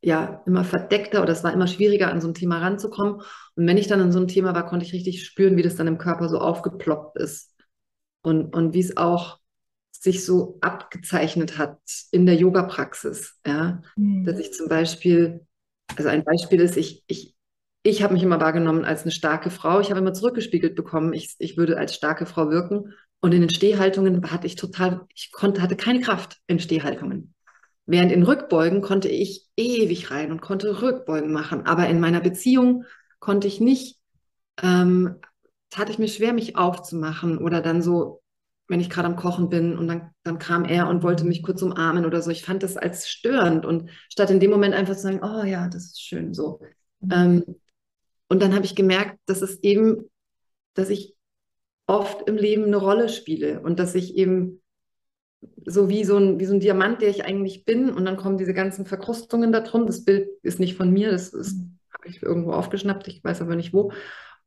ja, 0.00 0.42
immer 0.46 0.64
verdeckter 0.64 1.22
oder 1.22 1.32
es 1.32 1.44
war 1.44 1.52
immer 1.52 1.66
schwieriger, 1.66 2.10
an 2.10 2.22
so 2.22 2.28
ein 2.28 2.34
Thema 2.34 2.58
ranzukommen. 2.58 3.16
Und 3.54 3.66
wenn 3.66 3.76
ich 3.76 3.86
dann 3.86 4.00
an 4.00 4.12
so 4.12 4.18
ein 4.18 4.28
Thema 4.28 4.54
war, 4.54 4.66
konnte 4.66 4.86
ich 4.86 4.94
richtig 4.94 5.26
spüren, 5.26 5.58
wie 5.58 5.62
das 5.62 5.76
dann 5.76 5.86
im 5.86 5.98
Körper 5.98 6.30
so 6.30 6.38
aufgeploppt 6.38 7.18
ist. 7.18 7.54
Und, 8.22 8.54
und 8.54 8.72
wie 8.72 8.80
es 8.80 8.96
auch 8.96 9.40
sich 9.90 10.24
so 10.24 10.58
abgezeichnet 10.62 11.58
hat 11.58 11.78
in 12.10 12.24
der 12.24 12.36
Yoga-Praxis. 12.36 13.38
Ja? 13.46 13.82
Mhm. 13.96 14.24
Dass 14.24 14.38
ich 14.38 14.54
zum 14.54 14.68
Beispiel 14.68 15.46
also 15.96 16.08
ein 16.08 16.24
Beispiel 16.24 16.60
ist, 16.60 16.76
ich, 16.76 17.04
ich, 17.06 17.34
ich 17.82 18.02
habe 18.02 18.14
mich 18.14 18.22
immer 18.22 18.40
wahrgenommen 18.40 18.84
als 18.84 19.02
eine 19.02 19.12
starke 19.12 19.50
Frau. 19.50 19.80
Ich 19.80 19.90
habe 19.90 20.00
immer 20.00 20.12
zurückgespiegelt 20.12 20.74
bekommen, 20.74 21.12
ich, 21.12 21.34
ich 21.38 21.56
würde 21.56 21.78
als 21.78 21.94
starke 21.94 22.26
Frau 22.26 22.50
wirken. 22.50 22.94
Und 23.20 23.34
in 23.34 23.40
den 23.40 23.50
Stehhaltungen 23.50 24.30
hatte 24.30 24.46
ich 24.46 24.56
total, 24.56 25.06
ich 25.14 25.30
konnte, 25.32 25.62
hatte 25.62 25.76
keine 25.76 26.00
Kraft 26.00 26.38
in 26.46 26.58
Stehhaltungen. 26.58 27.34
Während 27.86 28.12
in 28.12 28.22
Rückbeugen 28.22 28.82
konnte 28.82 29.08
ich 29.08 29.48
ewig 29.56 30.10
rein 30.10 30.30
und 30.30 30.40
konnte 30.40 30.80
Rückbeugen 30.80 31.32
machen. 31.32 31.66
Aber 31.66 31.88
in 31.88 32.00
meiner 32.00 32.20
Beziehung 32.20 32.84
konnte 33.18 33.48
ich 33.48 33.60
nicht, 33.60 33.98
ähm, 34.62 35.16
tat 35.70 35.90
ich 35.90 35.98
mir 35.98 36.08
schwer, 36.08 36.32
mich 36.32 36.56
aufzumachen 36.56 37.38
oder 37.38 37.60
dann 37.60 37.82
so 37.82 38.19
wenn 38.70 38.80
ich 38.80 38.88
gerade 38.88 39.08
am 39.08 39.16
Kochen 39.16 39.48
bin 39.48 39.76
und 39.76 39.88
dann, 39.88 40.10
dann 40.22 40.38
kam 40.38 40.64
er 40.64 40.88
und 40.88 41.02
wollte 41.02 41.24
mich 41.24 41.42
kurz 41.42 41.60
umarmen 41.60 42.06
oder 42.06 42.22
so. 42.22 42.30
Ich 42.30 42.44
fand 42.44 42.62
das 42.62 42.76
als 42.76 43.08
störend 43.08 43.66
und 43.66 43.90
statt 44.08 44.30
in 44.30 44.38
dem 44.38 44.52
Moment 44.52 44.74
einfach 44.74 44.94
zu 44.94 45.02
sagen, 45.02 45.20
oh 45.24 45.42
ja, 45.44 45.66
das 45.66 45.86
ist 45.86 46.00
schön 46.00 46.32
so. 46.34 46.60
Mhm. 47.00 47.10
Ähm, 47.12 47.44
und 48.28 48.40
dann 48.40 48.54
habe 48.54 48.64
ich 48.64 48.76
gemerkt, 48.76 49.18
dass 49.26 49.42
es 49.42 49.60
eben, 49.64 50.08
dass 50.74 50.88
ich 50.88 51.16
oft 51.88 52.28
im 52.28 52.36
Leben 52.36 52.64
eine 52.64 52.76
Rolle 52.76 53.08
spiele 53.08 53.60
und 53.60 53.80
dass 53.80 53.96
ich 53.96 54.14
eben 54.14 54.62
so 55.66 55.88
wie 55.88 56.04
so 56.04 56.16
ein, 56.16 56.38
wie 56.38 56.46
so 56.46 56.54
ein 56.54 56.60
Diamant, 56.60 57.02
der 57.02 57.08
ich 57.08 57.24
eigentlich 57.24 57.64
bin 57.64 57.90
und 57.90 58.04
dann 58.04 58.16
kommen 58.16 58.38
diese 58.38 58.54
ganzen 58.54 58.86
Verkrustungen 58.86 59.50
da 59.50 59.62
drum. 59.62 59.86
Das 59.86 60.04
Bild 60.04 60.28
ist 60.42 60.60
nicht 60.60 60.76
von 60.76 60.92
mir, 60.92 61.10
das 61.10 61.34
ist, 61.34 61.60
habe 61.92 62.06
ich 62.06 62.22
irgendwo 62.22 62.52
aufgeschnappt, 62.52 63.08
ich 63.08 63.24
weiß 63.24 63.40
aber 63.40 63.56
nicht 63.56 63.72
wo. 63.72 63.90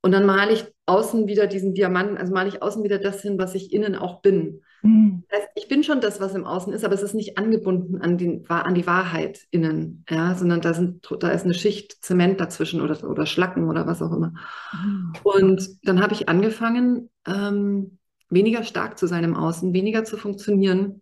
Und 0.04 0.12
dann 0.12 0.26
male 0.26 0.52
ich 0.52 0.66
außen 0.86 1.28
wieder 1.28 1.48
diesen 1.48 1.74
Diamanten, 1.74 2.18
also 2.18 2.34
male 2.34 2.50
ich 2.50 2.62
außen 2.62 2.84
wieder 2.84 3.00
das 3.00 3.22
hin, 3.22 3.40
was 3.40 3.56
ich 3.56 3.72
innen 3.72 3.96
auch 3.96 4.22
bin. 4.22 4.62
Mhm. 4.82 5.24
Das 5.30 5.40
heißt, 5.40 5.50
ich 5.56 5.68
bin 5.70 5.84
schon 5.84 6.02
das, 6.02 6.20
was 6.20 6.36
im 6.36 6.44
Außen 6.44 6.74
ist, 6.74 6.84
aber 6.84 6.94
es 6.94 7.02
ist 7.02 7.16
nicht 7.16 7.38
angebunden 7.38 8.02
an, 8.02 8.18
den, 8.18 8.46
an 8.50 8.76
die 8.76 8.86
Wahrheit 8.86 9.40
innen, 9.50 10.04
ja, 10.10 10.36
sondern 10.36 10.60
da, 10.60 10.74
sind, 10.74 11.08
da 11.22 11.30
ist 11.30 11.46
eine 11.46 11.54
Schicht 11.54 12.04
Zement 12.04 12.42
dazwischen 12.42 12.82
oder, 12.82 13.10
oder 13.10 13.26
Schlacken 13.26 13.70
oder 13.70 13.88
was 13.88 14.02
auch 14.02 14.12
immer. 14.12 14.34
Mhm. 14.74 15.14
Und 15.24 15.70
dann 15.84 16.02
habe 16.02 16.14
ich 16.14 16.28
angefangen, 16.28 17.10
ähm, 17.26 17.98
weniger 18.30 18.64
stark 18.64 18.98
zu 18.98 19.08
sein 19.08 19.24
im 19.24 19.38
Außen, 19.38 19.74
weniger 19.74 20.04
zu 20.04 20.18
funktionieren 20.18 21.02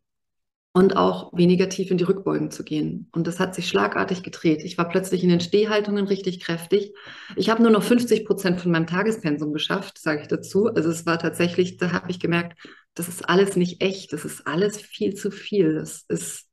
und 0.74 0.96
auch 0.96 1.34
weniger 1.34 1.68
tief 1.68 1.92
in 1.92 1.98
die 1.98 2.06
Rückbeugen 2.06 2.50
zu 2.50 2.64
gehen. 2.64 3.10
Und 3.12 3.28
das 3.28 3.40
hat 3.40 3.54
sich 3.56 3.68
schlagartig 3.68 4.24
gedreht. 4.24 4.64
Ich 4.64 4.78
war 4.78 4.88
plötzlich 4.88 5.22
in 5.22 5.30
den 5.30 5.42
Stehhaltungen 5.42 6.08
richtig 6.08 6.40
kräftig. 6.40 6.94
Ich 7.36 7.50
habe 7.50 7.62
nur 7.62 7.72
noch 7.72 7.84
50 7.84 8.26
Prozent 8.26 8.62
von 8.62 8.72
meinem 8.72 8.88
Tagespensum 8.88 9.52
geschafft, 9.52 9.98
sage 9.98 10.22
ich 10.22 10.28
dazu. 10.30 10.68
Also 10.68 10.90
es 10.90 11.06
war 11.06 11.20
tatsächlich, 11.20 11.76
da 11.78 11.92
habe 11.92 12.10
ich 12.10 12.22
gemerkt, 12.22 12.58
das 12.94 13.10
ist 13.10 13.28
alles 13.28 13.58
nicht 13.58 13.82
echt, 13.82 14.14
das 14.14 14.24
ist 14.24 14.48
alles 14.48 14.80
viel 14.80 15.14
zu 15.14 15.30
viel. 15.30 15.76
Das 15.76 16.06
ist 16.08 16.48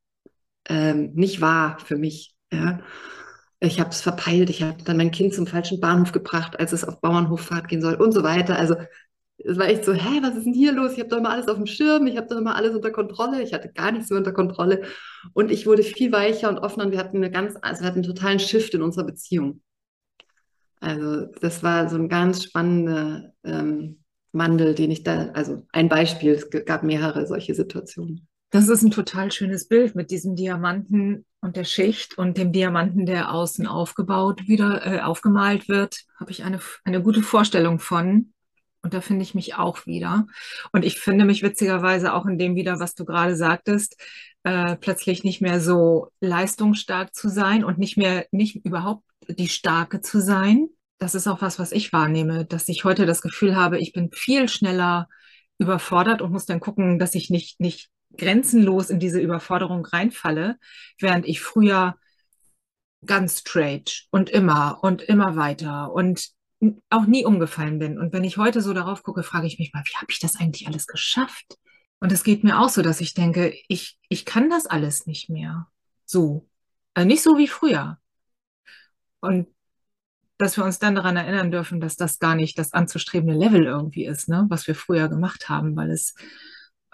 ähm, 0.67 1.11
nicht 1.13 1.39
wahr 1.39 1.77
für 1.79 1.97
mich. 1.97 2.35
Ja. 2.51 2.81
Ich 3.61 3.79
habe 3.79 3.89
es 3.89 4.01
verpeilt, 4.01 4.49
ich 4.49 4.63
habe 4.63 4.83
dann 4.83 4.97
mein 4.97 5.11
Kind 5.11 5.33
zum 5.33 5.47
falschen 5.47 5.79
Bahnhof 5.79 6.11
gebracht, 6.11 6.59
als 6.59 6.71
es 6.73 6.85
auf 6.85 7.01
Bauernhoffahrt 7.01 7.67
gehen 7.67 7.81
soll 7.81 7.95
und 7.95 8.13
so 8.13 8.23
weiter. 8.23 8.57
Also 8.57 8.75
es 9.45 9.57
war 9.57 9.67
echt 9.67 9.85
so, 9.85 9.93
hä, 9.93 10.19
was 10.21 10.35
ist 10.35 10.45
denn 10.45 10.53
hier 10.53 10.71
los? 10.73 10.93
Ich 10.93 10.99
habe 10.99 11.09
doch 11.09 11.17
immer 11.17 11.31
alles 11.31 11.47
auf 11.47 11.57
dem 11.57 11.65
Schirm, 11.65 12.07
ich 12.07 12.17
habe 12.17 12.27
doch 12.27 12.37
immer 12.37 12.55
alles 12.55 12.75
unter 12.75 12.91
Kontrolle. 12.91 13.41
Ich 13.41 13.53
hatte 13.53 13.71
gar 13.71 13.91
nichts 13.91 14.09
mehr 14.09 14.17
unter 14.17 14.33
Kontrolle. 14.33 14.83
Und 15.33 15.51
ich 15.51 15.65
wurde 15.65 15.83
viel 15.83 16.11
weicher 16.11 16.49
und 16.49 16.59
offener 16.59 16.85
und 16.85 16.91
wir 16.91 16.99
hatten 16.99 17.17
eine 17.17 17.31
ganz, 17.31 17.55
also 17.61 17.81
wir 17.81 17.87
hatten 17.87 17.99
einen 17.99 18.07
totalen 18.07 18.39
Shift 18.39 18.73
in 18.73 18.81
unserer 18.81 19.05
Beziehung. 19.05 19.61
Also 20.81 21.25
das 21.41 21.63
war 21.63 21.89
so 21.89 21.95
ein 21.95 22.09
ganz 22.09 22.43
spannender 22.43 23.33
ähm, 23.43 23.99
Wandel, 24.31 24.75
den 24.75 24.91
ich 24.91 25.03
da, 25.03 25.29
also 25.33 25.65
ein 25.71 25.89
Beispiel, 25.89 26.31
es 26.31 26.49
gab 26.65 26.83
mehrere 26.83 27.27
solche 27.27 27.55
Situationen. 27.55 28.27
Das 28.51 28.67
ist 28.67 28.81
ein 28.81 28.91
total 28.91 29.31
schönes 29.31 29.67
Bild 29.67 29.95
mit 29.95 30.09
diesem 30.09 30.35
Diamanten 30.35 31.25
und 31.41 31.55
der 31.55 31.65
Schicht 31.65 32.17
und 32.17 32.37
dem 32.37 32.51
Diamanten, 32.51 33.05
der 33.05 33.31
außen 33.31 33.67
aufgebaut 33.67 34.47
wieder 34.47 34.85
äh, 34.85 34.99
aufgemalt 35.01 35.69
wird, 35.69 36.05
habe 36.19 36.31
ich 36.31 36.43
eine, 36.43 36.59
eine 36.83 37.01
gute 37.01 37.21
Vorstellung 37.21 37.79
von. 37.79 38.33
Und 38.81 38.93
da 38.93 39.01
finde 39.01 39.23
ich 39.23 39.35
mich 39.35 39.55
auch 39.55 39.85
wieder. 39.85 40.25
Und 40.71 40.85
ich 40.85 40.99
finde 40.99 41.25
mich 41.25 41.43
witzigerweise 41.43 42.13
auch 42.13 42.25
in 42.25 42.37
dem 42.37 42.55
wieder, 42.55 42.79
was 42.79 42.95
du 42.95 43.05
gerade 43.05 43.35
sagtest, 43.35 43.97
äh, 44.43 44.77
plötzlich 44.77 45.23
nicht 45.23 45.41
mehr 45.41 45.59
so 45.59 46.11
leistungsstark 46.21 47.13
zu 47.13 47.29
sein 47.29 47.63
und 47.63 47.77
nicht 47.77 47.97
mehr, 47.97 48.25
nicht 48.31 48.65
überhaupt 48.65 49.03
die 49.27 49.49
Starke 49.49 50.01
zu 50.01 50.21
sein. 50.21 50.69
Das 50.97 51.13
ist 51.15 51.27
auch 51.27 51.41
was, 51.41 51.59
was 51.59 51.71
ich 51.71 51.91
wahrnehme, 51.91 52.45
dass 52.45 52.69
ich 52.69 52.83
heute 52.83 53.05
das 53.05 53.21
Gefühl 53.21 53.55
habe, 53.55 53.79
ich 53.79 53.93
bin 53.93 54.11
viel 54.11 54.47
schneller 54.47 55.07
überfordert 55.57 56.21
und 56.21 56.31
muss 56.31 56.45
dann 56.45 56.61
gucken, 56.61 56.99
dass 56.99 57.15
ich 57.15 57.29
nicht, 57.29 57.59
nicht 57.59 57.89
grenzenlos 58.17 58.89
in 58.89 58.99
diese 58.99 59.19
Überforderung 59.19 59.85
reinfalle, 59.85 60.57
während 60.99 61.27
ich 61.27 61.41
früher 61.41 61.95
ganz 63.05 63.39
straight 63.39 64.05
und 64.11 64.29
immer 64.29 64.79
und 64.81 65.01
immer 65.01 65.35
weiter 65.35 65.91
und 65.93 66.29
auch 66.89 67.05
nie 67.05 67.25
umgefallen 67.25 67.79
bin. 67.79 67.97
Und 67.97 68.13
wenn 68.13 68.23
ich 68.23 68.37
heute 68.37 68.61
so 68.61 68.73
darauf 68.73 69.03
gucke, 69.03 69.23
frage 69.23 69.47
ich 69.47 69.59
mich 69.59 69.73
mal, 69.73 69.83
wie 69.85 69.95
habe 69.95 70.11
ich 70.11 70.19
das 70.19 70.35
eigentlich 70.35 70.67
alles 70.67 70.87
geschafft? 70.87 71.57
Und 71.99 72.11
es 72.11 72.23
geht 72.23 72.43
mir 72.43 72.59
auch 72.59 72.69
so, 72.69 72.81
dass 72.81 73.01
ich 73.01 73.13
denke, 73.13 73.53
ich, 73.67 73.97
ich 74.09 74.25
kann 74.25 74.49
das 74.49 74.65
alles 74.65 75.05
nicht 75.05 75.29
mehr. 75.29 75.67
So. 76.05 76.49
Also 76.93 77.07
nicht 77.07 77.23
so 77.23 77.37
wie 77.37 77.47
früher. 77.47 77.97
Und 79.21 79.47
dass 80.37 80.55
wir 80.55 80.63
uns 80.63 80.79
dann 80.79 80.95
daran 80.95 81.17
erinnern 81.17 81.51
dürfen, 81.51 81.81
dass 81.81 81.97
das 81.97 82.19
gar 82.19 82.35
nicht 82.35 82.57
das 82.57 82.73
anzustrebende 82.73 83.37
Level 83.37 83.65
irgendwie 83.65 84.05
ist, 84.05 84.29
ne, 84.29 84.45
was 84.49 84.67
wir 84.67 84.75
früher 84.75 85.09
gemacht 85.09 85.49
haben, 85.49 85.75
weil 85.75 85.91
es 85.91 86.15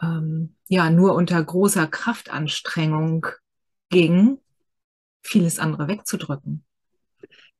ähm, 0.02 0.56
ja 0.68 0.90
nur 0.90 1.14
unter 1.14 1.44
großer 1.44 1.86
Kraftanstrengung 1.88 3.28
ging, 3.90 4.40
vieles 5.22 5.60
andere 5.60 5.88
wegzudrücken. 5.88 6.66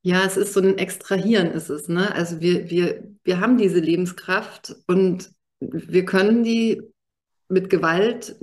Ja, 0.06 0.24
es 0.24 0.38
ist 0.38 0.54
so 0.54 0.60
ein 0.60 0.78
Extrahieren, 0.78 1.48
ist 1.48 1.72
es, 1.72 1.88
ne? 1.88 2.14
Also 2.14 2.40
wir, 2.40 2.70
wir, 2.70 3.04
wir 3.24 3.40
haben 3.40 3.58
diese 3.58 3.80
Lebenskraft 3.80 4.76
und 4.86 5.32
wir 5.60 6.06
können 6.06 6.44
die 6.44 6.84
mit 7.50 7.72
Gewalt 7.72 8.36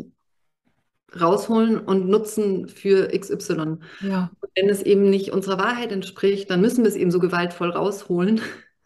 rausholen 1.21 1.79
und 1.79 2.09
nutzen 2.09 2.67
für 2.67 3.17
XY. 3.17 3.77
Ja. 4.01 4.33
Und 4.41 4.51
wenn 4.57 4.71
es 4.71 4.83
eben 4.83 5.09
nicht 5.09 5.31
unserer 5.31 5.59
Wahrheit 5.59 5.93
entspricht, 5.93 6.51
dann 6.51 6.61
müssen 6.61 6.83
wir 6.83 6.89
es 6.89 6.97
eben 6.97 7.13
so 7.13 7.21
gewaltvoll 7.21 7.71
rausholen 7.71 8.41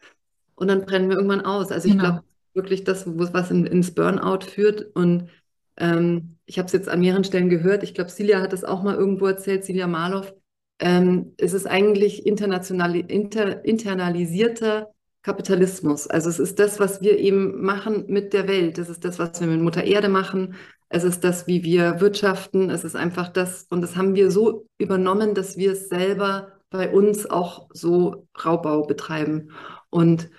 und 0.55 0.68
dann 0.68 0.85
brennen 0.85 1.09
wir 1.09 1.16
irgendwann 1.16 1.47
aus. 1.47 1.72
Also 1.72 1.89
genau. 1.89 2.03
ich 2.03 2.11
glaube 2.11 2.24
wirklich 2.53 2.85
das, 2.85 3.05
was 3.07 3.51
in, 3.51 3.64
ins 3.64 3.95
Burnout 3.95 4.45
führt 4.45 4.95
und 4.95 5.31
ähm, 5.79 6.37
ich 6.45 6.59
habe 6.59 6.66
es 6.66 6.74
jetzt 6.74 6.91
an 6.91 7.01
mehreren 7.01 7.24
Stellen 7.24 7.49
gehört. 7.49 7.85
Ich 7.85 7.95
glaube, 7.95 8.11
Silja 8.11 8.43
hat 8.43 8.53
es 8.53 8.64
auch 8.64 8.83
mal 8.83 8.97
irgendwo 8.97 9.27
erzählt, 9.27 9.64
Silja 9.64 9.87
Marloff, 9.87 10.35
ähm, 10.79 11.35
es 11.39 11.53
ist 11.53 11.66
eigentlich 11.66 12.27
international, 12.27 12.97
inter, 12.97 13.64
internalisierter 13.64 14.91
Kapitalismus. 15.22 16.07
Also 16.07 16.29
es 16.29 16.39
ist 16.39 16.59
das, 16.59 16.79
was 16.79 17.01
wir 17.01 17.18
eben 17.18 17.62
machen 17.62 18.05
mit 18.09 18.33
der 18.33 18.47
Welt. 18.47 18.79
Es 18.79 18.89
ist 18.89 19.05
das, 19.05 19.18
was 19.18 19.41
wir 19.41 19.49
mit 19.49 19.61
Mutter 19.61 19.85
Erde 19.85 20.09
machen. 20.09 20.55
Es 20.89 21.03
ist 21.03 21.24
das, 21.24 21.47
wie 21.47 21.64
wir 21.64 22.01
wirtschaften. 22.01 22.70
Es 22.70 22.85
ist 22.85 22.95
einfach 22.95 23.29
das, 23.29 23.66
und 23.70 23.81
das 23.81 23.97
haben 23.97 24.14
wir 24.14 24.31
so 24.31 24.66
übernommen, 24.79 25.35
dass 25.35 25.57
wir 25.57 25.72
es 25.72 25.89
selber 25.89 26.53
bei 26.70 26.91
uns 26.93 27.29
auch 27.29 27.68
so 27.72 28.29
Raubbau 28.45 28.83
betreiben. 28.83 29.51
Und 29.91 30.31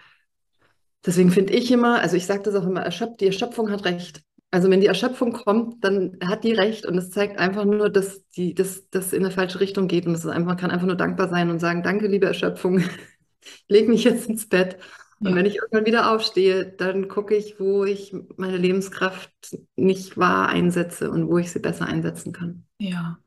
deswegen 1.06 1.32
finde 1.32 1.54
ich 1.54 1.72
immer, 1.72 2.00
also 2.00 2.16
ich 2.16 2.26
sage 2.26 2.44
das 2.44 2.56
auch 2.56 2.66
immer, 2.66 2.88
die 2.88 3.26
Erschöpfung 3.26 3.72
hat 3.72 3.86
recht. 3.86 4.22
Also 4.50 4.70
wenn 4.70 4.80
die 4.80 4.88
Erschöpfung 4.88 5.34
kommt, 5.34 5.84
dann 5.84 6.18
hat 6.24 6.44
die 6.44 6.54
recht 6.54 6.86
und 6.86 6.98
es 6.98 7.12
zeigt 7.12 7.38
einfach 7.38 7.66
nur, 7.66 7.90
dass 7.90 8.26
die, 8.30 8.54
dass 8.54 8.90
das 8.90 9.12
in 9.12 9.26
eine 9.26 9.34
falsche 9.34 9.60
Richtung 9.60 9.88
geht 9.88 10.06
und 10.06 10.14
es 10.14 10.26
einfach, 10.26 10.48
man 10.48 10.58
kann 10.58 10.72
einfach 10.72 10.88
nur 10.88 10.96
dankbar 10.96 11.28
sein 11.30 11.50
und 11.50 11.60
sagen, 11.60 11.84
danke, 11.84 12.08
liebe 12.08 12.28
Erschöpfung, 12.28 12.80
ich 13.42 13.66
lege 13.68 13.90
mich 13.90 14.06
jetzt 14.06 14.30
ins 14.30 14.48
Bett. 14.48 14.78
Und 15.20 15.32
ja. 15.32 15.36
wenn 15.36 15.46
ich 15.46 15.56
irgendwann 15.56 15.86
wieder 15.86 16.12
aufstehe, 16.12 16.66
dann 16.66 17.08
gucke 17.08 17.36
ich, 17.36 17.60
wo 17.60 17.84
ich 17.84 18.16
meine 18.38 18.58
Lebenskraft 18.58 19.32
nicht 19.76 20.18
wahr 20.18 20.50
einsetze 20.50 21.10
und 21.10 21.28
wo 21.28 21.40
ich 21.40 21.52
sie 21.52 21.60
besser 21.60 21.88
einsetzen 21.88 22.32
kann. 22.32 22.66
Ja. 22.80 23.18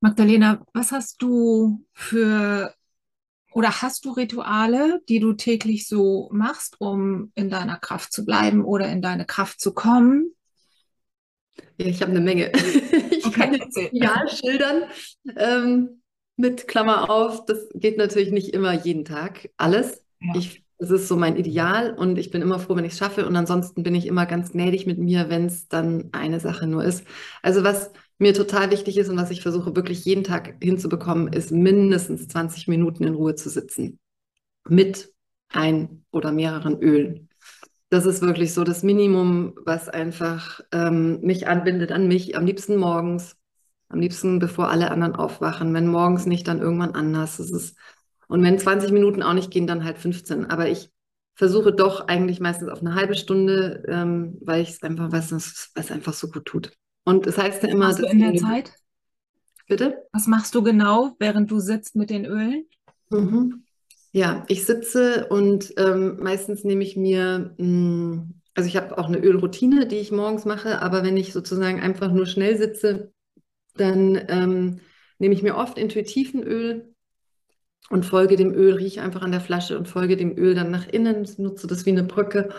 Magdalena, 0.00 0.64
was 0.74 0.92
hast 0.92 1.22
du 1.22 1.84
für 1.92 2.74
oder 3.52 3.82
hast 3.82 4.04
du 4.04 4.12
Rituale, 4.12 5.00
die 5.08 5.20
du 5.20 5.32
täglich 5.32 5.88
so 5.88 6.28
machst, 6.32 6.80
um 6.80 7.32
in 7.34 7.50
deiner 7.50 7.78
Kraft 7.78 8.12
zu 8.12 8.24
bleiben 8.24 8.64
oder 8.64 8.88
in 8.88 9.02
deine 9.02 9.24
Kraft 9.24 9.60
zu 9.60 9.72
kommen? 9.72 10.32
Ja, 11.78 11.86
ich 11.86 12.02
habe 12.02 12.10
eine 12.10 12.20
Menge. 12.20 12.52
ich 13.10 13.26
okay. 13.26 13.40
kann 13.40 13.54
jetzt 13.54 13.76
Ideal 13.76 14.28
schildern. 14.28 14.82
Ähm, 15.36 16.02
mit 16.36 16.68
Klammer 16.68 17.10
auf, 17.10 17.44
das 17.46 17.68
geht 17.74 17.98
natürlich 17.98 18.30
nicht 18.30 18.54
immer 18.54 18.72
jeden 18.72 19.04
Tag 19.04 19.50
alles. 19.56 20.04
Ja. 20.20 20.34
Ich, 20.36 20.64
das 20.78 20.90
ist 20.90 21.08
so 21.08 21.16
mein 21.16 21.36
Ideal 21.36 21.94
und 21.94 22.16
ich 22.16 22.30
bin 22.30 22.42
immer 22.42 22.60
froh, 22.60 22.76
wenn 22.76 22.84
ich 22.84 22.92
es 22.92 22.98
schaffe. 22.98 23.26
Und 23.26 23.34
ansonsten 23.34 23.82
bin 23.82 23.94
ich 23.94 24.06
immer 24.06 24.26
ganz 24.26 24.52
gnädig 24.52 24.86
mit 24.86 24.98
mir, 24.98 25.28
wenn 25.30 25.46
es 25.46 25.68
dann 25.68 26.10
eine 26.12 26.38
Sache 26.38 26.66
nur 26.66 26.84
ist. 26.84 27.04
Also 27.42 27.64
was 27.64 27.90
mir 28.18 28.34
total 28.34 28.70
wichtig 28.70 28.98
ist 28.98 29.08
und 29.08 29.16
was 29.16 29.30
ich 29.30 29.42
versuche 29.42 29.74
wirklich 29.76 30.04
jeden 30.04 30.24
Tag 30.24 30.56
hinzubekommen, 30.62 31.32
ist 31.32 31.52
mindestens 31.52 32.28
20 32.28 32.68
Minuten 32.68 33.04
in 33.04 33.14
Ruhe 33.14 33.34
zu 33.36 33.48
sitzen. 33.48 33.98
Mit 34.68 35.12
ein 35.48 36.04
oder 36.10 36.32
mehreren 36.32 36.80
Ölen. 36.82 37.28
Das 37.90 38.04
ist 38.04 38.20
wirklich 38.20 38.52
so 38.52 38.64
das 38.64 38.82
Minimum, 38.82 39.54
was 39.64 39.88
einfach 39.88 40.60
ähm, 40.72 41.20
mich 41.22 41.48
anbindet 41.48 41.90
an 41.90 42.06
mich. 42.06 42.36
Am 42.36 42.44
liebsten 42.44 42.76
morgens, 42.76 43.36
am 43.88 44.00
liebsten 44.00 44.40
bevor 44.40 44.68
alle 44.68 44.90
anderen 44.90 45.14
aufwachen. 45.16 45.72
Wenn 45.72 45.86
morgens 45.86 46.26
nicht, 46.26 46.46
dann 46.48 46.60
irgendwann 46.60 46.94
anders. 46.94 47.38
Das 47.38 47.50
ist, 47.50 47.78
und 48.26 48.42
wenn 48.42 48.58
20 48.58 48.92
Minuten 48.92 49.22
auch 49.22 49.32
nicht 49.32 49.50
gehen, 49.50 49.66
dann 49.66 49.84
halt 49.84 49.98
15. 49.98 50.46
Aber 50.50 50.68
ich 50.68 50.90
versuche 51.34 51.72
doch 51.72 52.08
eigentlich 52.08 52.40
meistens 52.40 52.68
auf 52.68 52.80
eine 52.80 52.94
halbe 52.94 53.14
Stunde, 53.14 53.84
ähm, 53.88 54.36
weil 54.42 54.60
ich 54.60 54.70
es 54.70 54.82
einfach, 54.82 55.12
was 55.12 55.32
es 55.32 55.90
einfach 55.90 56.12
so 56.12 56.28
gut 56.28 56.44
tut. 56.44 56.72
Und 57.08 57.26
es 57.26 57.36
das 57.36 57.44
heißt 57.44 57.62
ja 57.62 57.70
immer. 57.70 57.88
Was 57.88 58.00
machst 58.00 58.12
du 58.12 58.16
in 58.18 58.32
der 58.32 58.34
Zeit? 58.34 58.72
Bitte? 59.66 60.04
Was 60.12 60.26
machst 60.26 60.54
du 60.54 60.62
genau, 60.62 61.16
während 61.18 61.50
du 61.50 61.58
sitzt 61.58 61.96
mit 61.96 62.10
den 62.10 62.26
Ölen? 62.26 62.66
Mhm. 63.08 63.64
Ja, 64.12 64.44
ich 64.48 64.66
sitze 64.66 65.26
und 65.28 65.72
ähm, 65.78 66.18
meistens 66.20 66.64
nehme 66.64 66.84
ich 66.84 66.98
mir, 66.98 67.54
mh, 67.56 67.64
hm, 67.64 68.34
also 68.54 68.68
ich 68.68 68.76
habe 68.76 68.98
auch 68.98 69.06
eine 69.06 69.20
Ölroutine, 69.20 69.86
die 69.86 69.96
ich 69.96 70.12
morgens 70.12 70.44
mache, 70.44 70.82
aber 70.82 71.02
wenn 71.02 71.16
ich 71.16 71.32
sozusagen 71.32 71.80
einfach 71.80 72.12
nur 72.12 72.26
schnell 72.26 72.58
sitze, 72.58 73.10
dann 73.76 74.20
ähm, 74.28 74.80
nehme 75.18 75.34
ich 75.34 75.42
mir 75.42 75.56
oft 75.56 75.78
intuitiven 75.78 76.42
Öl 76.42 76.94
und 77.88 78.04
folge 78.04 78.36
dem 78.36 78.52
Öl, 78.52 78.74
rieche 78.74 79.00
einfach 79.00 79.22
an 79.22 79.32
der 79.32 79.40
Flasche 79.40 79.78
und 79.78 79.88
folge 79.88 80.18
dem 80.18 80.36
Öl 80.36 80.54
dann 80.54 80.70
nach 80.70 80.86
innen, 80.86 81.26
nutze 81.38 81.66
das 81.66 81.86
wie 81.86 81.90
eine 81.90 82.04
Brücke 82.04 82.50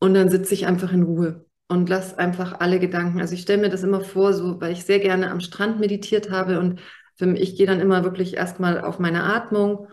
und 0.00 0.12
dann 0.12 0.28
sitze 0.28 0.52
ich 0.52 0.66
einfach 0.66 0.92
in 0.92 1.04
Ruhe 1.04 1.46
und 1.70 1.88
lass 1.90 2.18
einfach 2.18 2.60
alle 2.60 2.80
Gedanken. 2.80 3.20
Also 3.22 3.34
ich 3.34 3.42
stelle 3.42 3.62
mir 3.62 3.70
das 3.70 3.84
immer 3.84 4.02
vor, 4.02 4.34
so, 4.34 4.60
weil 4.60 4.72
ich 4.74 4.84
sehr 4.84 5.00
gerne 5.00 5.30
am 5.32 5.40
Strand 5.40 5.80
meditiert 5.80 6.30
habe 6.30 6.60
und 6.60 6.80
für 7.16 7.26
mich, 7.26 7.40
ich 7.42 7.56
gehe 7.56 7.66
dann 7.68 7.80
immer 7.80 8.04
wirklich 8.04 8.34
erstmal 8.36 8.82
auf 8.82 9.00
meine 9.00 9.24
Atmung 9.24 9.88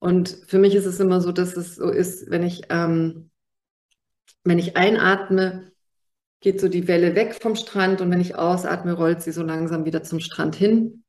Und 0.00 0.38
für 0.48 0.58
mich 0.58 0.74
ist 0.76 0.86
es 0.86 1.00
immer 1.00 1.20
so, 1.22 1.32
dass 1.32 1.56
es 1.56 1.76
so 1.76 1.90
ist, 1.90 2.30
wenn 2.30 2.44
ich, 2.44 2.62
ähm, 2.70 3.30
wenn 4.44 4.58
ich 4.58 4.76
einatme, 4.76 5.72
geht 6.40 6.60
so 6.60 6.68
die 6.68 6.88
Welle 6.88 7.14
weg 7.16 7.36
vom 7.40 7.56
Strand 7.56 8.00
und 8.02 8.10
wenn 8.10 8.20
ich 8.20 8.36
ausatme, 8.36 8.94
rollt 8.94 9.22
sie 9.22 9.32
so 9.32 9.42
langsam 9.44 9.84
wieder 9.86 10.02
zum 10.04 10.20
Strand 10.20 10.56
hin. 10.56 11.04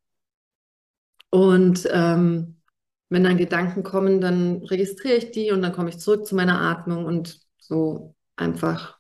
Und 1.29 1.87
ähm, 1.91 2.61
wenn 3.09 3.23
dann 3.23 3.37
Gedanken 3.37 3.83
kommen, 3.83 4.21
dann 4.21 4.63
registriere 4.63 5.15
ich 5.17 5.31
die 5.31 5.51
und 5.51 5.61
dann 5.61 5.73
komme 5.73 5.89
ich 5.89 5.99
zurück 5.99 6.25
zu 6.25 6.35
meiner 6.35 6.61
Atmung 6.61 7.05
und 7.05 7.41
so 7.59 8.15
einfach 8.35 8.99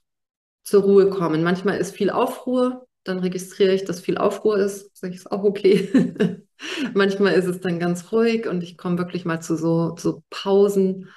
zur 0.63 0.83
Ruhe 0.83 1.09
kommen. 1.09 1.43
Manchmal 1.43 1.77
ist 1.77 1.95
viel 1.95 2.09
Aufruhr, 2.09 2.87
dann 3.03 3.19
registriere 3.19 3.73
ich, 3.73 3.83
dass 3.85 3.99
viel 3.99 4.17
Aufruhr 4.17 4.57
ist, 4.57 4.95
sage 4.95 5.13
ich, 5.13 5.21
ist 5.21 5.31
auch 5.31 5.43
okay. 5.43 6.43
Manchmal 6.93 7.33
ist 7.33 7.47
es 7.47 7.59
dann 7.59 7.79
ganz 7.79 8.11
ruhig 8.11 8.47
und 8.47 8.61
ich 8.61 8.77
komme 8.77 8.97
wirklich 8.97 9.25
mal 9.25 9.41
zu 9.41 9.57
so, 9.57 9.95
so 9.97 10.23
Pausen, 10.29 11.09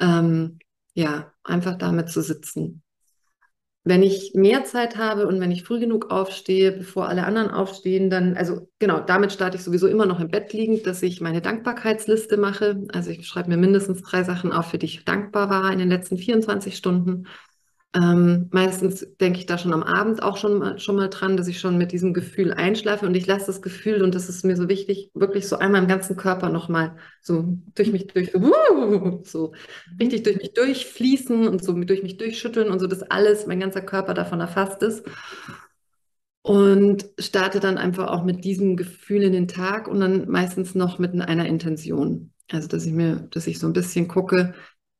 ähm, 0.00 0.58
ja, 0.94 1.32
einfach 1.44 1.76
damit 1.76 2.08
zu 2.08 2.22
sitzen. 2.22 2.82
Wenn 3.84 4.04
ich 4.04 4.32
mehr 4.34 4.64
Zeit 4.64 4.96
habe 4.96 5.26
und 5.26 5.40
wenn 5.40 5.50
ich 5.50 5.64
früh 5.64 5.80
genug 5.80 6.12
aufstehe, 6.12 6.70
bevor 6.70 7.08
alle 7.08 7.24
anderen 7.24 7.50
aufstehen, 7.50 8.10
dann, 8.10 8.36
also 8.36 8.70
genau, 8.78 9.00
damit 9.00 9.32
starte 9.32 9.56
ich 9.56 9.64
sowieso 9.64 9.88
immer 9.88 10.06
noch 10.06 10.20
im 10.20 10.28
Bett 10.28 10.52
liegend, 10.52 10.86
dass 10.86 11.02
ich 11.02 11.20
meine 11.20 11.42
Dankbarkeitsliste 11.42 12.36
mache. 12.36 12.86
Also 12.92 13.10
ich 13.10 13.26
schreibe 13.26 13.48
mir 13.48 13.56
mindestens 13.56 14.02
drei 14.02 14.22
Sachen 14.22 14.52
auf, 14.52 14.66
für 14.70 14.78
die 14.78 14.86
ich 14.86 15.04
dankbar 15.04 15.50
war 15.50 15.72
in 15.72 15.80
den 15.80 15.88
letzten 15.88 16.16
24 16.16 16.76
Stunden. 16.76 17.26
Ähm, 17.94 18.48
meistens 18.52 19.06
denke 19.20 19.38
ich 19.38 19.44
da 19.44 19.58
schon 19.58 19.74
am 19.74 19.82
Abend 19.82 20.22
auch 20.22 20.38
schon 20.38 20.58
mal, 20.58 20.78
schon 20.78 20.96
mal 20.96 21.08
dran, 21.10 21.36
dass 21.36 21.46
ich 21.46 21.60
schon 21.60 21.76
mit 21.76 21.92
diesem 21.92 22.14
Gefühl 22.14 22.52
einschlafe 22.54 23.04
und 23.06 23.14
ich 23.14 23.26
lasse 23.26 23.46
das 23.46 23.60
Gefühl, 23.60 24.02
und 24.02 24.14
das 24.14 24.30
ist 24.30 24.46
mir 24.46 24.56
so 24.56 24.70
wichtig, 24.70 25.10
wirklich 25.12 25.46
so 25.46 25.58
einmal 25.58 25.82
im 25.82 25.88
ganzen 25.88 26.16
Körper 26.16 26.48
nochmal 26.48 26.96
so 27.20 27.58
durch 27.74 27.92
mich 27.92 28.06
durch, 28.06 28.32
so 29.24 29.52
richtig 30.00 30.22
durch 30.22 30.38
mich 30.38 30.54
durchfließen 30.54 31.46
und 31.46 31.62
so 31.62 31.74
durch 31.74 32.02
mich 32.02 32.16
durchschütteln 32.16 32.70
und 32.70 32.78
so, 32.78 32.86
dass 32.86 33.02
alles, 33.02 33.46
mein 33.46 33.60
ganzer 33.60 33.82
Körper 33.82 34.14
davon 34.14 34.40
erfasst 34.40 34.82
ist. 34.82 35.04
Und 36.44 37.06
starte 37.20 37.60
dann 37.60 37.78
einfach 37.78 38.08
auch 38.08 38.24
mit 38.24 38.44
diesem 38.44 38.76
Gefühl 38.76 39.22
in 39.22 39.32
den 39.32 39.46
Tag 39.48 39.86
und 39.86 40.00
dann 40.00 40.28
meistens 40.28 40.74
noch 40.74 40.98
mit 40.98 41.12
einer 41.20 41.46
Intention. 41.46 42.32
Also, 42.50 42.66
dass 42.68 42.84
ich 42.84 42.92
mir, 42.92 43.28
dass 43.30 43.46
ich 43.46 43.58
so 43.60 43.66
ein 43.68 43.72
bisschen 43.72 44.08
gucke, 44.08 44.54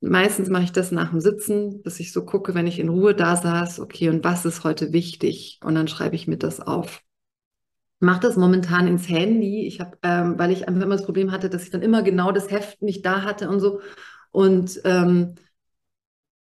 Meistens 0.04 0.48
mache 0.48 0.64
ich 0.64 0.72
das 0.72 0.90
nach 0.90 1.10
dem 1.10 1.20
Sitzen, 1.20 1.80
dass 1.84 2.00
ich 2.00 2.12
so 2.12 2.24
gucke, 2.24 2.54
wenn 2.54 2.66
ich 2.66 2.80
in 2.80 2.88
Ruhe 2.88 3.14
da 3.14 3.36
saß, 3.36 3.78
okay, 3.78 4.08
und 4.08 4.24
was 4.24 4.44
ist 4.44 4.64
heute 4.64 4.92
wichtig? 4.92 5.60
Und 5.62 5.76
dann 5.76 5.86
schreibe 5.86 6.16
ich 6.16 6.26
mir 6.26 6.38
das 6.38 6.60
auf. 6.60 7.02
Ich 8.00 8.06
mache 8.06 8.20
das 8.20 8.36
momentan 8.36 8.88
ins 8.88 9.08
Handy. 9.08 9.64
Ich 9.64 9.78
habe, 9.78 9.96
ähm, 10.02 10.36
weil 10.38 10.50
ich 10.50 10.66
einfach 10.66 10.82
immer 10.82 10.96
das 10.96 11.04
Problem 11.04 11.30
hatte, 11.30 11.48
dass 11.48 11.62
ich 11.62 11.70
dann 11.70 11.82
immer 11.82 12.02
genau 12.02 12.32
das 12.32 12.50
Heft 12.50 12.82
nicht 12.82 13.06
da 13.06 13.22
hatte 13.22 13.48
und 13.48 13.60
so. 13.60 13.80
Und, 14.32 14.80
ähm, 14.84 15.36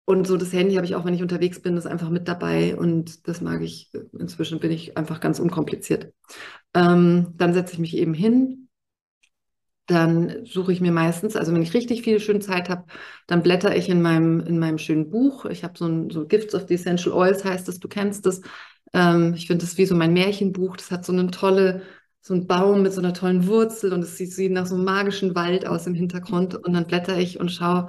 und 0.04 0.26
so 0.26 0.36
das 0.36 0.52
Handy 0.52 0.74
habe 0.76 0.86
ich 0.86 0.94
auch, 0.94 1.04
wenn 1.04 1.14
ich 1.14 1.22
unterwegs 1.22 1.60
bin, 1.60 1.74
das 1.74 1.86
einfach 1.86 2.10
mit 2.10 2.28
dabei. 2.28 2.76
Und 2.76 3.26
das 3.26 3.40
mag 3.40 3.60
ich. 3.62 3.90
Inzwischen 4.16 4.60
bin 4.60 4.70
ich 4.70 4.96
einfach 4.96 5.18
ganz 5.18 5.40
unkompliziert. 5.40 6.12
Ähm, 6.74 7.34
dann 7.36 7.54
setze 7.54 7.72
ich 7.72 7.78
mich 7.80 7.96
eben 7.96 8.14
hin, 8.14 8.61
dann 9.92 10.44
suche 10.44 10.72
ich 10.72 10.80
mir 10.80 10.92
meistens, 10.92 11.36
also 11.36 11.52
wenn 11.52 11.62
ich 11.62 11.74
richtig 11.74 12.02
viel 12.02 12.20
schöne 12.20 12.40
Zeit 12.40 12.68
habe, 12.68 12.84
dann 13.26 13.42
blätter 13.42 13.76
ich 13.76 13.88
in 13.88 14.02
meinem, 14.02 14.40
in 14.40 14.58
meinem 14.58 14.78
schönen 14.78 15.10
Buch. 15.10 15.44
Ich 15.46 15.64
habe 15.64 15.78
so 15.78 15.86
ein 15.86 16.10
so 16.10 16.26
Gifts 16.26 16.54
of 16.54 16.66
the 16.68 16.74
Essential 16.74 17.14
Oils, 17.14 17.44
heißt 17.44 17.68
das, 17.68 17.78
du 17.80 17.88
kennst 17.88 18.26
das. 18.26 18.40
Ähm, 18.92 19.34
ich 19.34 19.46
finde 19.46 19.64
das 19.64 19.78
wie 19.78 19.86
so 19.86 19.94
mein 19.94 20.12
Märchenbuch. 20.12 20.76
Das 20.76 20.90
hat 20.90 21.04
so 21.04 21.12
eine 21.12 21.30
tolle, 21.30 21.82
so 22.20 22.34
ein 22.34 22.46
Baum 22.46 22.82
mit 22.82 22.92
so 22.92 23.00
einer 23.00 23.14
tollen 23.14 23.46
Wurzel 23.46 23.92
und 23.92 24.02
es 24.02 24.16
sieht, 24.16 24.32
sieht 24.32 24.52
nach 24.52 24.66
so 24.66 24.74
einem 24.74 24.84
magischen 24.84 25.34
Wald 25.34 25.66
aus 25.66 25.86
im 25.86 25.94
Hintergrund. 25.94 26.54
Und 26.54 26.72
dann 26.72 26.86
blätter 26.86 27.18
ich 27.18 27.40
und 27.40 27.50
schaue, 27.50 27.88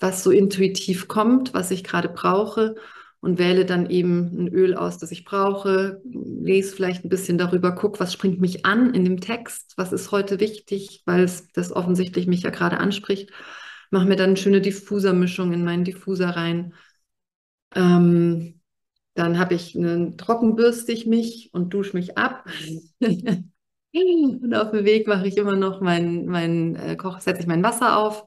was 0.00 0.22
so 0.22 0.30
intuitiv 0.30 1.08
kommt, 1.08 1.54
was 1.54 1.70
ich 1.70 1.84
gerade 1.84 2.08
brauche 2.08 2.74
und 3.20 3.38
wähle 3.38 3.64
dann 3.64 3.90
eben 3.90 4.44
ein 4.44 4.48
Öl 4.48 4.74
aus, 4.74 4.98
das 4.98 5.10
ich 5.10 5.24
brauche, 5.24 6.00
lese 6.04 6.74
vielleicht 6.74 7.04
ein 7.04 7.08
bisschen 7.08 7.36
darüber, 7.36 7.72
gucke, 7.74 7.98
was 7.98 8.12
springt 8.12 8.40
mich 8.40 8.64
an 8.64 8.94
in 8.94 9.04
dem 9.04 9.20
Text, 9.20 9.74
was 9.76 9.92
ist 9.92 10.12
heute 10.12 10.38
wichtig, 10.40 11.02
weil 11.04 11.24
es 11.24 11.50
das 11.52 11.72
offensichtlich 11.72 12.26
mich 12.26 12.42
ja 12.42 12.50
gerade 12.50 12.78
anspricht. 12.78 13.30
Mache 13.90 14.06
mir 14.06 14.16
dann 14.16 14.30
eine 14.30 14.36
schöne 14.36 14.60
Diffusermischung 14.60 15.52
in 15.52 15.64
meinen 15.64 15.84
Diffuser 15.84 16.30
rein. 16.30 16.74
Ähm, 17.74 18.60
dann 19.14 19.38
habe 19.38 19.54
ich 19.54 19.76
einen 19.76 20.16
trockenbürste 20.16 20.92
ich 20.92 21.06
mich 21.06 21.50
und 21.52 21.74
dusche 21.74 21.96
mich 21.96 22.16
ab. 22.16 22.48
und 23.00 24.54
auf 24.54 24.70
dem 24.70 24.84
Weg 24.84 25.08
mache 25.08 25.26
ich 25.26 25.36
immer 25.38 25.56
noch 25.56 25.80
mein, 25.80 26.26
mein 26.26 26.76
äh, 26.76 26.96
Koch, 26.96 27.18
setze 27.18 27.40
ich 27.40 27.48
mein 27.48 27.64
Wasser 27.64 27.96
auf 27.96 28.26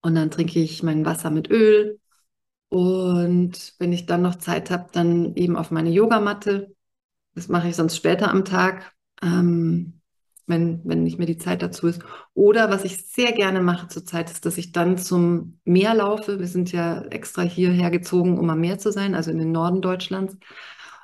und 0.00 0.14
dann 0.14 0.30
trinke 0.30 0.58
ich 0.58 0.82
mein 0.82 1.04
Wasser 1.04 1.30
mit 1.30 1.50
Öl 1.50 2.00
und 2.68 3.74
wenn 3.78 3.92
ich 3.92 4.06
dann 4.06 4.22
noch 4.22 4.36
Zeit 4.36 4.70
habe, 4.70 4.86
dann 4.92 5.34
eben 5.36 5.56
auf 5.56 5.70
meine 5.70 5.90
Yogamatte. 5.90 6.74
Das 7.34 7.48
mache 7.48 7.68
ich 7.68 7.76
sonst 7.76 7.96
später 7.96 8.30
am 8.30 8.44
Tag, 8.44 8.94
ähm, 9.22 10.00
wenn, 10.46 10.80
wenn 10.84 11.02
nicht 11.02 11.18
mehr 11.18 11.26
die 11.26 11.38
Zeit 11.38 11.62
dazu 11.62 11.86
ist. 11.86 12.02
Oder 12.34 12.70
was 12.70 12.84
ich 12.84 13.06
sehr 13.06 13.32
gerne 13.32 13.60
mache 13.60 13.88
zurzeit, 13.88 14.30
ist, 14.30 14.44
dass 14.44 14.58
ich 14.58 14.72
dann 14.72 14.98
zum 14.98 15.60
Meer 15.64 15.94
laufe. 15.94 16.38
Wir 16.38 16.48
sind 16.48 16.72
ja 16.72 17.02
extra 17.02 17.42
hierher 17.42 17.90
gezogen, 17.90 18.38
um 18.38 18.50
am 18.50 18.60
Meer 18.60 18.78
zu 18.78 18.92
sein, 18.92 19.14
also 19.14 19.30
in 19.30 19.38
den 19.38 19.52
Norden 19.52 19.80
Deutschlands. 19.80 20.36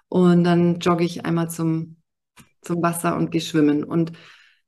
Und 0.08 0.44
dann 0.44 0.80
jogge 0.80 1.04
ich 1.04 1.24
einmal 1.24 1.50
zum, 1.50 1.96
zum 2.62 2.82
Wasser 2.82 3.16
und 3.16 3.30
gehe 3.30 3.40
schwimmen 3.40 3.84
und 3.84 4.12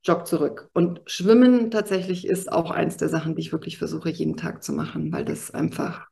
jogge 0.05 0.25
zurück. 0.25 0.71
Und 0.73 1.01
Schwimmen 1.07 1.71
tatsächlich 1.71 2.27
ist 2.27 2.51
auch 2.51 2.71
eins 2.71 2.97
der 2.97 3.09
Sachen, 3.09 3.35
die 3.35 3.43
ich 3.43 3.53
wirklich 3.53 3.79
versuche, 3.79 4.11
jeden 4.11 4.37
Tag 4.37 4.63
zu 4.63 4.73
machen, 4.73 5.13
weil 5.13 5.25
das 5.25 5.51
einfach 5.51 6.12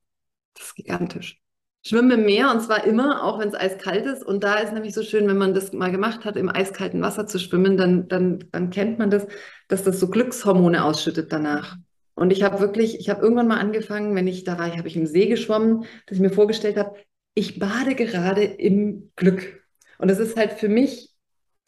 das 0.54 0.66
ist 0.66 0.74
gigantisch. 0.76 1.40
Schwimme 1.82 2.14
im 2.14 2.24
Meer 2.26 2.50
und 2.50 2.60
zwar 2.60 2.84
immer, 2.84 3.24
auch 3.24 3.38
wenn 3.38 3.48
es 3.48 3.54
eiskalt 3.54 4.04
ist. 4.04 4.22
Und 4.22 4.44
da 4.44 4.56
ist 4.56 4.72
nämlich 4.72 4.92
so 4.92 5.02
schön, 5.02 5.26
wenn 5.28 5.38
man 5.38 5.54
das 5.54 5.72
mal 5.72 5.90
gemacht 5.90 6.24
hat, 6.24 6.36
im 6.36 6.50
eiskalten 6.50 7.00
Wasser 7.00 7.26
zu 7.26 7.38
schwimmen, 7.38 7.78
dann, 7.78 8.06
dann, 8.08 8.44
dann 8.52 8.70
kennt 8.70 8.98
man 8.98 9.10
das, 9.10 9.26
dass 9.68 9.82
das 9.82 9.98
so 9.98 10.08
Glückshormone 10.08 10.84
ausschüttet 10.84 11.32
danach. 11.32 11.76
Und 12.14 12.32
ich 12.32 12.42
habe 12.42 12.60
wirklich, 12.60 12.98
ich 12.98 13.08
habe 13.08 13.22
irgendwann 13.22 13.48
mal 13.48 13.60
angefangen, 13.60 14.14
wenn 14.14 14.26
ich 14.26 14.44
da 14.44 14.58
war, 14.58 14.76
habe 14.76 14.88
ich 14.88 14.96
im 14.96 15.06
See 15.06 15.26
geschwommen, 15.26 15.84
dass 16.06 16.16
ich 16.16 16.20
mir 16.20 16.30
vorgestellt 16.30 16.76
habe, 16.76 16.96
ich 17.34 17.58
bade 17.58 17.94
gerade 17.94 18.44
im 18.44 19.10
Glück. 19.16 19.64
Und 19.96 20.10
das 20.10 20.18
ist 20.18 20.36
halt 20.36 20.52
für 20.52 20.68
mich 20.68 21.09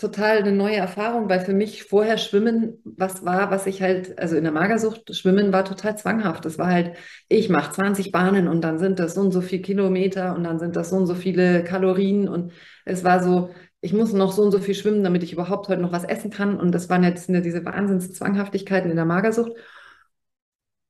total 0.03 0.39
eine 0.39 0.53
neue 0.53 0.77
Erfahrung, 0.77 1.29
weil 1.31 1.41
für 1.41 1.55
mich 1.55 1.85
vorher 1.85 2.19
Schwimmen 2.19 2.79
was 2.85 3.25
war, 3.25 3.51
was 3.51 3.67
ich 3.67 3.81
halt, 3.81 4.19
also 4.19 4.37
in 4.37 4.45
der 4.45 4.53
Magersucht, 4.53 5.15
Schwimmen 5.17 5.53
war 5.53 5.65
total 5.65 5.97
zwanghaft. 5.97 6.45
Das 6.45 6.59
war 6.59 6.67
halt, 6.67 6.97
ich 7.29 7.49
mache 7.49 7.73
20 7.73 8.13
Bahnen 8.13 8.49
und 8.49 8.63
dann 8.63 8.79
sind 8.79 8.99
das 8.99 9.15
so 9.15 9.23
und 9.23 9.33
so 9.33 9.41
viele 9.41 9.63
Kilometer 9.63 10.35
und 10.35 10.45
dann 10.45 10.59
sind 10.59 10.77
das 10.77 10.91
so 10.91 10.97
und 10.97 11.07
so 11.07 11.15
viele 11.15 11.65
Kalorien 11.65 12.29
und 12.29 12.53
es 12.85 13.05
war 13.05 13.23
so, 13.23 13.51
ich 13.81 13.93
muss 13.93 14.13
noch 14.13 14.33
so 14.33 14.43
und 14.43 14.53
so 14.53 14.59
viel 14.61 14.75
schwimmen, 14.75 15.03
damit 15.05 15.23
ich 15.23 15.33
überhaupt 15.33 15.69
heute 15.69 15.81
noch 15.83 15.93
was 15.93 16.05
essen 16.05 16.31
kann. 16.31 16.59
Und 16.61 16.73
das 16.73 16.89
waren 16.89 17.03
jetzt 17.05 17.29
diese 17.29 17.65
Wahnsinnszwanghaftigkeiten 17.65 18.91
in 18.91 18.97
der 18.97 19.05
Magersucht. 19.05 19.53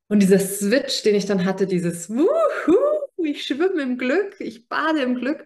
Und 0.07 0.21
dieser 0.21 0.39
Switch, 0.39 1.01
den 1.03 1.15
ich 1.15 1.25
dann 1.25 1.45
hatte, 1.45 1.65
dieses 1.65 2.09
Wuhu, 2.09 2.27
ich 3.17 3.45
schwimme 3.45 3.81
im 3.81 3.97
Glück, 3.97 4.35
ich 4.39 4.67
bade 4.67 5.01
im 5.01 5.15
Glück. 5.15 5.45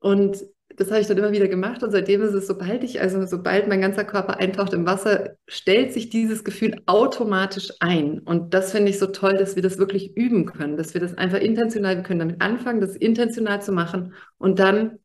Und 0.00 0.44
das 0.76 0.90
habe 0.90 1.00
ich 1.00 1.06
dann 1.06 1.18
immer 1.18 1.32
wieder 1.32 1.48
gemacht 1.48 1.82
und 1.82 1.90
seitdem 1.90 2.22
ist 2.22 2.34
es, 2.34 2.46
sobald 2.46 2.84
ich, 2.84 3.00
also 3.00 3.24
sobald 3.26 3.68
mein 3.68 3.80
ganzer 3.80 4.04
Körper 4.04 4.38
eintaucht 4.38 4.72
im 4.72 4.86
Wasser, 4.86 5.36
stellt 5.46 5.92
sich 5.92 6.10
dieses 6.10 6.44
Gefühl 6.44 6.80
automatisch 6.86 7.70
ein. 7.80 8.20
Und 8.20 8.54
das 8.54 8.72
finde 8.72 8.90
ich 8.90 8.98
so 8.98 9.06
toll, 9.06 9.34
dass 9.34 9.56
wir 9.56 9.62
das 9.62 9.78
wirklich 9.78 10.16
üben 10.16 10.46
können, 10.46 10.76
dass 10.76 10.94
wir 10.94 11.00
das 11.00 11.16
einfach 11.18 11.38
intentional, 11.38 11.96
wir 11.96 12.02
können 12.02 12.20
damit 12.20 12.40
anfangen, 12.40 12.80
das 12.80 12.96
intentional 12.96 13.62
zu 13.62 13.72
machen 13.72 14.14
und 14.38 14.58
dann, 14.58 14.98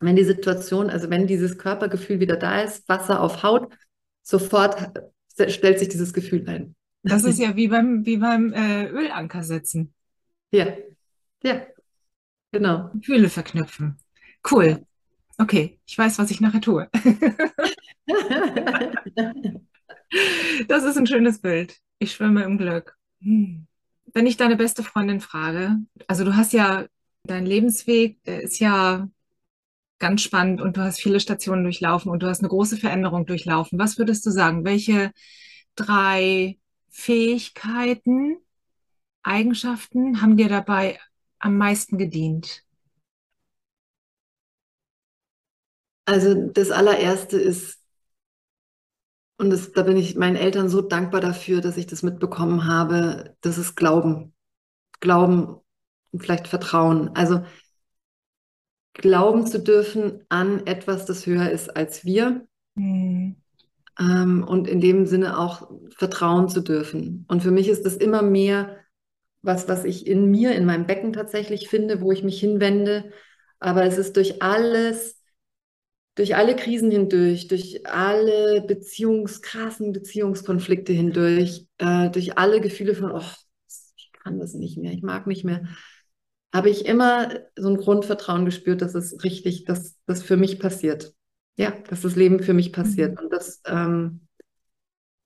wenn 0.00 0.16
die 0.16 0.24
Situation, 0.24 0.90
also 0.90 1.10
wenn 1.10 1.26
dieses 1.26 1.58
Körpergefühl 1.58 2.20
wieder 2.20 2.36
da 2.36 2.62
ist, 2.62 2.88
Wasser 2.88 3.20
auf 3.20 3.42
Haut, 3.42 3.72
sofort 4.22 4.76
stellt 5.48 5.78
sich 5.78 5.88
dieses 5.88 6.12
Gefühl 6.12 6.48
ein. 6.48 6.74
Das 7.02 7.24
ist 7.24 7.38
ja 7.38 7.56
wie 7.56 7.68
beim, 7.68 8.04
wie 8.04 8.18
beim 8.18 8.52
äh, 8.52 8.86
Ölanker 8.88 9.42
setzen. 9.42 9.94
Ja, 10.50 10.66
ja, 11.42 11.62
genau. 12.52 12.90
Gefühle 12.94 13.28
verknüpfen. 13.28 13.98
Cool. 14.50 14.84
Okay, 15.40 15.80
ich 15.86 15.96
weiß, 15.96 16.18
was 16.18 16.30
ich 16.30 16.42
nachher 16.42 16.60
tue. 16.60 16.90
das 20.68 20.84
ist 20.84 20.98
ein 20.98 21.06
schönes 21.06 21.40
Bild. 21.40 21.80
Ich 21.98 22.12
schwimme 22.12 22.44
im 22.44 22.58
Glück. 22.58 22.94
Hm. 23.22 23.66
Wenn 24.12 24.26
ich 24.26 24.36
deine 24.36 24.56
beste 24.56 24.82
Freundin 24.82 25.20
frage, 25.20 25.78
also 26.06 26.24
du 26.24 26.36
hast 26.36 26.52
ja 26.52 26.84
deinen 27.24 27.46
Lebensweg, 27.46 28.22
der 28.24 28.42
ist 28.42 28.58
ja 28.58 29.08
ganz 29.98 30.20
spannend 30.20 30.60
und 30.60 30.76
du 30.76 30.82
hast 30.82 31.00
viele 31.00 31.20
Stationen 31.20 31.64
durchlaufen 31.64 32.10
und 32.10 32.22
du 32.22 32.26
hast 32.26 32.40
eine 32.40 32.48
große 32.48 32.76
Veränderung 32.76 33.24
durchlaufen. 33.24 33.78
Was 33.78 33.96
würdest 33.96 34.26
du 34.26 34.30
sagen? 34.30 34.66
Welche 34.66 35.10
drei 35.74 36.58
Fähigkeiten, 36.90 38.36
Eigenschaften 39.22 40.20
haben 40.20 40.36
dir 40.36 40.50
dabei 40.50 40.98
am 41.38 41.56
meisten 41.56 41.96
gedient? 41.96 42.62
Also 46.04 46.48
das 46.48 46.70
allererste 46.70 47.38
ist 47.38 47.80
und 49.40 49.48
das, 49.48 49.72
da 49.72 49.84
bin 49.84 49.96
ich 49.96 50.16
meinen 50.16 50.36
Eltern 50.36 50.68
so 50.68 50.82
dankbar 50.82 51.22
dafür, 51.22 51.62
dass 51.62 51.78
ich 51.78 51.86
das 51.86 52.02
mitbekommen 52.02 52.66
habe. 52.66 53.36
Das 53.40 53.56
ist 53.56 53.74
Glauben. 53.74 54.34
Glauben 55.00 55.56
und 56.10 56.22
vielleicht 56.22 56.46
Vertrauen. 56.46 57.16
Also 57.16 57.42
glauben 58.92 59.46
zu 59.46 59.58
dürfen 59.58 60.26
an 60.28 60.66
etwas, 60.66 61.06
das 61.06 61.24
höher 61.24 61.50
ist 61.50 61.74
als 61.74 62.04
wir. 62.04 62.46
Mhm. 62.74 63.36
Ähm, 63.98 64.44
und 64.46 64.68
in 64.68 64.82
dem 64.82 65.06
Sinne 65.06 65.38
auch 65.38 65.70
vertrauen 65.96 66.50
zu 66.50 66.60
dürfen. 66.60 67.24
Und 67.26 67.42
für 67.42 67.50
mich 67.50 67.68
ist 67.68 67.86
das 67.86 67.96
immer 67.96 68.20
mehr 68.20 68.76
was, 69.40 69.68
was 69.68 69.84
ich 69.84 70.06
in 70.06 70.30
mir, 70.30 70.54
in 70.54 70.66
meinem 70.66 70.86
Becken 70.86 71.14
tatsächlich 71.14 71.68
finde, 71.68 72.02
wo 72.02 72.12
ich 72.12 72.22
mich 72.22 72.38
hinwende. 72.40 73.10
Aber 73.58 73.84
es 73.84 73.96
ist 73.96 74.18
durch 74.18 74.42
alles, 74.42 75.19
durch 76.20 76.36
alle 76.36 76.54
Krisen 76.54 76.90
hindurch, 76.90 77.48
durch 77.48 77.86
alle 77.86 78.60
Beziehungs, 78.60 79.40
krassen 79.40 79.92
Beziehungskonflikte 79.92 80.92
hindurch, 80.92 81.66
äh, 81.78 82.10
durch 82.10 82.36
alle 82.36 82.60
Gefühle 82.60 82.94
von, 82.94 83.12
oh, 83.12 83.22
ich 83.96 84.12
kann 84.12 84.38
das 84.38 84.52
nicht 84.52 84.76
mehr, 84.76 84.92
ich 84.92 85.02
mag 85.02 85.26
nicht 85.26 85.44
mehr, 85.44 85.62
habe 86.52 86.68
ich 86.68 86.84
immer 86.84 87.30
so 87.56 87.70
ein 87.70 87.78
Grundvertrauen 87.78 88.44
gespürt, 88.44 88.82
dass 88.82 88.94
es 88.94 89.24
richtig, 89.24 89.64
dass 89.64 89.96
das 90.04 90.22
für 90.22 90.36
mich 90.36 90.58
passiert. 90.58 91.14
Ja, 91.56 91.72
dass 91.88 92.02
das 92.02 92.16
Leben 92.16 92.42
für 92.42 92.52
mich 92.52 92.70
passiert 92.70 93.12
mhm. 93.12 93.24
und 93.24 93.32
dass, 93.32 93.62
ähm, 93.64 94.20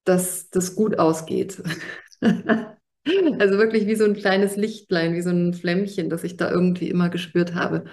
dass 0.04 0.48
das 0.50 0.76
gut 0.76 1.00
ausgeht. 1.00 1.60
also 2.22 3.58
wirklich 3.58 3.88
wie 3.88 3.96
so 3.96 4.04
ein 4.04 4.14
kleines 4.14 4.54
Lichtlein, 4.54 5.14
wie 5.14 5.22
so 5.22 5.30
ein 5.30 5.54
Flämmchen, 5.54 6.08
das 6.08 6.22
ich 6.22 6.36
da 6.36 6.52
irgendwie 6.52 6.88
immer 6.88 7.08
gespürt 7.08 7.56
habe. 7.56 7.84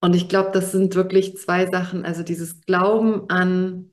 Und 0.00 0.14
ich 0.14 0.28
glaube, 0.28 0.50
das 0.52 0.72
sind 0.72 0.94
wirklich 0.94 1.36
zwei 1.36 1.66
Sachen. 1.66 2.04
Also 2.04 2.22
dieses 2.22 2.60
Glauben 2.62 3.28
an, 3.28 3.90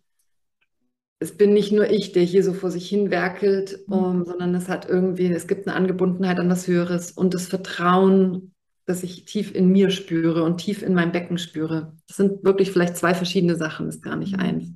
es 1.19 1.35
bin 1.35 1.53
nicht 1.53 1.71
nur 1.71 1.89
ich, 1.89 2.11
der 2.11 2.23
hier 2.23 2.43
so 2.43 2.53
vor 2.53 2.69
sich 2.69 2.87
hin 2.87 3.09
werkelt, 3.09 3.79
mhm. 3.87 3.93
um, 3.93 4.25
sondern 4.25 4.53
es 4.53 4.69
hat 4.69 4.87
irgendwie, 4.87 5.31
es 5.31 5.47
gibt 5.47 5.67
eine 5.67 5.75
Angebundenheit 5.75 6.39
an 6.39 6.49
das 6.49 6.67
Höheres 6.67 7.11
und 7.11 7.33
das 7.33 7.47
Vertrauen, 7.47 8.53
das 8.85 9.01
ich 9.01 9.25
tief 9.25 9.53
in 9.55 9.71
mir 9.71 9.89
spüre 9.89 10.43
und 10.43 10.57
tief 10.57 10.83
in 10.83 10.93
meinem 10.93 11.11
Becken 11.11 11.39
spüre. 11.39 11.93
Das 12.07 12.17
sind 12.17 12.43
wirklich 12.43 12.71
vielleicht 12.71 12.97
zwei 12.97 13.15
verschiedene 13.15 13.55
Sachen, 13.55 13.87
ist 13.87 14.03
gar 14.03 14.15
nicht 14.15 14.33
mhm. 14.33 14.39
eins. 14.39 14.67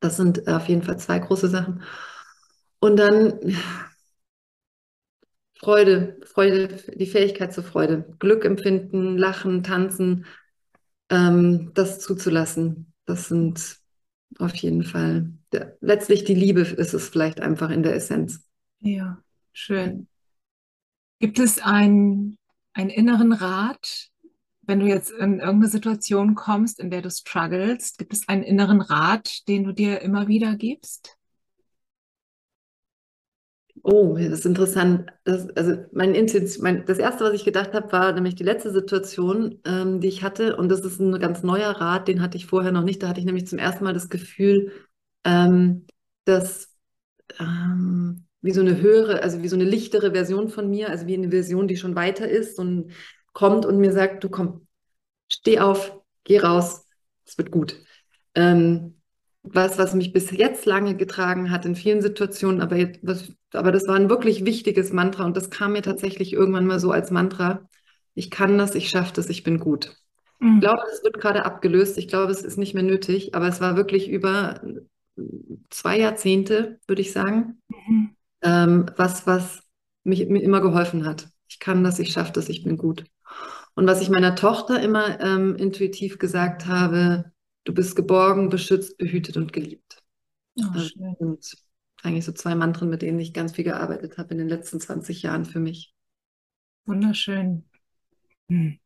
Das 0.00 0.16
sind 0.16 0.48
auf 0.48 0.68
jeden 0.68 0.82
Fall 0.82 0.98
zwei 0.98 1.20
große 1.20 1.48
Sachen. 1.48 1.82
Und 2.80 2.96
dann 2.96 3.38
Freude, 5.54 6.18
Freude, 6.32 6.68
die 6.94 7.06
Fähigkeit 7.06 7.52
zur 7.52 7.64
Freude, 7.64 8.16
Glück 8.18 8.44
empfinden, 8.44 9.18
lachen, 9.18 9.62
tanzen, 9.62 10.26
ähm, 11.10 11.72
das 11.74 12.00
zuzulassen. 12.00 12.92
Das 13.04 13.28
sind 13.28 13.78
auf 14.38 14.54
jeden 14.56 14.82
Fall, 14.82 15.32
der, 15.52 15.76
letztlich 15.80 16.24
die 16.24 16.34
Liebe 16.34 16.62
ist 16.62 16.94
es 16.94 17.08
vielleicht 17.08 17.40
einfach 17.40 17.70
in 17.70 17.82
der 17.82 17.94
Essenz. 17.94 18.46
Ja, 18.80 19.22
schön. 19.52 20.08
Gibt 21.18 21.38
es 21.38 21.60
einen, 21.60 22.36
einen 22.72 22.90
inneren 22.90 23.32
Rat, 23.32 24.08
wenn 24.62 24.80
du 24.80 24.86
jetzt 24.86 25.10
in 25.10 25.40
irgendeine 25.40 25.68
Situation 25.68 26.34
kommst, 26.34 26.80
in 26.80 26.90
der 26.90 27.02
du 27.02 27.10
struggles, 27.10 27.96
gibt 27.96 28.12
es 28.12 28.28
einen 28.28 28.42
inneren 28.42 28.80
Rat, 28.80 29.46
den 29.48 29.64
du 29.64 29.72
dir 29.72 30.00
immer 30.00 30.28
wieder 30.28 30.56
gibst? 30.56 31.18
Oh, 33.84 34.16
das 34.16 34.28
ist 34.40 34.46
interessant. 34.46 35.10
Das, 35.24 35.48
also 35.56 35.74
mein 35.92 36.14
Intention, 36.14 36.62
mein, 36.62 36.86
das 36.86 36.98
erste, 36.98 37.24
was 37.24 37.32
ich 37.34 37.44
gedacht 37.44 37.72
habe, 37.72 37.90
war 37.90 38.12
nämlich 38.12 38.36
die 38.36 38.44
letzte 38.44 38.70
Situation, 38.72 39.60
ähm, 39.64 40.00
die 40.00 40.06
ich 40.08 40.22
hatte. 40.22 40.56
Und 40.56 40.68
das 40.68 40.80
ist 40.80 41.00
ein 41.00 41.18
ganz 41.18 41.42
neuer 41.42 41.70
Rat, 41.70 42.06
den 42.06 42.22
hatte 42.22 42.36
ich 42.36 42.46
vorher 42.46 42.70
noch 42.70 42.84
nicht. 42.84 43.02
Da 43.02 43.08
hatte 43.08 43.18
ich 43.18 43.26
nämlich 43.26 43.48
zum 43.48 43.58
ersten 43.58 43.82
Mal 43.84 43.92
das 43.92 44.08
Gefühl, 44.08 44.70
ähm, 45.24 45.86
dass 46.24 46.70
ähm, 47.40 48.26
wie 48.42 48.52
so 48.52 48.60
eine 48.62 48.80
höhere, 48.80 49.22
also 49.22 49.42
wie 49.42 49.48
so 49.48 49.56
eine 49.56 49.64
lichtere 49.64 50.12
Version 50.12 50.48
von 50.48 50.70
mir, 50.70 50.90
also 50.90 51.06
wie 51.06 51.14
eine 51.16 51.30
Version, 51.30 51.68
die 51.68 51.76
schon 51.76 51.96
weiter 51.96 52.28
ist 52.28 52.58
und 52.58 52.92
kommt 53.34 53.66
und 53.66 53.78
mir 53.78 53.92
sagt, 53.92 54.24
du 54.24 54.30
komm, 54.30 54.66
steh 55.32 55.60
auf, 55.60 56.00
geh 56.24 56.38
raus, 56.40 56.86
es 57.26 57.38
wird 57.38 57.50
gut. 57.50 57.76
Ähm, 58.34 59.01
was, 59.42 59.78
was 59.78 59.94
mich 59.94 60.12
bis 60.12 60.30
jetzt 60.30 60.66
lange 60.66 60.96
getragen 60.96 61.50
hat 61.50 61.66
in 61.66 61.74
vielen 61.74 62.00
Situationen, 62.00 62.60
aber, 62.60 62.76
jetzt, 62.76 63.00
was, 63.02 63.32
aber 63.52 63.72
das 63.72 63.88
war 63.88 63.96
ein 63.96 64.08
wirklich 64.08 64.44
wichtiges 64.44 64.92
Mantra 64.92 65.24
und 65.24 65.36
das 65.36 65.50
kam 65.50 65.72
mir 65.72 65.82
tatsächlich 65.82 66.32
irgendwann 66.32 66.66
mal 66.66 66.78
so 66.78 66.92
als 66.92 67.10
Mantra. 67.10 67.68
Ich 68.14 68.30
kann 68.30 68.58
das, 68.58 68.74
ich 68.74 68.88
schaffe 68.88 69.12
das, 69.14 69.28
ich 69.28 69.42
bin 69.42 69.58
gut. 69.58 69.96
Mhm. 70.38 70.56
Ich 70.56 70.60
glaube, 70.60 70.82
es 70.92 71.02
wird 71.02 71.20
gerade 71.20 71.44
abgelöst. 71.44 71.98
Ich 71.98 72.08
glaube, 72.08 72.30
es 72.30 72.42
ist 72.42 72.58
nicht 72.58 72.74
mehr 72.74 72.82
nötig, 72.82 73.34
aber 73.34 73.48
es 73.48 73.60
war 73.60 73.76
wirklich 73.76 74.08
über 74.08 74.60
zwei 75.70 75.98
Jahrzehnte, 75.98 76.78
würde 76.86 77.02
ich 77.02 77.12
sagen, 77.12 77.60
mhm. 77.68 78.10
ähm, 78.42 78.86
was, 78.96 79.26
was 79.26 79.62
mich, 80.04 80.26
mir 80.28 80.42
immer 80.42 80.60
geholfen 80.60 81.06
hat. 81.06 81.28
Ich 81.48 81.58
kann 81.58 81.84
das, 81.84 81.98
ich 81.98 82.12
schaffe 82.12 82.32
das, 82.32 82.48
ich 82.48 82.64
bin 82.64 82.76
gut. 82.76 83.04
Und 83.74 83.86
was 83.86 84.02
ich 84.02 84.10
meiner 84.10 84.34
Tochter 84.34 84.80
immer 84.80 85.20
ähm, 85.20 85.56
intuitiv 85.56 86.18
gesagt 86.18 86.66
habe, 86.66 87.31
du 87.64 87.74
bist 87.74 87.96
geborgen, 87.96 88.48
beschützt, 88.48 88.98
behütet 88.98 89.36
und 89.36 89.52
geliebt. 89.52 90.02
Oh, 90.58 90.64
das 90.74 90.88
sind 90.88 91.56
eigentlich 92.02 92.24
so 92.24 92.32
zwei 92.32 92.54
Mantren, 92.54 92.90
mit 92.90 93.02
denen 93.02 93.20
ich 93.20 93.32
ganz 93.32 93.52
viel 93.52 93.64
gearbeitet 93.64 94.18
habe 94.18 94.32
in 94.32 94.38
den 94.38 94.48
letzten 94.48 94.80
20 94.80 95.22
Jahren 95.22 95.44
für 95.44 95.60
mich. 95.60 95.94
Wunderschön. 96.84 97.64
Hm. 98.48 98.78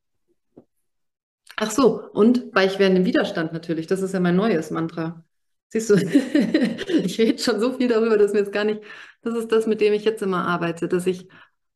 Ach 1.57 1.71
so, 1.71 2.11
und 2.13 2.55
weich 2.55 2.79
werden 2.79 2.97
im 2.97 3.07
Widerstand 3.07 3.53
natürlich. 3.53 3.87
Das 3.87 4.03
ist 4.03 4.13
ja 4.13 4.21
mein 4.21 4.37
neues 4.37 4.71
Mantra. 4.71 5.25
Siehst 5.69 5.91
du, 5.91 5.95
ich 7.05 7.19
rede 7.19 7.39
schon 7.39 7.61
so 7.61 7.73
viel 7.73 7.89
darüber, 7.89 8.19
dass 8.19 8.33
mir 8.33 8.41
jetzt 8.41 8.53
gar 8.53 8.65
nicht, 8.65 8.83
das 9.23 9.35
ist 9.35 9.51
das, 9.51 9.67
mit 9.67 9.81
dem 9.81 9.95
ich 9.95 10.05
jetzt 10.05 10.23
immer 10.23 10.47
arbeite, 10.47 10.87
dass 10.87 11.07
ich, 11.07 11.29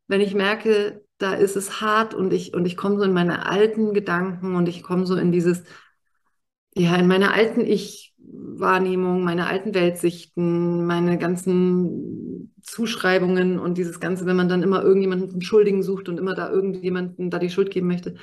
wenn 0.06 0.20
ich 0.20 0.34
merke, 0.34 1.02
da 1.16 1.32
ist 1.34 1.56
es 1.56 1.80
hart 1.80 2.14
und 2.14 2.32
ich, 2.32 2.52
und 2.52 2.66
ich 2.66 2.76
komme 2.76 2.98
so 2.98 3.04
in 3.04 3.12
meine 3.14 3.46
alten 3.46 3.94
Gedanken 3.94 4.54
und 4.54 4.68
ich 4.68 4.82
komme 4.82 5.06
so 5.06 5.16
in 5.16 5.32
dieses, 5.32 5.64
ja, 6.74 6.96
in 6.96 7.08
meiner 7.08 7.34
alten 7.34 7.60
Ich-Wahrnehmung, 7.62 9.24
meine 9.24 9.46
alten 9.46 9.74
Weltsichten, 9.74 10.86
meine 10.86 11.18
ganzen 11.18 12.54
Zuschreibungen 12.62 13.58
und 13.58 13.78
dieses 13.78 14.00
Ganze, 14.00 14.26
wenn 14.26 14.36
man 14.36 14.48
dann 14.48 14.62
immer 14.62 14.82
irgendjemanden 14.82 15.30
zum 15.30 15.40
Schuldigen 15.40 15.82
sucht 15.82 16.08
und 16.08 16.18
immer 16.18 16.34
da 16.34 16.50
irgendjemanden 16.50 17.30
da 17.30 17.38
die 17.38 17.50
Schuld 17.50 17.70
geben 17.70 17.88
möchte, 17.88 18.16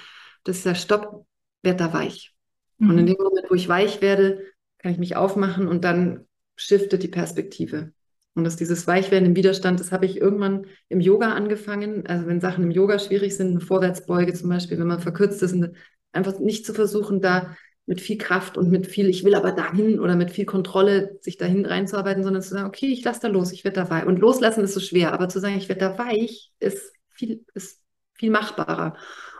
das 0.44 0.60
ist 0.60 0.66
ja 0.66 0.76
Stopp, 0.76 1.26
werd 1.62 1.82
da 1.82 1.94
weich. 1.94 2.34
Mhm. 2.78 2.90
Und 2.90 2.98
in 3.00 3.06
mhm. 3.06 3.10
dem 3.10 3.18
Moment, 3.20 3.50
wo 3.50 3.56
ich 3.56 3.68
weich 3.68 4.02
werde, 4.02 4.44
kann 4.78 4.92
ich 4.92 4.98
mich 4.98 5.16
aufmachen 5.16 5.68
und 5.68 5.84
dann 5.84 6.26
shiftet 6.56 7.04
die 7.04 7.08
Perspektive. 7.10 7.92
Und 8.34 8.44
dass 8.44 8.56
dieses 8.56 8.86
Weichwerden 8.86 9.30
im 9.30 9.36
Widerstand, 9.36 9.80
das 9.80 9.92
habe 9.92 10.06
ich 10.06 10.18
irgendwann 10.18 10.68
im 10.90 11.00
Yoga 11.00 11.34
angefangen. 11.34 12.06
Also 12.06 12.28
wenn 12.28 12.40
Sachen 12.40 12.64
im 12.64 12.72
Yoga 12.72 13.00
schwierig 13.00 13.36
sind, 13.36 13.50
eine 13.50 13.62
Vorwärtsbeuge 13.62 14.34
zum 14.34 14.50
Beispiel, 14.50 14.78
wenn 14.78 14.88
man 14.88 15.00
verkürzt 15.00 15.42
ist, 15.42 15.56
einfach 16.12 16.40
nicht 16.40 16.64
zu 16.66 16.74
versuchen, 16.74 17.20
da 17.20 17.58
mit 17.88 18.02
viel 18.02 18.18
Kraft 18.18 18.58
und 18.58 18.70
mit 18.70 18.86
viel, 18.86 19.08
ich 19.08 19.24
will 19.24 19.34
aber 19.34 19.54
dahin 19.54 20.00
oder 20.00 20.18
mit 20.18 20.30
viel 20.30 20.46
Kontrolle 20.46 21.18
sich 21.22 21.38
dahin 21.38 21.66
reinzuarbeiten, 21.66 22.22
sondern 22.22 22.44
zu 22.44 22.50
sagen, 22.50 22.68
okay, 22.68 22.88
ich 22.88 23.04
lasse 23.04 23.22
da 23.22 23.28
los, 23.30 23.54
ich 23.54 23.64
werde 23.64 23.82
da 23.82 23.90
weich. 23.90 24.06
Und 24.06 24.20
loslassen 24.20 24.64
ist 24.64 24.74
so 24.74 24.82
schwer, 24.82 25.14
aber 25.14 25.30
zu 25.30 25.40
sagen, 25.40 25.58
ich 25.58 25.70
werde 25.70 25.82
da 25.82 25.98
weich, 25.98 26.52
ist 26.60 26.94
viel, 27.08 27.46
ist 27.54 27.82
viel 28.14 28.30
machbarer. 28.30 28.98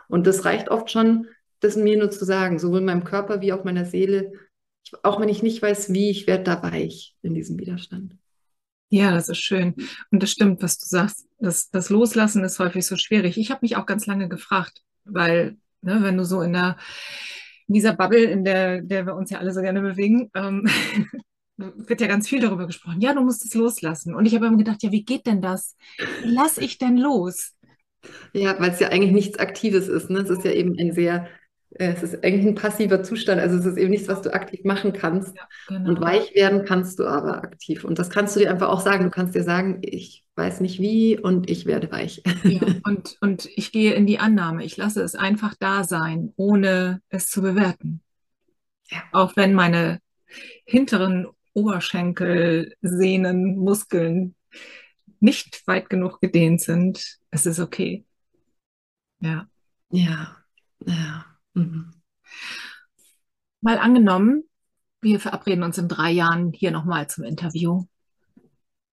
Und 0.08 0.26
das 0.26 0.46
reicht 0.46 0.70
oft 0.70 0.90
schon, 0.90 1.26
das 1.60 1.76
mir 1.76 1.98
nur 1.98 2.10
zu 2.10 2.24
sagen, 2.24 2.58
sowohl 2.58 2.80
meinem 2.80 3.04
Körper 3.04 3.42
wie 3.42 3.52
auch 3.52 3.64
meiner 3.64 3.84
Seele, 3.84 4.32
ich, 4.82 4.92
auch 5.02 5.20
wenn 5.20 5.28
ich 5.28 5.42
nicht 5.42 5.60
weiß, 5.60 5.92
wie, 5.92 6.10
ich 6.10 6.26
werde 6.26 6.44
da 6.44 6.62
weich 6.62 7.16
in 7.20 7.34
diesem 7.34 7.58
Widerstand. 7.58 8.16
Ja, 8.88 9.12
das 9.12 9.28
ist 9.28 9.38
schön. 9.38 9.74
Und 10.10 10.22
das 10.22 10.30
stimmt, 10.30 10.62
was 10.62 10.78
du 10.78 10.86
sagst. 10.86 11.26
Das, 11.38 11.68
das 11.68 11.90
Loslassen 11.90 12.42
ist 12.44 12.58
häufig 12.58 12.86
so 12.86 12.96
schwierig. 12.96 13.36
Ich 13.36 13.50
habe 13.50 13.60
mich 13.60 13.76
auch 13.76 13.84
ganz 13.84 14.06
lange 14.06 14.30
gefragt, 14.30 14.82
weil, 15.04 15.58
ne, 15.82 15.98
wenn 16.02 16.16
du 16.16 16.24
so 16.24 16.40
in 16.40 16.54
der 16.54 16.78
in 17.68 17.74
dieser 17.74 17.94
Bubble, 17.94 18.24
in 18.24 18.44
der, 18.44 18.80
der 18.82 19.06
wir 19.06 19.14
uns 19.14 19.30
ja 19.30 19.38
alle 19.38 19.52
so 19.52 19.60
gerne 19.60 19.80
bewegen, 19.80 20.30
ähm, 20.34 20.66
wird 21.56 22.00
ja 22.00 22.06
ganz 22.06 22.28
viel 22.28 22.40
darüber 22.40 22.66
gesprochen. 22.66 23.00
Ja, 23.00 23.14
du 23.14 23.20
musst 23.20 23.44
es 23.44 23.54
loslassen. 23.54 24.14
Und 24.14 24.26
ich 24.26 24.34
habe 24.34 24.46
immer 24.46 24.56
gedacht, 24.56 24.82
ja, 24.82 24.92
wie 24.92 25.04
geht 25.04 25.26
denn 25.26 25.42
das? 25.42 25.76
Lass 26.22 26.58
ich 26.58 26.78
denn 26.78 26.96
los? 26.96 27.54
Ja, 28.32 28.58
weil 28.58 28.70
es 28.70 28.80
ja 28.80 28.88
eigentlich 28.88 29.12
nichts 29.12 29.38
Aktives 29.38 29.88
ist. 29.88 30.08
Ne? 30.08 30.20
Es 30.20 30.30
ist 30.30 30.44
ja 30.44 30.52
eben 30.52 30.78
ein 30.78 30.92
sehr 30.92 31.28
es 31.70 32.02
ist 32.02 32.24
eigentlich 32.24 32.46
ein 32.46 32.54
passiver 32.54 33.02
Zustand, 33.02 33.40
also 33.40 33.58
es 33.58 33.66
ist 33.66 33.76
eben 33.76 33.90
nichts, 33.90 34.08
was 34.08 34.22
du 34.22 34.32
aktiv 34.32 34.64
machen 34.64 34.92
kannst. 34.92 35.36
Ja, 35.36 35.48
genau. 35.68 35.90
Und 35.90 36.00
weich 36.00 36.34
werden 36.34 36.64
kannst 36.64 36.98
du 36.98 37.06
aber 37.06 37.42
aktiv. 37.44 37.84
Und 37.84 37.98
das 37.98 38.10
kannst 38.10 38.34
du 38.34 38.40
dir 38.40 38.50
einfach 38.50 38.68
auch 38.68 38.80
sagen. 38.80 39.04
Du 39.04 39.10
kannst 39.10 39.34
dir 39.34 39.42
sagen, 39.42 39.78
ich 39.82 40.24
weiß 40.34 40.60
nicht 40.60 40.80
wie 40.80 41.18
und 41.18 41.50
ich 41.50 41.66
werde 41.66 41.90
weich. 41.90 42.22
Ja, 42.44 42.60
und, 42.84 43.16
und 43.20 43.48
ich 43.54 43.70
gehe 43.70 43.92
in 43.92 44.06
die 44.06 44.18
Annahme. 44.18 44.64
Ich 44.64 44.76
lasse 44.76 45.02
es 45.02 45.14
einfach 45.14 45.54
da 45.58 45.84
sein, 45.84 46.32
ohne 46.36 47.02
es 47.10 47.28
zu 47.28 47.42
bewerten. 47.42 48.00
Ja. 48.90 49.02
Auch 49.12 49.36
wenn 49.36 49.52
meine 49.52 49.98
hinteren 50.64 51.26
Oberschenkel, 51.52 52.74
Sehnen, 52.80 53.56
Muskeln 53.56 54.34
nicht 55.20 55.66
weit 55.66 55.90
genug 55.90 56.20
gedehnt 56.20 56.60
sind, 56.60 57.18
es 57.30 57.44
ist 57.44 57.58
okay. 57.58 58.04
Ja. 59.20 59.48
Ja, 59.90 60.36
ja. 60.86 61.24
Mhm. 61.58 61.92
Mal 63.60 63.78
angenommen, 63.78 64.44
wir 65.00 65.18
verabreden 65.20 65.64
uns 65.64 65.78
in 65.78 65.88
drei 65.88 66.10
Jahren 66.10 66.52
hier 66.52 66.70
nochmal 66.70 67.08
zum 67.08 67.24
Interview. 67.24 67.86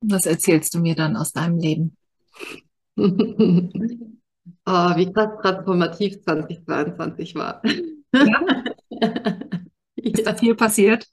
Was 0.02 0.26
erzählst 0.26 0.74
du 0.74 0.80
mir 0.80 0.96
dann 0.96 1.16
aus 1.16 1.32
deinem 1.32 1.58
Leben? 1.58 1.96
oh, 2.98 3.06
wie 3.06 5.14
krass 5.14 5.40
transformativ 5.42 6.22
2022 6.22 7.36
war. 7.36 7.62
Ja? 8.14 8.42
Ist 9.96 10.26
da 10.26 10.36
viel 10.36 10.56
passiert? 10.56 11.08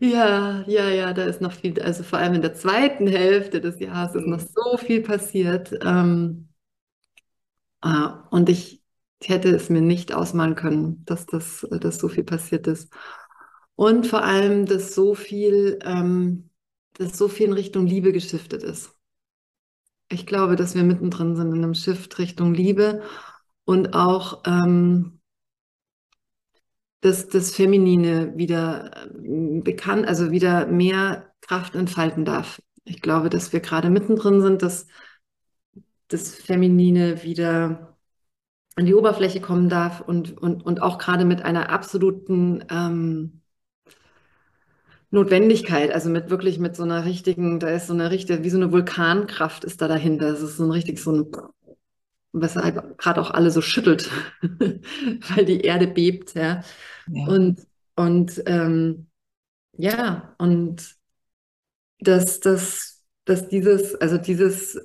Ja, 0.00 0.64
ja, 0.66 0.88
ja, 0.88 1.12
da 1.12 1.24
ist 1.24 1.40
noch 1.40 1.52
viel, 1.52 1.80
also 1.82 2.02
vor 2.02 2.18
allem 2.18 2.34
in 2.34 2.42
der 2.42 2.54
zweiten 2.54 3.06
Hälfte 3.06 3.60
des 3.60 3.78
Jahres 3.80 4.14
ist 4.14 4.26
noch 4.26 4.40
so 4.40 4.76
viel 4.78 5.02
passiert. 5.02 5.72
Ähm, 5.82 6.48
äh, 7.82 8.08
und 8.30 8.48
ich, 8.48 8.79
ich 9.20 9.28
hätte 9.28 9.50
es 9.50 9.68
mir 9.68 9.82
nicht 9.82 10.12
ausmalen 10.14 10.54
können, 10.54 11.04
dass 11.04 11.26
das, 11.26 11.66
dass 11.70 11.98
so 11.98 12.08
viel 12.08 12.24
passiert 12.24 12.66
ist. 12.66 12.92
Und 13.76 14.06
vor 14.06 14.24
allem, 14.24 14.66
dass 14.66 14.94
so 14.94 15.14
viel, 15.14 15.78
ähm, 15.82 16.50
dass 16.94 17.16
so 17.16 17.28
viel 17.28 17.46
in 17.48 17.52
Richtung 17.52 17.86
Liebe 17.86 18.12
geschiftet 18.12 18.62
ist. 18.62 18.94
Ich 20.08 20.26
glaube, 20.26 20.56
dass 20.56 20.74
wir 20.74 20.82
mittendrin 20.82 21.36
sind 21.36 21.52
in 21.54 21.62
einem 21.62 21.74
Shift 21.74 22.18
Richtung 22.18 22.54
Liebe 22.54 23.02
und 23.64 23.94
auch 23.94 24.42
ähm, 24.46 25.20
dass 27.00 27.28
das 27.28 27.54
Feminine 27.54 28.36
wieder 28.36 28.90
äh, 29.06 29.60
bekannt, 29.60 30.06
also 30.06 30.30
wieder 30.30 30.66
mehr 30.66 31.32
Kraft 31.40 31.74
entfalten 31.74 32.24
darf. 32.24 32.60
Ich 32.84 33.00
glaube, 33.00 33.30
dass 33.30 33.52
wir 33.52 33.60
gerade 33.60 33.90
mittendrin 33.90 34.40
sind, 34.42 34.62
dass 34.62 34.86
das 36.08 36.34
Feminine 36.34 37.22
wieder 37.22 37.89
an 38.80 38.86
die 38.86 38.94
Oberfläche 38.94 39.42
kommen 39.42 39.68
darf 39.68 40.00
und, 40.00 40.38
und, 40.38 40.64
und 40.64 40.80
auch 40.80 40.96
gerade 40.96 41.26
mit 41.26 41.42
einer 41.42 41.68
absoluten 41.68 42.64
ähm, 42.70 43.42
Notwendigkeit, 45.10 45.92
also 45.92 46.08
mit 46.08 46.30
wirklich 46.30 46.58
mit 46.58 46.76
so 46.76 46.84
einer 46.84 47.04
richtigen, 47.04 47.60
da 47.60 47.68
ist 47.68 47.88
so 47.88 47.92
eine 47.92 48.10
richtige, 48.10 48.42
wie 48.42 48.48
so 48.48 48.56
eine 48.56 48.72
Vulkankraft 48.72 49.64
ist 49.64 49.82
da 49.82 49.88
dahinter. 49.88 50.30
Das 50.30 50.40
ist 50.40 50.56
so 50.56 50.64
ein 50.64 50.70
richtig 50.70 50.98
so 50.98 51.12
ein, 51.12 51.26
weshalb 52.32 52.96
gerade 52.96 53.20
auch 53.20 53.30
alle 53.30 53.50
so 53.50 53.60
schüttelt, 53.60 54.10
weil 54.40 55.44
die 55.44 55.60
Erde 55.60 55.86
bebt, 55.86 56.32
ja. 56.34 56.62
ja. 57.08 57.26
Und, 57.26 57.66
und 57.96 58.42
ähm, 58.46 59.08
ja, 59.76 60.34
und 60.38 60.96
dass, 61.98 62.40
dass, 62.40 63.04
dass 63.26 63.46
dieses, 63.50 63.94
also 63.96 64.16
dieses 64.16 64.80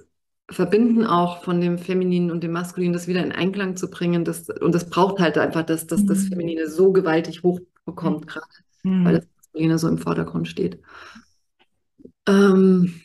Verbinden 0.49 1.05
auch 1.05 1.43
von 1.43 1.59
dem 1.59 1.77
Femininen 1.77 2.29
und 2.29 2.43
dem 2.43 2.51
Maskulinen, 2.51 2.93
das 2.93 3.07
wieder 3.07 3.23
in 3.23 3.31
Einklang 3.31 3.75
zu 3.75 3.89
bringen, 3.89 4.23
das, 4.23 4.49
und 4.49 4.75
das 4.75 4.89
braucht 4.89 5.19
halt 5.19 5.37
einfach, 5.37 5.63
dass, 5.63 5.87
dass 5.87 6.05
das 6.05 6.25
mhm. 6.25 6.27
Feminine 6.29 6.69
so 6.69 6.91
gewaltig 6.91 7.43
hochbekommt, 7.43 8.27
gerade, 8.27 8.45
mhm. 8.83 9.05
weil 9.05 9.15
das 9.15 9.27
Maskuline 9.37 9.79
so 9.79 9.87
im 9.87 9.97
Vordergrund 9.97 10.47
steht. 10.47 10.79
Ähm, 12.27 13.01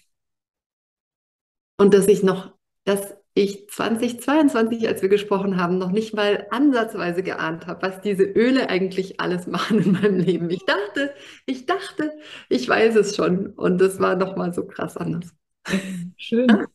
und 1.78 1.95
dass 1.95 2.09
ich 2.09 2.22
noch, 2.22 2.53
dass 2.84 3.14
ich 3.32 3.70
2022, 3.70 4.86
als 4.86 5.01
wir 5.01 5.09
gesprochen 5.09 5.57
haben, 5.57 5.78
noch 5.78 5.93
nicht 5.93 6.14
mal 6.14 6.47
ansatzweise 6.51 7.22
geahnt 7.22 7.66
habe, 7.66 7.80
was 7.82 8.03
diese 8.03 8.24
Öle 8.24 8.68
eigentlich 8.68 9.20
alles 9.20 9.47
machen 9.47 9.80
in 9.80 9.93
meinem 9.93 10.18
Leben. 10.18 10.51
Ich 10.51 10.64
dachte, 10.66 11.14
ich 11.47 11.64
dachte, 11.64 12.12
ich 12.51 12.68
weiß 12.68 12.97
es 12.97 13.16
schon. 13.16 13.47
Und 13.55 13.80
das 13.80 13.99
war 13.99 14.16
noch 14.16 14.36
mal 14.36 14.53
so 14.53 14.66
krass 14.66 14.97
anders. 14.97 15.32
Schön. 16.16 16.66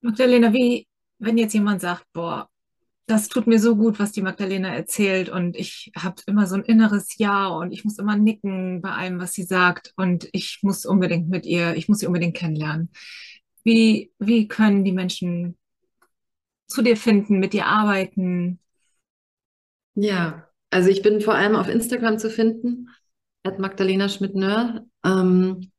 Magdalena, 0.00 0.52
wie, 0.52 0.86
wenn 1.18 1.38
jetzt 1.38 1.54
jemand 1.54 1.80
sagt, 1.80 2.06
boah, 2.12 2.48
das 3.06 3.28
tut 3.28 3.46
mir 3.46 3.58
so 3.58 3.74
gut, 3.76 3.98
was 3.98 4.12
die 4.12 4.22
Magdalena 4.22 4.72
erzählt 4.72 5.28
und 5.28 5.56
ich 5.56 5.90
habe 5.96 6.22
immer 6.26 6.46
so 6.46 6.54
ein 6.54 6.62
inneres 6.62 7.18
Ja 7.18 7.48
und 7.48 7.72
ich 7.72 7.84
muss 7.84 7.98
immer 7.98 8.16
nicken 8.16 8.80
bei 8.82 8.90
allem, 8.90 9.18
was 9.18 9.32
sie 9.32 9.42
sagt 9.42 9.92
und 9.96 10.28
ich 10.32 10.60
muss 10.62 10.86
unbedingt 10.86 11.28
mit 11.28 11.44
ihr, 11.44 11.74
ich 11.74 11.88
muss 11.88 11.98
sie 11.98 12.06
unbedingt 12.06 12.36
kennenlernen. 12.36 12.90
Wie, 13.64 14.12
wie 14.18 14.46
können 14.46 14.84
die 14.84 14.92
Menschen 14.92 15.58
zu 16.68 16.82
dir 16.82 16.96
finden, 16.96 17.40
mit 17.40 17.52
dir 17.52 17.66
arbeiten? 17.66 18.60
Ja, 19.94 20.48
also 20.70 20.88
ich 20.88 21.02
bin 21.02 21.20
vor 21.20 21.34
allem 21.34 21.56
auf 21.56 21.68
Instagram 21.68 22.18
zu 22.18 22.30
finden, 22.30 22.90
at 23.42 23.58
Magdalena 23.58 24.08
Schmidt-Nör. 24.08 24.86
Ähm, 25.04 25.72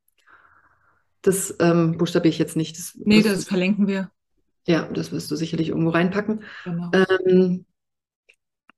das 1.22 1.56
ähm, 1.60 1.98
buchstabiere 1.98 2.30
ich 2.30 2.40
jetzt 2.40 2.56
nicht. 2.56 2.78
Das 2.78 2.94
nee, 2.96 3.22
das 3.22 3.46
verlinken 3.46 3.88
wir. 3.88 4.12
Ja, 4.68 4.88
das 4.94 5.12
wirst 5.12 5.32
du 5.32 5.36
sicherlich 5.36 5.70
irgendwo 5.70 5.90
reinpacken. 5.90 6.44
Genau. 6.66 6.92
Ähm, 6.94 7.66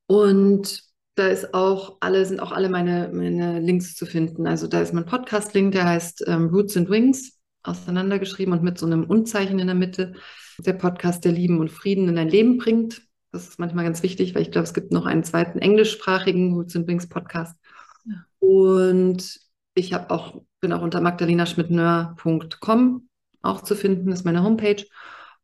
und 0.06 0.82
da 1.14 1.28
ist 1.28 1.54
auch 1.54 1.98
alle, 2.00 2.24
sind 2.26 2.40
auch 2.40 2.52
alle 2.52 2.68
meine, 2.68 3.10
meine 3.12 3.60
Links 3.60 3.94
zu 3.94 4.06
finden. 4.06 4.46
Also 4.46 4.66
da 4.66 4.80
ist 4.80 4.92
mein 4.92 5.06
Podcast-Link, 5.06 5.72
der 5.72 5.84
heißt 5.84 6.24
ähm, 6.26 6.48
Roots 6.48 6.76
and 6.76 6.90
Wings, 6.90 7.38
auseinandergeschrieben 7.62 8.52
und 8.52 8.62
mit 8.62 8.78
so 8.78 8.86
einem 8.86 9.04
Unzeichen 9.04 9.58
in 9.58 9.66
der 9.66 9.76
Mitte. 9.76 10.14
Der 10.58 10.72
Podcast, 10.72 11.24
der 11.24 11.32
Lieben 11.32 11.58
und 11.58 11.70
Frieden 11.70 12.08
in 12.08 12.16
dein 12.16 12.28
Leben 12.28 12.58
bringt. 12.58 13.02
Das 13.32 13.48
ist 13.48 13.58
manchmal 13.58 13.84
ganz 13.84 14.02
wichtig, 14.02 14.34
weil 14.34 14.42
ich 14.42 14.52
glaube, 14.52 14.66
es 14.66 14.74
gibt 14.74 14.92
noch 14.92 15.06
einen 15.06 15.24
zweiten 15.24 15.58
englischsprachigen 15.58 16.54
Roots 16.54 16.76
and 16.76 16.86
Wings 16.86 17.08
Podcast. 17.08 17.56
Ja. 18.04 18.24
Und 18.38 19.43
ich 19.74 19.92
habe 19.92 20.10
auch, 20.10 20.42
bin 20.60 20.72
auch 20.72 20.82
unter 20.82 21.00
magdalenaschmidtnör.com 21.00 23.08
auch 23.42 23.62
zu 23.62 23.74
finden, 23.74 24.12
ist 24.12 24.24
meine 24.24 24.42
Homepage. 24.42 24.84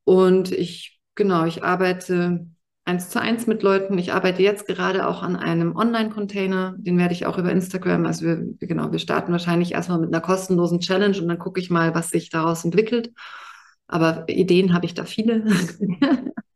Und 0.05 0.53
ich, 0.53 1.01
genau, 1.15 1.45
ich 1.45 1.63
arbeite 1.63 2.47
eins 2.85 3.11
zu 3.11 3.21
eins 3.21 3.47
mit 3.47 3.63
Leuten. 3.63 3.99
Ich 3.99 4.13
arbeite 4.13 4.43
jetzt 4.43 4.67
gerade 4.67 5.07
auch 5.07 5.23
an 5.23 5.37
einem 5.37 5.77
Online-Container. 5.77 6.75
Den 6.79 6.99
werde 6.99 7.15
ich 7.15 7.27
auch 7.27 7.39
über 7.39 7.53
Instagram, 7.53 8.07
also 8.07 8.25
wir, 8.25 8.43
genau, 8.59 8.91
wir 8.91 8.99
starten 8.99 9.33
wahrscheinlich 9.33 9.73
erstmal 9.73 10.01
mit 10.01 10.13
einer 10.13 10.23
kostenlosen 10.23 10.81
Challenge 10.81 11.21
und 11.21 11.29
dann 11.29 11.39
gucke 11.39 11.61
ich 11.61 11.71
mal, 11.71 11.95
was 11.95 12.11
sich 12.11 12.31
daraus 12.31 12.65
entwickelt. 12.65 13.13
Aber 13.87 14.29
Ideen 14.29 14.73
habe 14.73 14.87
ich 14.87 14.95
da 14.95 15.05
viele. 15.05 15.45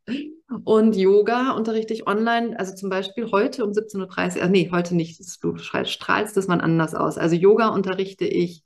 und 0.63 0.95
Yoga 0.95 1.51
unterrichte 1.51 1.93
ich 1.93 2.07
online, 2.07 2.57
also 2.59 2.73
zum 2.73 2.89
Beispiel 2.89 3.31
heute 3.31 3.65
um 3.65 3.71
17.30 3.71 4.37
Uhr, 4.37 4.41
äh, 4.43 4.49
nee, 4.49 4.69
heute 4.71 4.95
nicht, 4.95 5.21
du 5.43 5.57
strahlst 5.57 6.37
das 6.37 6.47
mal 6.47 6.61
anders 6.61 6.95
aus. 6.95 7.17
Also 7.17 7.35
Yoga 7.35 7.69
unterrichte 7.69 8.25
ich 8.25 8.63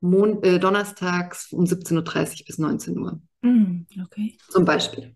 Mon 0.00 0.42
äh, 0.42 0.58
donnerstags 0.58 1.52
um 1.52 1.64
17.30 1.64 2.40
Uhr 2.40 2.46
bis 2.46 2.58
19 2.58 2.98
Uhr. 2.98 3.22
Mm, 3.42 3.82
okay. 4.02 4.36
Zum 4.48 4.64
Beispiel. 4.64 5.14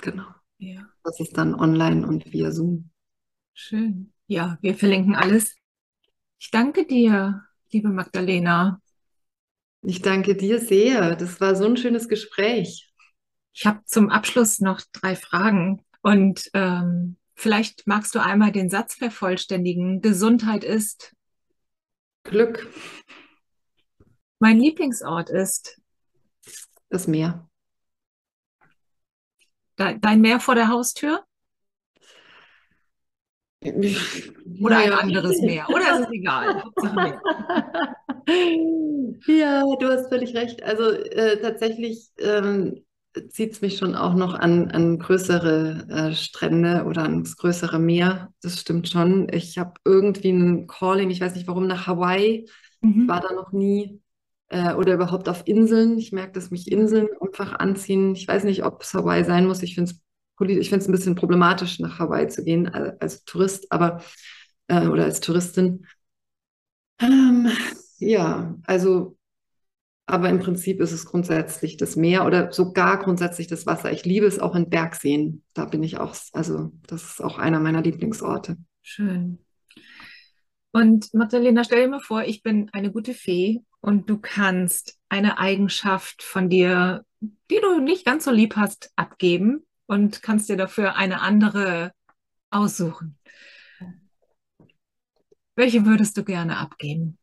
Genau. 0.00 0.26
Ja. 0.58 0.88
Das 1.02 1.18
ist 1.20 1.36
dann 1.36 1.54
online 1.54 2.06
und 2.06 2.32
via 2.32 2.50
Zoom. 2.52 2.90
Schön. 3.52 4.12
Ja, 4.26 4.58
wir 4.60 4.74
verlinken 4.74 5.16
alles. 5.16 5.56
Ich 6.38 6.50
danke 6.50 6.86
dir, 6.86 7.42
liebe 7.72 7.88
Magdalena. 7.88 8.80
Ich 9.82 10.02
danke 10.02 10.36
dir 10.36 10.60
sehr. 10.60 11.16
Das 11.16 11.40
war 11.40 11.56
so 11.56 11.64
ein 11.64 11.76
schönes 11.76 12.08
Gespräch. 12.08 12.87
Ich 13.60 13.66
habe 13.66 13.80
zum 13.86 14.08
Abschluss 14.08 14.60
noch 14.60 14.80
drei 14.92 15.16
Fragen 15.16 15.84
und 16.02 16.48
ähm, 16.54 17.16
vielleicht 17.34 17.88
magst 17.88 18.14
du 18.14 18.20
einmal 18.20 18.52
den 18.52 18.70
Satz 18.70 18.94
vervollständigen. 18.94 20.00
Gesundheit 20.00 20.62
ist 20.62 21.16
Glück. 22.22 22.72
Mein 24.38 24.60
Lieblingsort 24.60 25.28
ist 25.28 25.80
das 26.88 27.08
Meer. 27.08 27.50
Dein 29.74 30.20
Meer 30.20 30.38
vor 30.38 30.54
der 30.54 30.68
Haustür? 30.68 31.24
Oder 33.64 34.78
ein 34.78 34.92
anderes 34.92 35.40
Meer? 35.40 35.68
Oder 35.68 35.98
ist 35.98 36.06
es 36.06 36.12
egal? 36.12 36.62
ja, 39.26 39.64
du 39.64 39.88
hast 39.88 40.10
völlig 40.10 40.36
recht. 40.36 40.62
Also 40.62 40.92
äh, 40.92 41.40
tatsächlich 41.40 42.12
ähm, 42.18 42.84
zieht 43.28 43.52
es 43.52 43.60
mich 43.60 43.78
schon 43.78 43.94
auch 43.94 44.14
noch 44.14 44.34
an, 44.34 44.70
an 44.70 44.98
größere 44.98 45.86
äh, 45.88 46.14
Strände 46.14 46.84
oder 46.84 47.02
ans 47.02 47.36
größere 47.36 47.78
Meer. 47.78 48.32
Das 48.42 48.60
stimmt 48.60 48.88
schon. 48.88 49.28
Ich 49.32 49.58
habe 49.58 49.74
irgendwie 49.84 50.30
ein 50.30 50.66
Calling, 50.66 51.10
ich 51.10 51.20
weiß 51.20 51.34
nicht 51.34 51.48
warum, 51.48 51.66
nach 51.66 51.86
Hawaii. 51.86 52.48
Mhm. 52.80 53.08
War 53.08 53.20
da 53.20 53.32
noch 53.32 53.52
nie 53.52 54.00
äh, 54.48 54.74
oder 54.74 54.94
überhaupt 54.94 55.28
auf 55.28 55.42
Inseln. 55.46 55.98
Ich 55.98 56.12
merke, 56.12 56.32
dass 56.32 56.50
mich 56.50 56.70
Inseln 56.70 57.08
einfach 57.20 57.58
anziehen. 57.58 58.14
Ich 58.14 58.28
weiß 58.28 58.44
nicht, 58.44 58.64
ob 58.64 58.82
es 58.82 58.94
Hawaii 58.94 59.24
sein 59.24 59.46
muss. 59.46 59.62
Ich 59.62 59.74
finde 59.74 59.90
es 59.90 60.00
ich 60.40 60.72
ein 60.72 60.92
bisschen 60.92 61.16
problematisch, 61.16 61.80
nach 61.80 61.98
Hawaii 61.98 62.28
zu 62.28 62.44
gehen 62.44 62.68
als, 62.68 63.00
als 63.00 63.24
Tourist, 63.24 63.72
aber 63.72 64.00
äh, 64.68 64.86
oder 64.86 65.04
als 65.04 65.20
Touristin. 65.20 65.84
Ähm, 67.00 67.50
ja, 67.98 68.56
also, 68.64 69.17
aber 70.08 70.30
im 70.30 70.40
Prinzip 70.40 70.80
ist 70.80 70.92
es 70.92 71.04
grundsätzlich 71.04 71.76
das 71.76 71.94
Meer 71.94 72.24
oder 72.24 72.50
sogar 72.50 72.98
grundsätzlich 72.98 73.46
das 73.46 73.66
Wasser. 73.66 73.92
Ich 73.92 74.06
liebe 74.06 74.24
es 74.24 74.38
auch 74.38 74.54
in 74.54 74.70
Bergseen. 74.70 75.44
Da 75.52 75.66
bin 75.66 75.82
ich 75.82 75.98
auch, 75.98 76.16
also 76.32 76.72
das 76.86 77.04
ist 77.04 77.20
auch 77.20 77.38
einer 77.38 77.60
meiner 77.60 77.82
Lieblingsorte. 77.82 78.56
Schön. 78.82 79.38
Und 80.72 81.12
Magdalena, 81.12 81.62
stell 81.62 81.82
dir 81.82 81.88
mal 81.88 82.00
vor, 82.00 82.24
ich 82.24 82.42
bin 82.42 82.70
eine 82.72 82.90
gute 82.90 83.12
Fee 83.12 83.60
und 83.80 84.08
du 84.08 84.16
kannst 84.18 84.98
eine 85.10 85.38
Eigenschaft 85.38 86.22
von 86.22 86.48
dir, 86.48 87.04
die 87.20 87.60
du 87.60 87.78
nicht 87.78 88.06
ganz 88.06 88.24
so 88.24 88.30
lieb 88.30 88.56
hast, 88.56 88.90
abgeben 88.96 89.66
und 89.86 90.22
kannst 90.22 90.48
dir 90.48 90.56
dafür 90.56 90.96
eine 90.96 91.20
andere 91.20 91.92
aussuchen. 92.50 93.18
Welche 95.54 95.84
würdest 95.84 96.16
du 96.16 96.24
gerne 96.24 96.56
abgeben? 96.56 97.17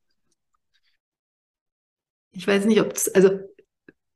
Ich 2.36 2.48
weiß 2.48 2.66
nicht, 2.66 2.82
ob 2.82 2.92
es, 2.92 3.14
also 3.16 3.40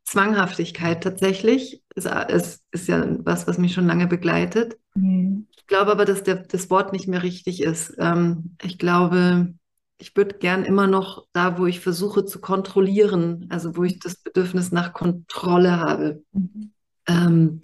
Zwanghaftigkeit 0.03 1.03
tatsächlich 1.03 1.83
ist, 1.95 2.07
ist, 2.29 2.63
ist 2.71 2.87
ja 2.87 3.05
was, 3.19 3.47
was 3.47 3.57
mich 3.57 3.73
schon 3.73 3.87
lange 3.87 4.07
begleitet. 4.07 4.77
Mhm. 4.95 5.47
Ich 5.55 5.67
glaube 5.67 5.91
aber, 5.91 6.05
dass 6.05 6.23
der, 6.23 6.35
das 6.35 6.69
Wort 6.69 6.93
nicht 6.93 7.07
mehr 7.07 7.23
richtig 7.23 7.61
ist. 7.61 7.95
Ähm, 7.97 8.55
ich 8.61 8.77
glaube, 8.77 9.53
ich 9.99 10.15
würde 10.15 10.37
gern 10.37 10.65
immer 10.65 10.87
noch 10.87 11.27
da, 11.31 11.57
wo 11.57 11.65
ich 11.65 11.79
versuche 11.79 12.25
zu 12.25 12.39
kontrollieren, 12.39 13.47
also 13.49 13.77
wo 13.77 13.83
ich 13.83 13.99
das 13.99 14.15
Bedürfnis 14.15 14.71
nach 14.71 14.93
Kontrolle 14.93 15.77
habe, 15.77 16.23
mhm. 16.31 16.73
ähm, 17.07 17.61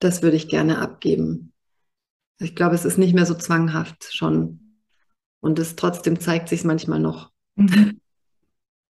das 0.00 0.22
würde 0.22 0.36
ich 0.36 0.48
gerne 0.48 0.78
abgeben. 0.78 1.52
Ich 2.40 2.56
glaube, 2.56 2.74
es 2.74 2.84
ist 2.84 2.98
nicht 2.98 3.14
mehr 3.14 3.26
so 3.26 3.34
zwanghaft 3.34 4.12
schon. 4.12 4.80
Und 5.40 5.58
es 5.58 5.76
trotzdem 5.76 6.18
zeigt 6.18 6.48
sich 6.48 6.64
manchmal 6.64 6.98
noch. 6.98 7.30
Mhm. 7.54 8.00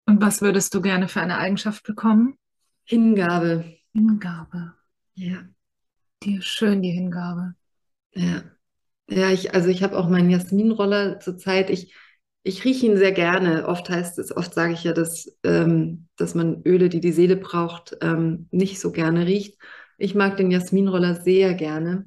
Und 0.05 0.21
was 0.21 0.41
würdest 0.41 0.73
du 0.73 0.81
gerne 0.81 1.07
für 1.07 1.21
eine 1.21 1.37
Eigenschaft 1.37 1.83
bekommen? 1.83 2.37
Hingabe. 2.83 3.63
Hingabe. 3.93 4.73
Ja. 5.15 5.43
Dir 6.23 6.41
schön 6.41 6.81
die 6.81 6.91
Hingabe. 6.91 7.55
Ja. 8.13 8.43
Ja, 9.09 9.29
ich, 9.29 9.53
also 9.53 9.69
ich 9.69 9.83
habe 9.83 9.97
auch 9.97 10.09
meinen 10.09 10.29
Jasminroller 10.29 11.19
zurzeit. 11.19 11.69
Ich, 11.69 11.93
ich 12.43 12.63
rieche 12.65 12.85
ihn 12.85 12.97
sehr 12.97 13.11
gerne. 13.11 13.67
Oft 13.67 13.89
heißt 13.89 14.17
es, 14.19 14.35
oft 14.35 14.53
sage 14.53 14.73
ich 14.73 14.83
ja, 14.83 14.93
dass, 14.93 15.37
ähm, 15.43 16.07
dass 16.17 16.35
man 16.35 16.61
Öle, 16.65 16.89
die 16.89 17.01
die 17.01 17.11
Seele 17.11 17.35
braucht, 17.35 17.97
ähm, 18.01 18.47
nicht 18.51 18.79
so 18.79 18.91
gerne 18.91 19.25
riecht. 19.25 19.57
Ich 19.97 20.15
mag 20.15 20.37
den 20.37 20.51
Jasminroller 20.51 21.15
sehr 21.15 21.53
gerne. 21.53 22.05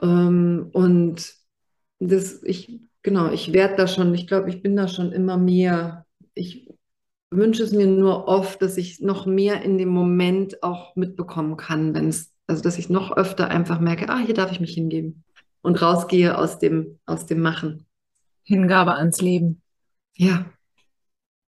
Ähm, 0.00 0.70
und 0.72 1.34
das, 1.98 2.42
ich, 2.42 2.80
genau, 3.02 3.30
ich 3.32 3.52
werde 3.52 3.76
da 3.76 3.86
schon, 3.86 4.14
ich 4.14 4.26
glaube, 4.26 4.50
ich 4.50 4.62
bin 4.62 4.76
da 4.76 4.88
schon 4.88 5.12
immer 5.12 5.38
mehr. 5.38 6.06
Ich 6.34 6.65
wünsche 7.36 7.62
es 7.62 7.72
mir 7.72 7.86
nur 7.86 8.28
oft, 8.28 8.60
dass 8.62 8.76
ich 8.76 9.00
noch 9.00 9.26
mehr 9.26 9.62
in 9.62 9.78
dem 9.78 9.88
Moment 9.88 10.62
auch 10.62 10.96
mitbekommen 10.96 11.56
kann, 11.56 11.94
wenn 11.94 12.08
es, 12.08 12.32
also 12.46 12.62
dass 12.62 12.78
ich 12.78 12.88
noch 12.90 13.16
öfter 13.16 13.48
einfach 13.48 13.80
merke, 13.80 14.08
ah, 14.08 14.18
hier 14.18 14.34
darf 14.34 14.52
ich 14.52 14.60
mich 14.60 14.74
hingeben 14.74 15.24
und 15.62 15.80
rausgehe 15.80 16.38
aus 16.38 16.58
dem, 16.58 16.98
aus 17.06 17.26
dem 17.26 17.40
Machen. 17.40 17.86
Hingabe 18.42 18.94
ans 18.94 19.20
Leben. 19.20 19.62
Ja. 20.14 20.46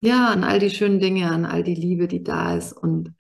Ja, 0.03 0.29
an 0.29 0.45
all 0.45 0.59
die 0.59 0.71
schönen 0.71 0.99
Dinge, 0.99 1.31
an 1.31 1.45
all 1.45 1.63
die 1.63 1.75
Liebe, 1.75 2.09
die 2.09 2.25
da 2.25 2.57
ist 2.57 2.73
und 2.73 3.15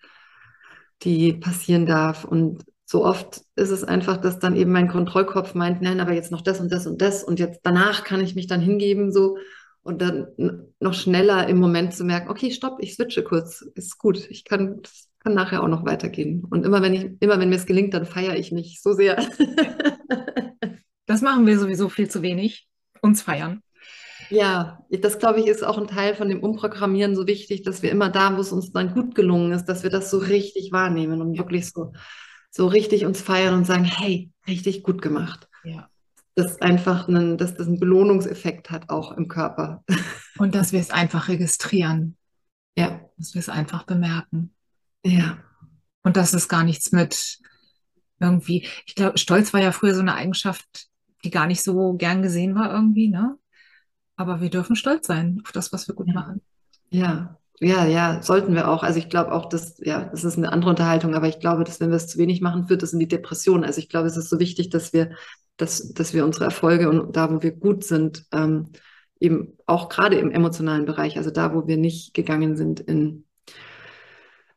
die 1.03 1.35
passieren 1.35 1.87
darf. 1.87 2.25
Und 2.25 2.65
so 2.87 3.05
oft 3.05 3.43
ist 3.55 3.71
es 3.71 3.85
einfach, 3.85 4.17
dass 4.17 4.39
dann 4.39 4.57
eben 4.57 4.73
mein 4.73 4.89
Kontrollkopf 4.89 5.55
meint, 5.55 5.83
nein, 5.83 6.01
aber 6.01 6.13
jetzt 6.13 6.33
noch 6.33 6.41
das 6.41 6.59
und 6.61 6.73
das 6.73 6.87
und 6.87 7.01
das 7.01 7.23
und 7.23 7.39
jetzt 7.39 7.61
danach 7.63 8.03
kann 8.03 8.21
ich 8.21 8.35
mich 8.35 8.47
dann 8.47 8.61
hingeben, 8.61 9.13
so 9.13 9.39
und 9.91 10.01
dann 10.01 10.73
noch 10.79 10.95
schneller 10.95 11.49
im 11.49 11.59
Moment 11.59 11.93
zu 11.93 12.05
merken, 12.05 12.31
okay, 12.31 12.51
stopp, 12.53 12.79
ich 12.81 12.95
switche 12.95 13.25
kurz, 13.25 13.63
ist 13.75 13.99
gut, 13.99 14.31
ich 14.31 14.45
kann, 14.45 14.81
kann 15.19 15.35
nachher 15.35 15.63
auch 15.63 15.69
noch 15.69 15.85
weitergehen. 15.85 16.45
Und 16.49 16.65
immer 16.65 16.81
wenn 16.81 16.95
ich, 16.95 17.11
immer 17.21 17.41
wenn 17.41 17.51
mir 17.51 17.57
es 17.57 17.67
gelingt, 17.67 17.93
dann 17.93 18.07
feiere 18.07 18.37
ich 18.37 18.53
mich 18.53 18.81
so 18.83 18.93
sehr. 18.93 19.19
Das 21.07 21.23
machen 21.23 21.45
wir 21.45 21.59
sowieso 21.59 21.89
viel 21.89 22.09
zu 22.09 22.23
wenig, 22.23 22.69
uns 23.03 23.21
feiern. 23.23 23.65
Ja, 24.29 24.79
das 24.91 25.19
glaube 25.19 25.41
ich 25.41 25.49
ist 25.49 25.65
auch 25.65 25.77
ein 25.77 25.89
Teil 25.89 26.15
von 26.15 26.29
dem 26.29 26.41
Umprogrammieren 26.41 27.17
so 27.17 27.27
wichtig, 27.27 27.63
dass 27.63 27.83
wir 27.83 27.91
immer 27.91 28.11
da, 28.11 28.37
wo 28.37 28.41
es 28.41 28.53
uns 28.53 28.71
dann 28.71 28.95
gut 28.95 29.17
gelungen 29.17 29.51
ist, 29.51 29.65
dass 29.65 29.83
wir 29.83 29.91
das 29.91 30.09
so 30.09 30.19
richtig 30.19 30.71
wahrnehmen 30.71 31.21
und 31.21 31.37
wirklich 31.37 31.69
so, 31.69 31.95
so 32.53 32.69
richtig 32.69 33.07
uns 33.07 33.21
feiern 33.21 33.55
und 33.55 33.65
sagen, 33.65 33.83
hey, 33.83 34.31
richtig 34.47 34.85
gut 34.85 35.03
gemacht. 35.03 35.49
Ja 35.65 35.91
das 36.35 36.61
einfach 36.61 37.09
einen, 37.09 37.39
dass 37.39 37.57
das 37.57 37.67
einen 37.67 37.81
Belohnungseffekt 37.81 38.71
hat 38.71 38.89
auch 38.91 39.17
im 39.17 39.29
Körper. 39.29 39.85
Und 40.39 40.55
dass 40.55 40.73
wir 40.73 40.81
es 40.81 40.91
einfach 40.91 41.29
registrieren. 41.29 42.17
Ja. 42.77 43.01
Dass 43.19 43.35
wir 43.35 43.41
es 43.41 43.49
einfach 43.49 43.85
bemerken. 43.85 44.55
Ja. 45.05 45.39
Und 46.03 46.17
dass 46.17 46.33
es 46.33 46.49
gar 46.49 46.65
nichts 46.65 46.93
mit 46.93 47.39
irgendwie, 48.21 48.67
ich 48.87 48.95
glaube, 48.95 49.19
Stolz 49.19 49.53
war 49.53 49.61
ja 49.61 49.73
früher 49.73 49.95
so 49.95 50.01
eine 50.01 50.15
Eigenschaft, 50.15 50.89
die 51.25 51.31
gar 51.31 51.47
nicht 51.47 51.63
so 51.63 51.95
gern 51.95 52.23
gesehen 52.23 52.55
war 52.55 52.73
irgendwie, 52.73 53.09
ne? 53.09 53.37
Aber 54.17 54.41
wir 54.41 54.51
dürfen 54.51 54.77
stolz 54.77 55.07
sein 55.07 55.41
auf 55.45 55.53
das, 55.53 55.73
was 55.73 55.89
wir 55.89 55.95
gut 55.95 56.09
ja. 56.09 56.15
machen. 56.15 56.43
Ja, 56.91 57.40
ja, 57.61 57.87
ja, 57.87 58.23
sollten 58.23 58.55
wir 58.55 58.69
auch. 58.69 58.83
Also 58.83 58.99
ich 58.99 59.09
glaube 59.11 59.33
auch, 59.33 59.49
dass, 59.49 59.79
ja, 59.79 60.05
das 60.05 60.25
ist 60.25 60.39
eine 60.39 60.53
andere 60.53 60.71
Unterhaltung, 60.71 61.15
aber 61.15 61.29
ich 61.29 61.41
glaube, 61.41 61.65
dass 61.65 61.81
wenn 61.81 61.91
wir 61.91 61.97
es 61.97 62.07
zu 62.07 62.19
wenig 62.19 62.41
machen, 62.41 62.67
führt 62.69 62.83
das 62.83 62.93
in 62.93 62.99
die 62.99 63.09
Depression. 63.09 63.65
Also 63.65 63.81
ich 63.81 63.89
glaube, 63.89 64.09
es 64.09 64.17
ist 64.17 64.31
so 64.31 64.39
wichtig, 64.41 64.71
dass 64.71 64.93
wir 64.93 65.11
dass, 65.61 65.93
dass 65.93 66.15
wir 66.15 66.25
unsere 66.25 66.47
Erfolge 66.47 66.89
und 66.89 67.17
da, 67.17 67.31
wo 67.31 67.43
wir 67.43 67.53
gut 67.53 67.85
sind, 67.85 68.25
ähm, 68.33 68.71
eben 69.21 69.59
auch 69.67 69.89
gerade 69.89 70.17
im 70.17 70.31
emotionalen 70.31 70.87
Bereich, 70.87 71.19
also 71.19 71.31
da, 71.31 71.55
wo 71.55 71.67
wir 71.67 71.77
nicht 71.77 72.15
gegangen 72.15 72.57
sind 72.57 72.81
in 72.81 73.25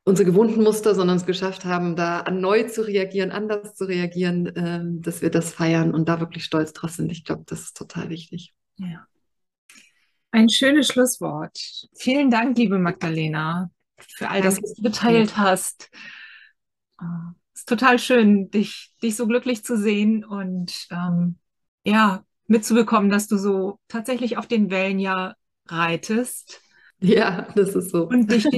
unsere 0.06 0.26
gewohnten 0.26 0.64
Muster, 0.64 0.95
sondern 0.95 1.18
es 1.18 1.26
geschafft 1.26 1.66
haben, 1.66 1.95
da 1.95 2.30
neu 2.32 2.64
zu 2.64 2.86
reagieren, 2.86 3.32
anders 3.32 3.76
zu 3.76 3.86
reagieren, 3.86 4.51
ähm, 4.56 5.01
dass 5.01 5.22
wir 5.22 5.30
das 5.30 5.54
feiern 5.54 5.93
und 5.93 6.10
da 6.10 6.20
wirklich 6.20 6.43
stolz 6.43 6.74
drauf 6.74 6.91
sind. 6.91 7.12
Ich 7.12 7.24
glaube, 7.24 7.43
das 7.45 7.62
ist 7.62 7.78
total 7.78 8.10
wichtig. 8.10 8.54
Ja. 8.78 9.08
Ein 10.34 10.49
schönes 10.49 10.88
Schlusswort. 10.88 11.57
Vielen 11.95 12.29
Dank, 12.29 12.57
liebe 12.57 12.77
Magdalena, 12.79 13.71
für 13.97 14.29
all 14.29 14.41
Danke. 14.41 14.55
das, 14.55 14.63
was 14.63 14.73
du 14.73 14.81
geteilt 14.84 15.38
hast. 15.38 15.89
Ah 16.97 17.34
ist 17.63 17.69
total 17.69 17.97
schön, 17.97 18.49
dich, 18.51 18.91
dich 19.01 19.15
so 19.15 19.25
glücklich 19.25 19.63
zu 19.63 19.77
sehen 19.77 20.25
und 20.25 20.88
ähm, 20.91 21.38
ja, 21.86 22.25
mitzubekommen, 22.47 23.09
dass 23.09 23.27
du 23.27 23.38
so 23.38 23.79
tatsächlich 23.88 24.38
auf 24.38 24.47
den 24.47 24.69
Wellen 24.69 24.99
ja 24.99 25.36
reitest. 25.67 26.61
Ja, 26.99 27.47
das 27.55 27.75
ist 27.75 27.91
so. 27.91 28.07
Und 28.07 28.29
dich 28.31 28.43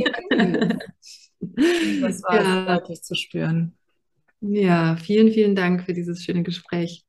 Das 1.39 2.23
war 2.23 2.41
ja. 2.41 2.65
deutlich 2.77 3.03
zu 3.03 3.13
spüren. 3.13 3.77
Ja, 4.41 4.95
vielen, 4.97 5.31
vielen 5.31 5.55
Dank 5.55 5.83
für 5.83 5.93
dieses 5.93 6.23
schöne 6.23 6.41
Gespräch. 6.43 7.03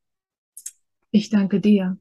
Ich 1.11 1.31
danke 1.31 1.61
dir. 1.61 1.97